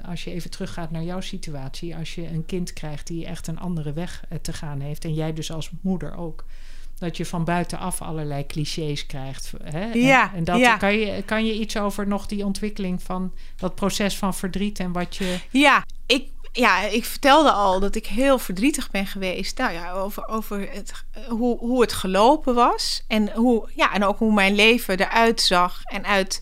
als 0.06 0.24
je 0.24 0.32
even 0.32 0.50
teruggaat 0.50 0.92
naar 0.92 1.04
jouw 1.04 1.22
situatie. 1.22 1.96
Als 1.96 2.16
je 2.16 2.28
een 2.28 2.46
kind 2.46 2.74
krijgt 2.74 3.08
die 3.08 3.26
echt 3.26 3.48
een 3.48 3.60
andere 3.60 3.94
weg 3.94 4.24
te 4.42 4.54
gaan 4.54 4.80
heeft. 4.80 5.06
En 5.06 5.14
jij 5.14 5.34
dus 5.34 5.52
als 5.52 5.70
moeder 5.82 6.16
ook. 6.16 6.46
Dat 7.00 7.18
je 7.18 7.26
van 7.26 7.44
buitenaf 7.44 8.02
allerlei 8.02 8.46
clichés 8.46 9.06
krijgt. 9.06 9.52
Hè? 9.64 9.92
En- 9.92 10.00
Ja, 10.00 10.34
en, 10.34 10.44
dat, 10.44 10.60
ja. 10.60 10.78
kan, 10.78 10.94
je, 10.94 11.24
kan 11.24 11.46
je 11.46 11.54
iets 11.54 11.78
over 11.78 12.08
nog 12.08 12.26
die 12.26 12.46
ontwikkeling 12.46 13.04
van 13.04 13.34
dat 13.56 13.76
proces 13.76 14.18
van 14.18 14.34
verdriet 14.34 14.80
en 14.80 14.92
wat 14.92 15.16
je. 15.16 15.40
Ja, 15.50 15.86
ik, 16.06 16.28
ja, 16.52 16.82
ik 16.82 17.06
vertelde 17.06 17.52
al 17.52 17.80
dat 17.80 17.96
ik 17.96 18.06
heel 18.06 18.40
verdrietig 18.40 18.92
ben 18.92 19.06
geweest. 19.08 19.58
Nou 19.58 19.74
ja, 19.74 19.92
over, 19.92 20.28
over 20.28 20.70
het, 20.72 20.92
hoe, 21.30 21.58
hoe 21.58 21.82
het 21.82 21.94
gelopen 21.94 22.56
was. 22.56 23.04
En, 23.08 23.32
hoe, 23.34 23.70
ja, 23.76 23.94
en 23.94 24.04
ook 24.06 24.18
hoe 24.18 24.34
mijn 24.34 24.56
leven 24.56 25.00
eruit 25.00 25.42
zag. 25.42 25.82
En 25.84 26.06
uit 26.06 26.42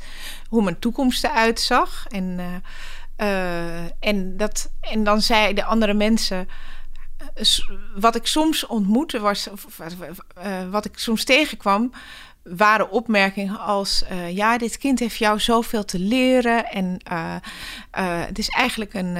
hoe 0.49 0.63
mijn 0.63 0.79
toekomst 0.79 1.23
eruit 1.23 1.59
zag. 1.59 2.05
En, 2.07 2.39
eh, 2.39 2.55
eh, 3.15 3.89
en, 3.99 4.37
dat, 4.37 4.71
en 4.81 5.03
dan 5.03 5.21
zeiden 5.21 5.65
andere 5.65 5.93
mensen. 5.93 6.47
Wat 7.95 8.15
ik 8.15 8.25
soms 8.25 8.65
ontmoette 8.65 9.19
was, 9.19 9.49
of, 9.49 9.79
eh, 9.79 10.69
wat 10.69 10.85
ik 10.85 10.97
soms 10.97 11.23
tegenkwam, 11.23 11.91
waren 12.43 12.89
opmerkingen 12.89 13.59
als: 13.59 14.03
eh, 14.03 14.35
Ja, 14.35 14.57
dit 14.57 14.77
kind 14.77 14.99
heeft 14.99 15.17
jou 15.17 15.39
zoveel 15.39 15.85
te 15.85 15.99
leren. 15.99 16.71
En 16.71 16.97
eh, 17.03 17.35
het 18.25 18.39
is 18.39 18.47
eigenlijk 18.47 18.93
een, 18.93 19.15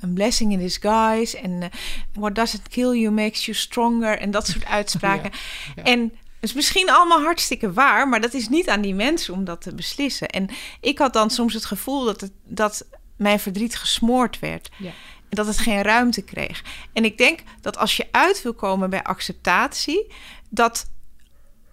een 0.00 0.12
blessing 0.14 0.52
in 0.52 0.58
disguise. 0.58 1.38
En 1.38 1.70
what 2.12 2.34
doesn't 2.34 2.68
kill 2.68 3.00
you 3.00 3.10
makes 3.10 3.44
you 3.44 3.56
stronger. 3.56 4.18
En 4.18 4.30
dat 4.30 4.46
soort 4.46 4.64
uitspraken. 4.80 5.30
ja. 5.76 5.82
En 5.82 6.00
het 6.00 6.50
is 6.50 6.52
misschien 6.52 6.90
allemaal 6.90 7.20
hartstikke 7.20 7.72
waar, 7.72 8.08
maar 8.08 8.20
dat 8.20 8.34
is 8.34 8.48
niet 8.48 8.68
aan 8.68 8.80
die 8.80 8.94
mensen 8.94 9.34
om 9.34 9.44
dat 9.44 9.60
te 9.60 9.74
beslissen. 9.74 10.28
En 10.28 10.48
ik 10.80 10.98
had 10.98 11.12
dan 11.12 11.30
soms 11.30 11.54
het 11.54 11.64
gevoel 11.64 12.04
dat, 12.04 12.20
het, 12.20 12.32
dat 12.44 12.86
mijn 13.16 13.40
verdriet 13.40 13.76
gesmoord 13.76 14.38
werd. 14.38 14.70
Ja. 14.78 14.90
Dat 15.36 15.46
het 15.46 15.58
geen 15.58 15.82
ruimte 15.82 16.22
kreeg. 16.22 16.64
En 16.92 17.04
ik 17.04 17.18
denk 17.18 17.42
dat 17.60 17.78
als 17.78 17.96
je 17.96 18.08
uit 18.10 18.42
wil 18.42 18.54
komen 18.54 18.90
bij 18.90 19.02
acceptatie, 19.02 20.12
dat 20.48 20.90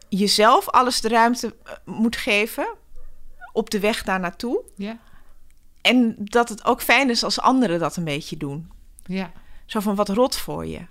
jezelf 0.09 0.69
alles 0.69 1.01
de 1.01 1.07
ruimte 1.07 1.55
eh, 1.63 1.73
moet 1.85 2.15
geven 2.15 2.67
op 3.53 3.69
de 3.69 3.79
weg 3.79 4.03
daar 4.03 4.19
naartoe. 4.19 4.63
Ja, 4.75 4.97
En 5.81 6.15
dat 6.17 6.49
het 6.49 6.65
ook 6.65 6.81
fijn 6.81 7.09
is 7.09 7.23
als 7.23 7.39
anderen 7.39 7.79
dat 7.79 7.95
een 7.95 8.03
beetje 8.03 8.37
doen. 8.37 8.71
ja, 9.05 9.31
Zo 9.65 9.79
van 9.79 9.95
wat 9.95 10.09
rot 10.09 10.35
voor 10.37 10.65
je. 10.65 10.81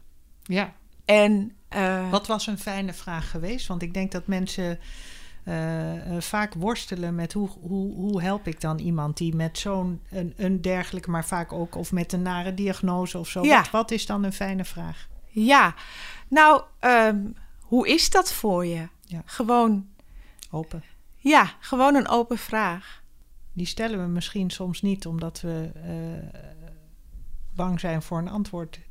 ja. 0.42 0.72
En 1.04 1.56
eh, 1.68 2.11
Wat 2.11 2.26
was 2.26 2.46
een 2.46 2.58
fijne 2.58 2.92
vraag 2.92 3.30
geweest? 3.30 3.66
Want 3.66 3.82
ik 3.82 3.94
denk 3.94 4.12
dat 4.12 4.26
mensen 4.26 4.78
vaak 6.18 6.55
worstelen 6.55 7.14
met 7.14 7.33
hoe, 7.33 7.48
hoe, 7.61 7.94
hoe 7.94 8.22
help 8.22 8.46
ik 8.46 8.61
dan 8.61 8.78
iemand 8.78 9.16
die 9.16 9.35
met 9.35 9.59
zo'n 9.59 10.00
een, 10.11 10.33
een 10.37 10.61
dergelijke, 10.61 11.11
maar 11.11 11.24
vaak 11.24 11.52
ook 11.52 11.74
of 11.74 11.92
met 11.92 12.12
een 12.12 12.22
nare 12.22 12.55
diagnose 12.55 13.18
of 13.18 13.28
zo. 13.28 13.44
Ja. 13.44 13.59
Wat, 13.59 13.70
wat 13.70 13.90
is 13.90 14.07
dan 14.07 14.24
een 14.24 14.33
fijne 14.33 14.64
vraag? 14.64 15.11
ja, 15.33 15.74
nou, 16.28 16.62
ehm, 16.78 17.26
hoe 17.61 17.88
is 17.88 18.11
dat 18.11 18.33
voor 18.33 18.66
je? 18.66 18.88
Ja. 19.00 19.22
Gewoon, 19.24 19.88
Open. 20.50 20.83
ja, 21.16 21.50
gewoon 21.61 21.94
een 21.94 22.09
open 22.09 22.38
vraag. 22.38 23.02
Die 23.52 23.66
stellen 23.66 24.02
we 24.02 24.07
misschien 24.07 24.50
soms 24.50 24.83
niet 24.83 25.07
omdat 25.07 25.40
we 25.40 25.70
eh, 25.74 26.40
bang 27.55 27.81
zijn 27.81 28.02
voor 28.02 28.18
een 28.18 28.28
antwoord 28.28 28.76
eh, 28.76 28.83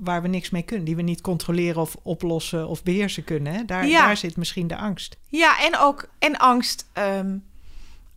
waar 0.00 0.22
we 0.22 0.28
niks 0.28 0.50
mee 0.50 0.62
kunnen, 0.62 0.84
die 0.84 0.96
we 0.96 1.02
niet 1.02 1.20
controleren 1.20 1.80
of 1.80 1.96
oplossen 2.02 2.68
of 2.68 2.82
beheersen 2.82 3.24
kunnen. 3.24 3.52
Hè? 3.54 3.64
Daar, 3.64 3.86
Ja. 3.86 4.06
daar 4.06 4.16
zit 4.16 4.36
misschien 4.36 4.66
de 4.66 4.76
angst. 4.76 5.16
Ja, 5.28 5.60
en 5.60 5.78
ook 5.78 6.08
en 6.18 6.36
angst 6.36 6.88
ehm, 6.92 7.36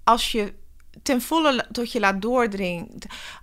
als 0.03 0.32
je 0.32 0.53
ten 1.03 1.22
volle 1.22 1.66
tot 1.72 1.91
je 1.91 1.99
laat 1.99 2.22
doordringen. 2.22 2.88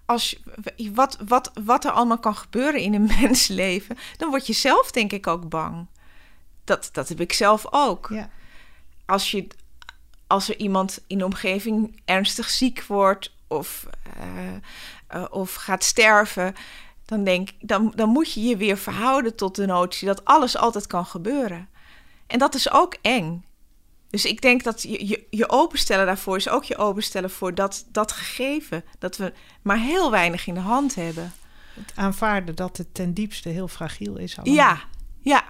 Als 0.04 0.30
je, 0.76 0.92
wat, 0.92 1.18
wat, 1.26 1.50
wat 1.64 1.84
er 1.84 1.90
allemaal 1.90 2.18
kan 2.18 2.36
gebeuren 2.36 2.80
in 2.80 2.94
een 2.94 3.10
mensleven, 3.20 3.96
dan 4.16 4.30
word 4.30 4.46
je 4.46 4.52
zelf 4.52 4.90
denk 4.90 5.12
ik 5.12 5.26
ook 5.26 5.48
bang. 5.48 5.86
Dat, 6.64 6.88
dat 6.92 7.08
heb 7.08 7.20
ik 7.20 7.32
zelf 7.32 7.66
ook. 7.70 8.08
Ja, 8.12 8.30
Als, 9.06 9.30
je, 9.30 9.46
als 10.26 10.48
er 10.48 10.58
iemand 10.58 11.00
in 11.06 11.18
de 11.18 11.24
omgeving 11.24 12.00
ernstig 12.04 12.50
ziek 12.50 12.84
wordt 12.84 13.34
of, 13.46 13.86
eh, 14.16 14.54
eh, 15.06 15.24
of 15.30 15.54
gaat 15.54 15.84
sterven, 15.84 16.54
dan 17.10 17.24
denk 17.24 17.48
ik, 17.48 17.68
dan, 17.68 17.92
dan 17.94 18.08
moet 18.08 18.32
je 18.32 18.40
je 18.40 18.56
weer 18.56 18.76
verhouden 18.76 19.36
tot 19.36 19.54
de 19.54 19.66
notie 19.66 20.06
dat 20.06 20.24
alles 20.24 20.56
altijd 20.56 20.86
kan 20.86 21.06
gebeuren. 21.06 21.68
En 22.26 22.38
dat 22.38 22.54
is 22.54 22.70
ook 22.70 22.96
eng. 23.02 23.44
Dus 24.10 24.24
ik 24.24 24.40
denk 24.40 24.62
dat 24.62 24.82
je, 24.82 25.06
je, 25.06 25.26
je 25.30 25.48
openstellen 25.48 26.06
daarvoor 26.06 26.36
is 26.36 26.48
ook 26.48 26.64
je 26.64 26.76
openstellen 26.76 27.30
voor 27.30 27.54
dat, 27.54 27.86
dat 27.88 28.12
gegeven. 28.12 28.84
Dat 28.98 29.16
we 29.16 29.32
maar 29.62 29.78
heel 29.78 30.10
weinig 30.10 30.46
in 30.46 30.54
de 30.54 30.60
hand 30.60 30.94
hebben. 30.94 31.32
Het 31.74 31.92
aanvaarden 31.94 32.54
dat 32.54 32.76
het 32.76 32.94
ten 32.94 33.14
diepste 33.14 33.48
heel 33.48 33.68
fragiel 33.68 34.16
is. 34.16 34.38
Allemaal. 34.38 34.54
Ja. 34.54 34.78
Ja. 35.20 35.44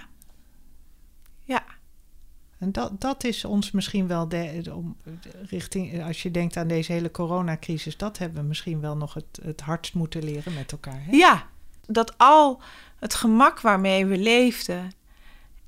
En 2.60 2.72
dat, 2.72 3.00
dat 3.00 3.24
is 3.24 3.44
ons 3.44 3.70
misschien 3.70 4.06
wel 4.06 4.28
de, 4.28 4.62
om, 4.74 4.96
richting, 5.42 6.04
als 6.04 6.22
je 6.22 6.30
denkt 6.30 6.56
aan 6.56 6.68
deze 6.68 6.92
hele 6.92 7.10
coronacrisis, 7.10 7.96
dat 7.96 8.18
hebben 8.18 8.42
we 8.42 8.48
misschien 8.48 8.80
wel 8.80 8.96
nog 8.96 9.14
het, 9.14 9.40
het 9.42 9.60
hardst 9.60 9.94
moeten 9.94 10.24
leren 10.24 10.54
met 10.54 10.72
elkaar. 10.72 11.04
Hè? 11.04 11.16
Ja, 11.16 11.48
dat 11.86 12.18
al 12.18 12.62
het 12.96 13.14
gemak 13.14 13.60
waarmee 13.60 14.06
we 14.06 14.18
leefden 14.18 14.92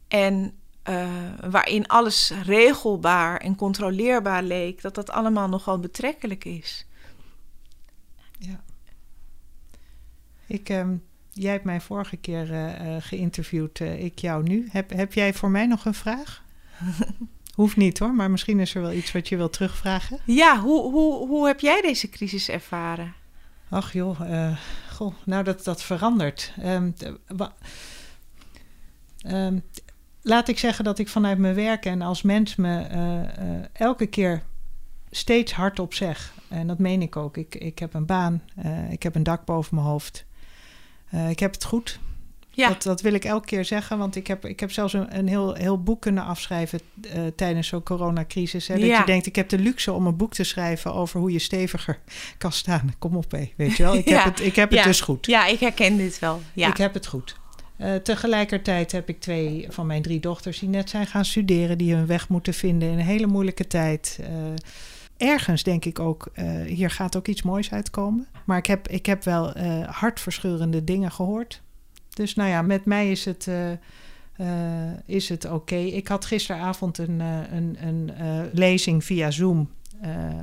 en 0.08 0.52
uh, 0.88 1.10
waarin 1.50 1.86
alles 1.86 2.32
regelbaar 2.42 3.36
en 3.36 3.56
controleerbaar 3.56 4.42
leek, 4.42 4.82
dat 4.82 4.94
dat 4.94 5.10
allemaal 5.10 5.48
nogal 5.48 5.78
betrekkelijk 5.78 6.44
is. 6.44 6.86
Ja. 8.38 8.62
Ik, 10.46 10.68
um, 10.68 11.02
jij 11.30 11.52
hebt 11.52 11.64
mij 11.64 11.80
vorige 11.80 12.16
keer 12.16 12.50
uh, 12.50 12.96
geïnterviewd, 13.00 13.78
uh, 13.78 14.04
ik 14.04 14.18
jou 14.18 14.42
nu. 14.42 14.68
Heb, 14.70 14.90
heb 14.90 15.12
jij 15.12 15.34
voor 15.34 15.50
mij 15.50 15.66
nog 15.66 15.84
een 15.84 15.94
vraag? 15.94 16.41
Hoeft 17.54 17.76
niet 17.76 17.98
hoor, 17.98 18.14
maar 18.14 18.30
misschien 18.30 18.60
is 18.60 18.74
er 18.74 18.82
wel 18.82 18.92
iets 18.92 19.12
wat 19.12 19.28
je 19.28 19.36
wilt 19.36 19.52
terugvragen. 19.52 20.18
Ja, 20.24 20.60
hoe, 20.60 20.90
hoe, 20.90 21.26
hoe 21.28 21.46
heb 21.46 21.60
jij 21.60 21.80
deze 21.80 22.08
crisis 22.08 22.48
ervaren? 22.48 23.14
Ach 23.68 23.92
joh, 23.92 24.20
uh, 24.20 24.56
goh, 24.90 25.14
nou 25.24 25.44
dat, 25.44 25.64
dat 25.64 25.82
verandert. 25.82 26.52
Um, 26.64 26.94
um, 29.26 29.62
laat 30.22 30.48
ik 30.48 30.58
zeggen 30.58 30.84
dat 30.84 30.98
ik 30.98 31.08
vanuit 31.08 31.38
mijn 31.38 31.54
werk 31.54 31.84
en 31.84 32.02
als 32.02 32.22
mens 32.22 32.56
me 32.56 32.88
uh, 32.90 33.48
uh, 33.48 33.64
elke 33.72 34.06
keer 34.06 34.42
steeds 35.10 35.52
hardop 35.52 35.94
zeg. 35.94 36.34
En 36.48 36.66
dat 36.66 36.78
meen 36.78 37.02
ik 37.02 37.16
ook. 37.16 37.36
Ik, 37.36 37.54
ik 37.54 37.78
heb 37.78 37.94
een 37.94 38.06
baan, 38.06 38.42
ik 38.90 39.02
heb 39.02 39.14
een 39.14 39.22
dak 39.22 39.44
boven 39.44 39.74
mijn 39.74 39.86
hoofd. 39.86 40.24
ik 41.28 41.38
heb 41.38 41.52
het 41.52 41.64
goed. 41.64 42.00
Ja. 42.54 42.68
Dat, 42.68 42.82
dat 42.82 43.00
wil 43.00 43.12
ik 43.12 43.24
elke 43.24 43.46
keer 43.46 43.64
zeggen, 43.64 43.98
want 43.98 44.16
ik 44.16 44.26
heb, 44.26 44.46
ik 44.46 44.60
heb 44.60 44.72
zelfs 44.72 44.92
een, 44.92 45.18
een 45.18 45.28
heel, 45.28 45.54
heel 45.54 45.82
boek 45.82 46.00
kunnen 46.00 46.24
afschrijven 46.24 46.80
uh, 47.04 47.12
tijdens 47.36 47.68
zo'n 47.68 47.82
coronacrisis. 47.82 48.68
Hè, 48.68 48.74
dat 48.74 48.86
ja. 48.86 48.98
je 48.98 49.04
denkt, 49.04 49.26
ik 49.26 49.36
heb 49.36 49.48
de 49.48 49.58
luxe 49.58 49.92
om 49.92 50.06
een 50.06 50.16
boek 50.16 50.34
te 50.34 50.44
schrijven 50.44 50.94
over 50.94 51.20
hoe 51.20 51.32
je 51.32 51.38
steviger 51.38 51.98
kan 52.38 52.52
staan. 52.52 52.94
Kom 52.98 53.16
op, 53.16 53.30
hé, 53.30 53.52
weet 53.56 53.76
je 53.76 53.82
wel. 53.82 53.94
Ik 53.94 54.08
heb 54.14 54.24
het, 54.24 54.40
ik 54.40 54.56
heb 54.56 54.70
het 54.70 54.84
dus 54.84 55.00
goed. 55.00 55.26
Ja, 55.26 55.46
ik 55.46 55.60
herken 55.60 55.96
dit 55.96 56.18
wel. 56.18 56.42
Ja. 56.52 56.68
Ik 56.68 56.76
heb 56.76 56.94
het 56.94 57.06
goed. 57.06 57.40
Uh, 57.78 57.94
tegelijkertijd 57.94 58.92
heb 58.92 59.08
ik 59.08 59.20
twee 59.20 59.66
van 59.68 59.86
mijn 59.86 60.02
drie 60.02 60.20
dochters 60.20 60.58
die 60.58 60.68
net 60.68 60.90
zijn 60.90 61.06
gaan 61.06 61.24
studeren, 61.24 61.78
die 61.78 61.94
hun 61.94 62.06
weg 62.06 62.28
moeten 62.28 62.54
vinden 62.54 62.88
in 62.88 62.98
een 62.98 63.04
hele 63.04 63.26
moeilijke 63.26 63.66
tijd. 63.66 64.18
Uh, 64.20 64.26
ergens 65.16 65.62
denk 65.62 65.84
ik 65.84 65.98
ook, 65.98 66.28
hier 66.66 66.90
gaat 66.90 67.16
ook 67.16 67.26
iets 67.26 67.42
moois 67.42 67.72
uitkomen. 67.72 68.26
Maar 68.44 68.58
ik 68.58 68.66
heb, 68.66 68.88
ik 68.88 69.06
heb 69.06 69.24
wel 69.24 69.52
hartverscheurende 69.86 70.84
dingen 70.84 71.10
gehoord. 71.10 71.62
Dus 72.14 72.34
nou 72.34 72.48
ja, 72.48 72.62
met 72.62 72.84
mij 72.84 73.10
is 73.10 73.24
het, 73.24 73.46
uh, 73.46 73.70
uh, 74.40 74.46
is 75.06 75.28
het 75.28 75.44
oké. 75.44 75.54
Okay. 75.54 75.86
Ik 75.86 76.08
had 76.08 76.24
gisteravond 76.24 76.98
een, 76.98 77.20
uh, 77.20 77.38
een, 77.52 77.76
een 77.80 78.10
lezing 78.52 79.04
via 79.04 79.30
Zoom 79.30 79.70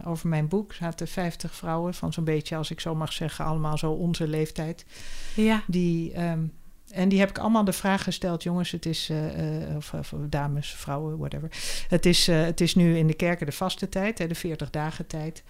over 0.06 0.28
mijn 0.28 0.48
boek. 0.48 0.70
Er 0.70 0.76
zaten 0.76 1.08
50 1.08 1.56
vrouwen 1.56 1.94
van 1.94 2.14
zo'n 2.14 2.24
beetje, 2.24 2.56
als 2.56 2.72
ik 2.72 2.80
zo 2.80 2.96
mag 2.96 3.14
zeggen, 3.14 3.46
allemaal 3.46 3.78
zo 3.78 3.92
onze 3.92 4.28
leeftijd. 4.28 4.86
Ja. 5.36 5.64
Die, 5.68 6.22
um, 6.22 6.54
en 6.90 7.10
die 7.10 7.20
heb 7.20 7.30
ik 7.30 7.38
allemaal 7.38 7.64
de 7.64 7.74
vraag 7.74 8.04
gesteld, 8.04 8.44
jongens, 8.44 8.72
het 8.72 8.86
is, 8.86 9.12
of, 9.76 9.94
of, 9.94 10.14
dames, 10.30 10.72
vrouwen, 10.72 11.18
whatever. 11.18 11.50
Het 11.88 12.06
is, 12.06 12.28
het 12.28 12.62
is 12.62 12.76
nu 12.76 12.98
in 12.98 13.08
de 13.08 13.14
kerken 13.14 13.46
de 13.46 13.52
vaste 13.52 13.90
tijd, 13.90 14.18
hè, 14.18 14.28
de 14.28 14.36
40 14.36 14.70
dagen 14.70 15.08
tijd. 15.08 15.44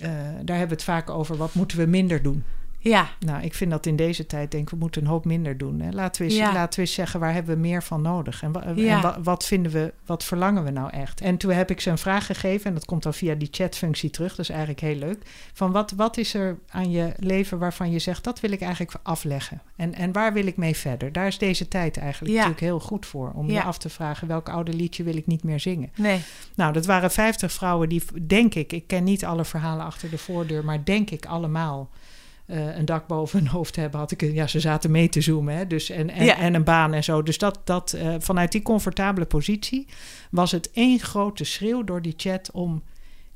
daar 0.00 0.56
hebben 0.58 0.68
we 0.68 0.74
het 0.74 0.84
vaak 0.84 1.10
over, 1.10 1.36
wat 1.36 1.54
moeten 1.54 1.78
we 1.78 1.86
minder 1.86 2.22
doen? 2.22 2.44
Ja. 2.82 3.08
Nou, 3.18 3.42
ik 3.42 3.54
vind 3.54 3.70
dat 3.70 3.86
in 3.86 3.96
deze 3.96 4.26
tijd, 4.26 4.50
denk 4.50 4.62
ik, 4.62 4.70
we 4.70 4.76
moeten 4.76 5.02
een 5.02 5.08
hoop 5.08 5.24
minder 5.24 5.58
doen. 5.58 5.80
Hè? 5.80 5.90
Laten, 5.90 6.22
we 6.22 6.28
eens, 6.28 6.38
ja. 6.38 6.52
laten 6.52 6.74
we 6.74 6.80
eens 6.80 6.94
zeggen, 6.94 7.20
waar 7.20 7.32
hebben 7.32 7.54
we 7.54 7.60
meer 7.60 7.82
van 7.82 8.02
nodig? 8.02 8.42
En, 8.42 8.52
ja. 8.74 8.96
en 8.96 9.02
wat, 9.02 9.16
wat 9.22 9.44
vinden 9.44 9.72
we, 9.72 9.92
wat 10.06 10.24
verlangen 10.24 10.64
we 10.64 10.70
nou 10.70 10.90
echt? 10.90 11.20
En 11.20 11.36
toen 11.36 11.50
heb 11.50 11.70
ik 11.70 11.80
ze 11.80 11.90
een 11.90 11.98
vraag 11.98 12.26
gegeven, 12.26 12.66
en 12.66 12.74
dat 12.74 12.84
komt 12.84 13.02
dan 13.02 13.14
via 13.14 13.34
die 13.34 13.48
chatfunctie 13.50 14.10
terug, 14.10 14.30
dat 14.30 14.38
is 14.38 14.48
eigenlijk 14.48 14.80
heel 14.80 14.94
leuk. 14.94 15.22
Van 15.52 15.72
wat, 15.72 15.90
wat 15.90 16.16
is 16.16 16.34
er 16.34 16.58
aan 16.68 16.90
je 16.90 17.12
leven 17.16 17.58
waarvan 17.58 17.90
je 17.90 17.98
zegt, 17.98 18.24
dat 18.24 18.40
wil 18.40 18.52
ik 18.52 18.60
eigenlijk 18.60 18.94
afleggen? 19.02 19.62
En, 19.76 19.94
en 19.94 20.12
waar 20.12 20.32
wil 20.32 20.46
ik 20.46 20.56
mee 20.56 20.76
verder? 20.76 21.12
Daar 21.12 21.26
is 21.26 21.38
deze 21.38 21.68
tijd 21.68 21.96
eigenlijk 21.96 22.32
ja. 22.32 22.38
natuurlijk 22.38 22.66
heel 22.66 22.80
goed 22.80 23.06
voor, 23.06 23.32
om 23.34 23.50
je 23.50 23.62
af 23.62 23.78
te 23.78 23.88
vragen, 23.88 24.28
welk 24.28 24.48
oude 24.48 24.72
liedje 24.72 25.02
wil 25.02 25.16
ik 25.16 25.26
niet 25.26 25.44
meer 25.44 25.60
zingen? 25.60 25.90
Nee. 25.96 26.20
Nou, 26.54 26.72
dat 26.72 26.86
waren 26.86 27.10
50 27.10 27.52
vrouwen 27.52 27.88
die, 27.88 28.02
denk 28.26 28.54
ik, 28.54 28.72
ik 28.72 28.86
ken 28.86 29.04
niet 29.04 29.24
alle 29.24 29.44
verhalen 29.44 29.84
achter 29.84 30.10
de 30.10 30.18
voordeur, 30.18 30.64
maar 30.64 30.84
denk 30.84 31.10
ik 31.10 31.26
allemaal 31.26 31.90
uh, 32.50 32.76
een 32.76 32.84
dak 32.84 33.06
boven 33.06 33.38
hun 33.38 33.48
hoofd 33.48 33.76
hebben, 33.76 34.00
had 34.00 34.10
ik... 34.10 34.20
Ja, 34.20 34.46
ze 34.46 34.60
zaten 34.60 34.90
mee 34.90 35.08
te 35.08 35.20
zoomen, 35.20 35.54
hè, 35.54 35.66
dus, 35.66 35.90
en, 35.90 36.10
en, 36.10 36.24
ja. 36.24 36.36
en 36.36 36.54
een 36.54 36.64
baan 36.64 36.92
en 36.92 37.04
zo. 37.04 37.22
Dus 37.22 37.38
dat, 37.38 37.60
dat 37.64 37.94
uh, 37.96 38.14
vanuit 38.18 38.52
die 38.52 38.62
comfortabele 38.62 39.26
positie 39.26 39.86
was 40.30 40.50
het 40.50 40.70
één 40.70 41.00
grote 41.00 41.44
schreeuw 41.44 41.84
door 41.84 42.02
die 42.02 42.14
chat 42.16 42.50
om 42.50 42.82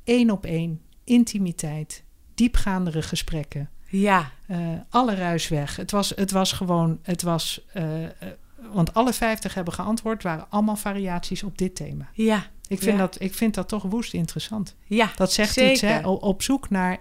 één 0.05 0.31
op 0.31 0.45
één 0.45 0.81
intimiteit, 1.05 2.05
diepgaandere 2.35 3.03
gesprekken. 3.03 3.71
Ja. 3.85 4.31
Uh, 4.51 4.59
alle 4.89 5.15
ruis 5.15 5.49
weg. 5.49 5.77
Het 5.77 5.91
was, 5.91 6.13
het 6.17 6.31
was 6.31 6.53
gewoon, 6.53 6.99
het 7.03 7.23
was... 7.23 7.67
want 8.73 8.95
alle 8.95 9.13
vijftig 9.13 9.55
hebben 9.55 9.75
geantwoord, 9.75 10.23
waren 10.23 10.47
allemaal 10.51 10.77
variaties 10.77 11.43
op 11.43 11.59
dit 11.59 11.75
thema. 11.77 12.09
Ja. 12.13 12.47
Ik 12.69 12.79
vind, 12.79 12.93
ja. 12.93 12.99
dat, 12.99 13.21
ik 13.21 13.35
vind 13.35 13.55
dat 13.55 13.69
toch 13.69 13.83
woest 13.83 14.15
interessant. 14.15 14.77
Ja, 14.85 15.11
Dat 15.17 15.33
zegt 15.33 15.53
zeker. 15.53 15.73
iets, 15.73 15.81
hè? 15.81 16.09
Op 16.09 16.43
zoek 16.43 16.71
naar 16.71 16.99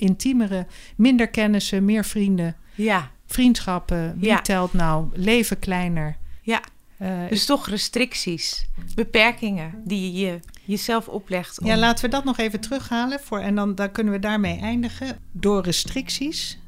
intiemere, 0.00 0.66
minder 0.96 1.28
kennissen, 1.28 1.84
meer 1.84 2.04
vrienden. 2.04 2.56
Ja. 2.74 3.10
Vriendschappen, 3.26 4.14
wie 4.18 4.28
ja. 4.28 4.40
telt 4.40 4.72
nou? 4.72 5.08
Leven 5.12 5.58
kleiner. 5.58 6.16
Ja. 6.42 6.62
Uh, 7.02 7.28
dus 7.28 7.44
toch 7.46 7.68
restricties, 7.68 8.66
beperkingen 8.94 9.82
die 9.84 10.12
je 10.12 10.38
jezelf 10.64 11.08
oplegt. 11.08 11.60
Om... 11.60 11.66
Ja, 11.66 11.76
laten 11.76 12.04
we 12.04 12.10
dat 12.10 12.24
nog 12.24 12.38
even 12.38 12.60
terughalen. 12.60 13.20
Voor, 13.20 13.38
en 13.38 13.54
dan, 13.54 13.74
dan 13.74 13.92
kunnen 13.92 14.12
we 14.12 14.18
daarmee 14.18 14.58
eindigen. 14.58 15.18
Door 15.32 15.62
restricties 15.62 16.58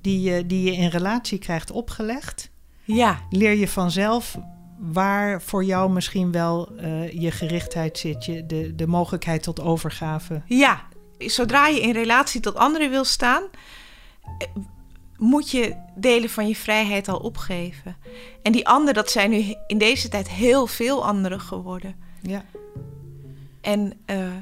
die 0.00 0.20
je, 0.20 0.46
die 0.46 0.62
je 0.62 0.72
in 0.76 0.88
relatie 0.88 1.38
krijgt 1.38 1.70
opgelegd, 1.70 2.50
ja. 2.84 3.20
leer 3.30 3.54
je 3.54 3.68
vanzelf 3.68 4.38
waar 4.78 5.42
voor 5.42 5.64
jou 5.64 5.92
misschien 5.92 6.32
wel 6.32 6.72
uh, 6.80 7.12
je 7.12 7.30
gerichtheid 7.30 7.98
zit, 7.98 8.24
je, 8.24 8.46
de, 8.46 8.74
de 8.74 8.86
mogelijkheid 8.86 9.42
tot 9.42 9.60
overgave. 9.60 10.42
Ja, 10.46 10.82
zodra 11.30 11.66
je 11.66 11.80
in 11.80 11.92
relatie 11.92 12.40
tot 12.40 12.54
anderen 12.54 12.90
wil 12.90 13.04
staan, 13.04 13.42
moet 15.16 15.50
je 15.50 15.76
delen 15.94 16.30
van 16.30 16.48
je 16.48 16.56
vrijheid 16.56 17.08
al 17.08 17.18
opgeven. 17.18 17.96
En 18.42 18.52
die 18.52 18.68
anderen, 18.68 18.94
dat 18.94 19.10
zijn 19.10 19.30
nu 19.30 19.54
in 19.66 19.78
deze 19.78 20.08
tijd 20.08 20.28
heel 20.28 20.66
veel 20.66 21.06
anderen 21.06 21.40
geworden. 21.40 21.94
Ja. 22.22 22.44
En 23.60 23.92
uh, 24.06 24.32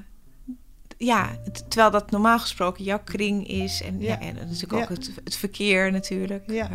ja, 0.97 1.31
terwijl 1.68 1.91
dat 1.91 2.11
normaal 2.11 2.39
gesproken 2.39 2.85
jouw 2.85 3.03
kring 3.05 3.49
is. 3.49 3.83
En, 3.83 4.01
ja. 4.01 4.09
ja 4.09 4.20
en 4.20 4.35
natuurlijk 4.35 4.72
ook 4.72 4.89
ja. 4.89 4.95
het, 4.95 5.11
het, 5.24 5.37
verkeer 5.37 5.93
natuurlijk. 5.93 6.51
Ja. 6.51 6.70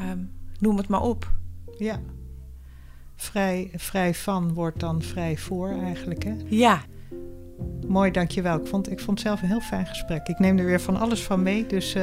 Uh, 0.00 0.10
um, 0.10 0.32
noem 0.58 0.76
het 0.76 0.88
maar 0.88 1.02
op. 1.02 1.30
Ja. 1.78 2.00
Vrij, 3.16 3.70
vrij 3.74 4.14
van 4.14 4.54
wordt 4.54 4.80
dan 4.80 5.02
vrij 5.02 5.36
voor 5.36 5.70
eigenlijk, 5.70 6.24
hè? 6.24 6.36
Ja. 6.48 6.82
Mooi, 7.86 8.10
dankjewel. 8.10 8.56
Ik 8.60 8.66
vond, 8.66 8.90
ik 8.90 9.00
vond 9.00 9.18
het 9.18 9.26
zelf 9.26 9.42
een 9.42 9.48
heel 9.48 9.60
fijn 9.60 9.86
gesprek. 9.86 10.28
Ik 10.28 10.38
neem 10.38 10.58
er 10.58 10.64
weer 10.64 10.80
van 10.80 10.96
alles 10.96 11.22
van 11.22 11.42
mee. 11.42 11.66
Dus 11.66 11.94
uh, 11.94 12.02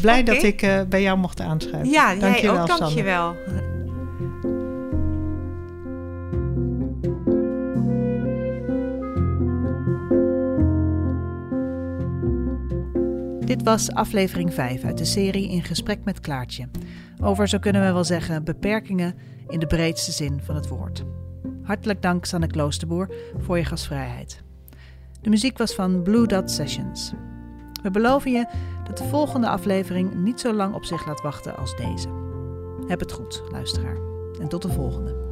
blij 0.00 0.20
okay. 0.20 0.34
dat 0.34 0.42
ik 0.42 0.62
uh, 0.62 0.80
bij 0.88 1.02
jou 1.02 1.18
mocht 1.18 1.40
aanschuiven. 1.40 1.92
Ja, 1.92 2.14
dankjewel, 2.14 2.54
jij 2.54 2.62
ook, 2.62 2.78
dankjewel. 2.78 3.34
Dit 13.44 13.62
was 13.62 13.92
aflevering 13.92 14.54
5 14.54 14.84
uit 14.84 14.98
de 14.98 15.04
serie 15.04 15.48
In 15.48 15.62
Gesprek 15.62 16.04
met 16.04 16.20
Klaartje. 16.20 16.68
Over, 17.22 17.48
zo 17.48 17.58
kunnen 17.58 17.86
we 17.86 17.92
wel 17.92 18.04
zeggen, 18.04 18.44
beperkingen 18.44 19.14
in 19.48 19.58
de 19.58 19.66
breedste 19.66 20.12
zin 20.12 20.40
van 20.42 20.54
het 20.54 20.68
woord. 20.68 21.04
Hartelijk 21.62 22.02
dank, 22.02 22.24
Sanne 22.24 22.46
Kloosterboer, 22.46 23.14
voor 23.38 23.58
je 23.58 23.64
gastvrijheid. 23.64 24.42
De 25.24 25.30
muziek 25.30 25.58
was 25.58 25.74
van 25.74 26.02
Blue 26.02 26.26
Dot 26.26 26.50
Sessions. 26.50 27.12
We 27.82 27.90
beloven 27.90 28.32
je 28.32 28.46
dat 28.84 28.98
de 28.98 29.04
volgende 29.04 29.48
aflevering 29.48 30.14
niet 30.14 30.40
zo 30.40 30.52
lang 30.52 30.74
op 30.74 30.84
zich 30.84 31.06
laat 31.06 31.22
wachten 31.22 31.56
als 31.56 31.76
deze. 31.76 32.08
Heb 32.86 33.00
het 33.00 33.12
goed, 33.12 33.42
luisteraar. 33.50 33.96
En 34.40 34.48
tot 34.48 34.62
de 34.62 34.72
volgende. 34.72 35.23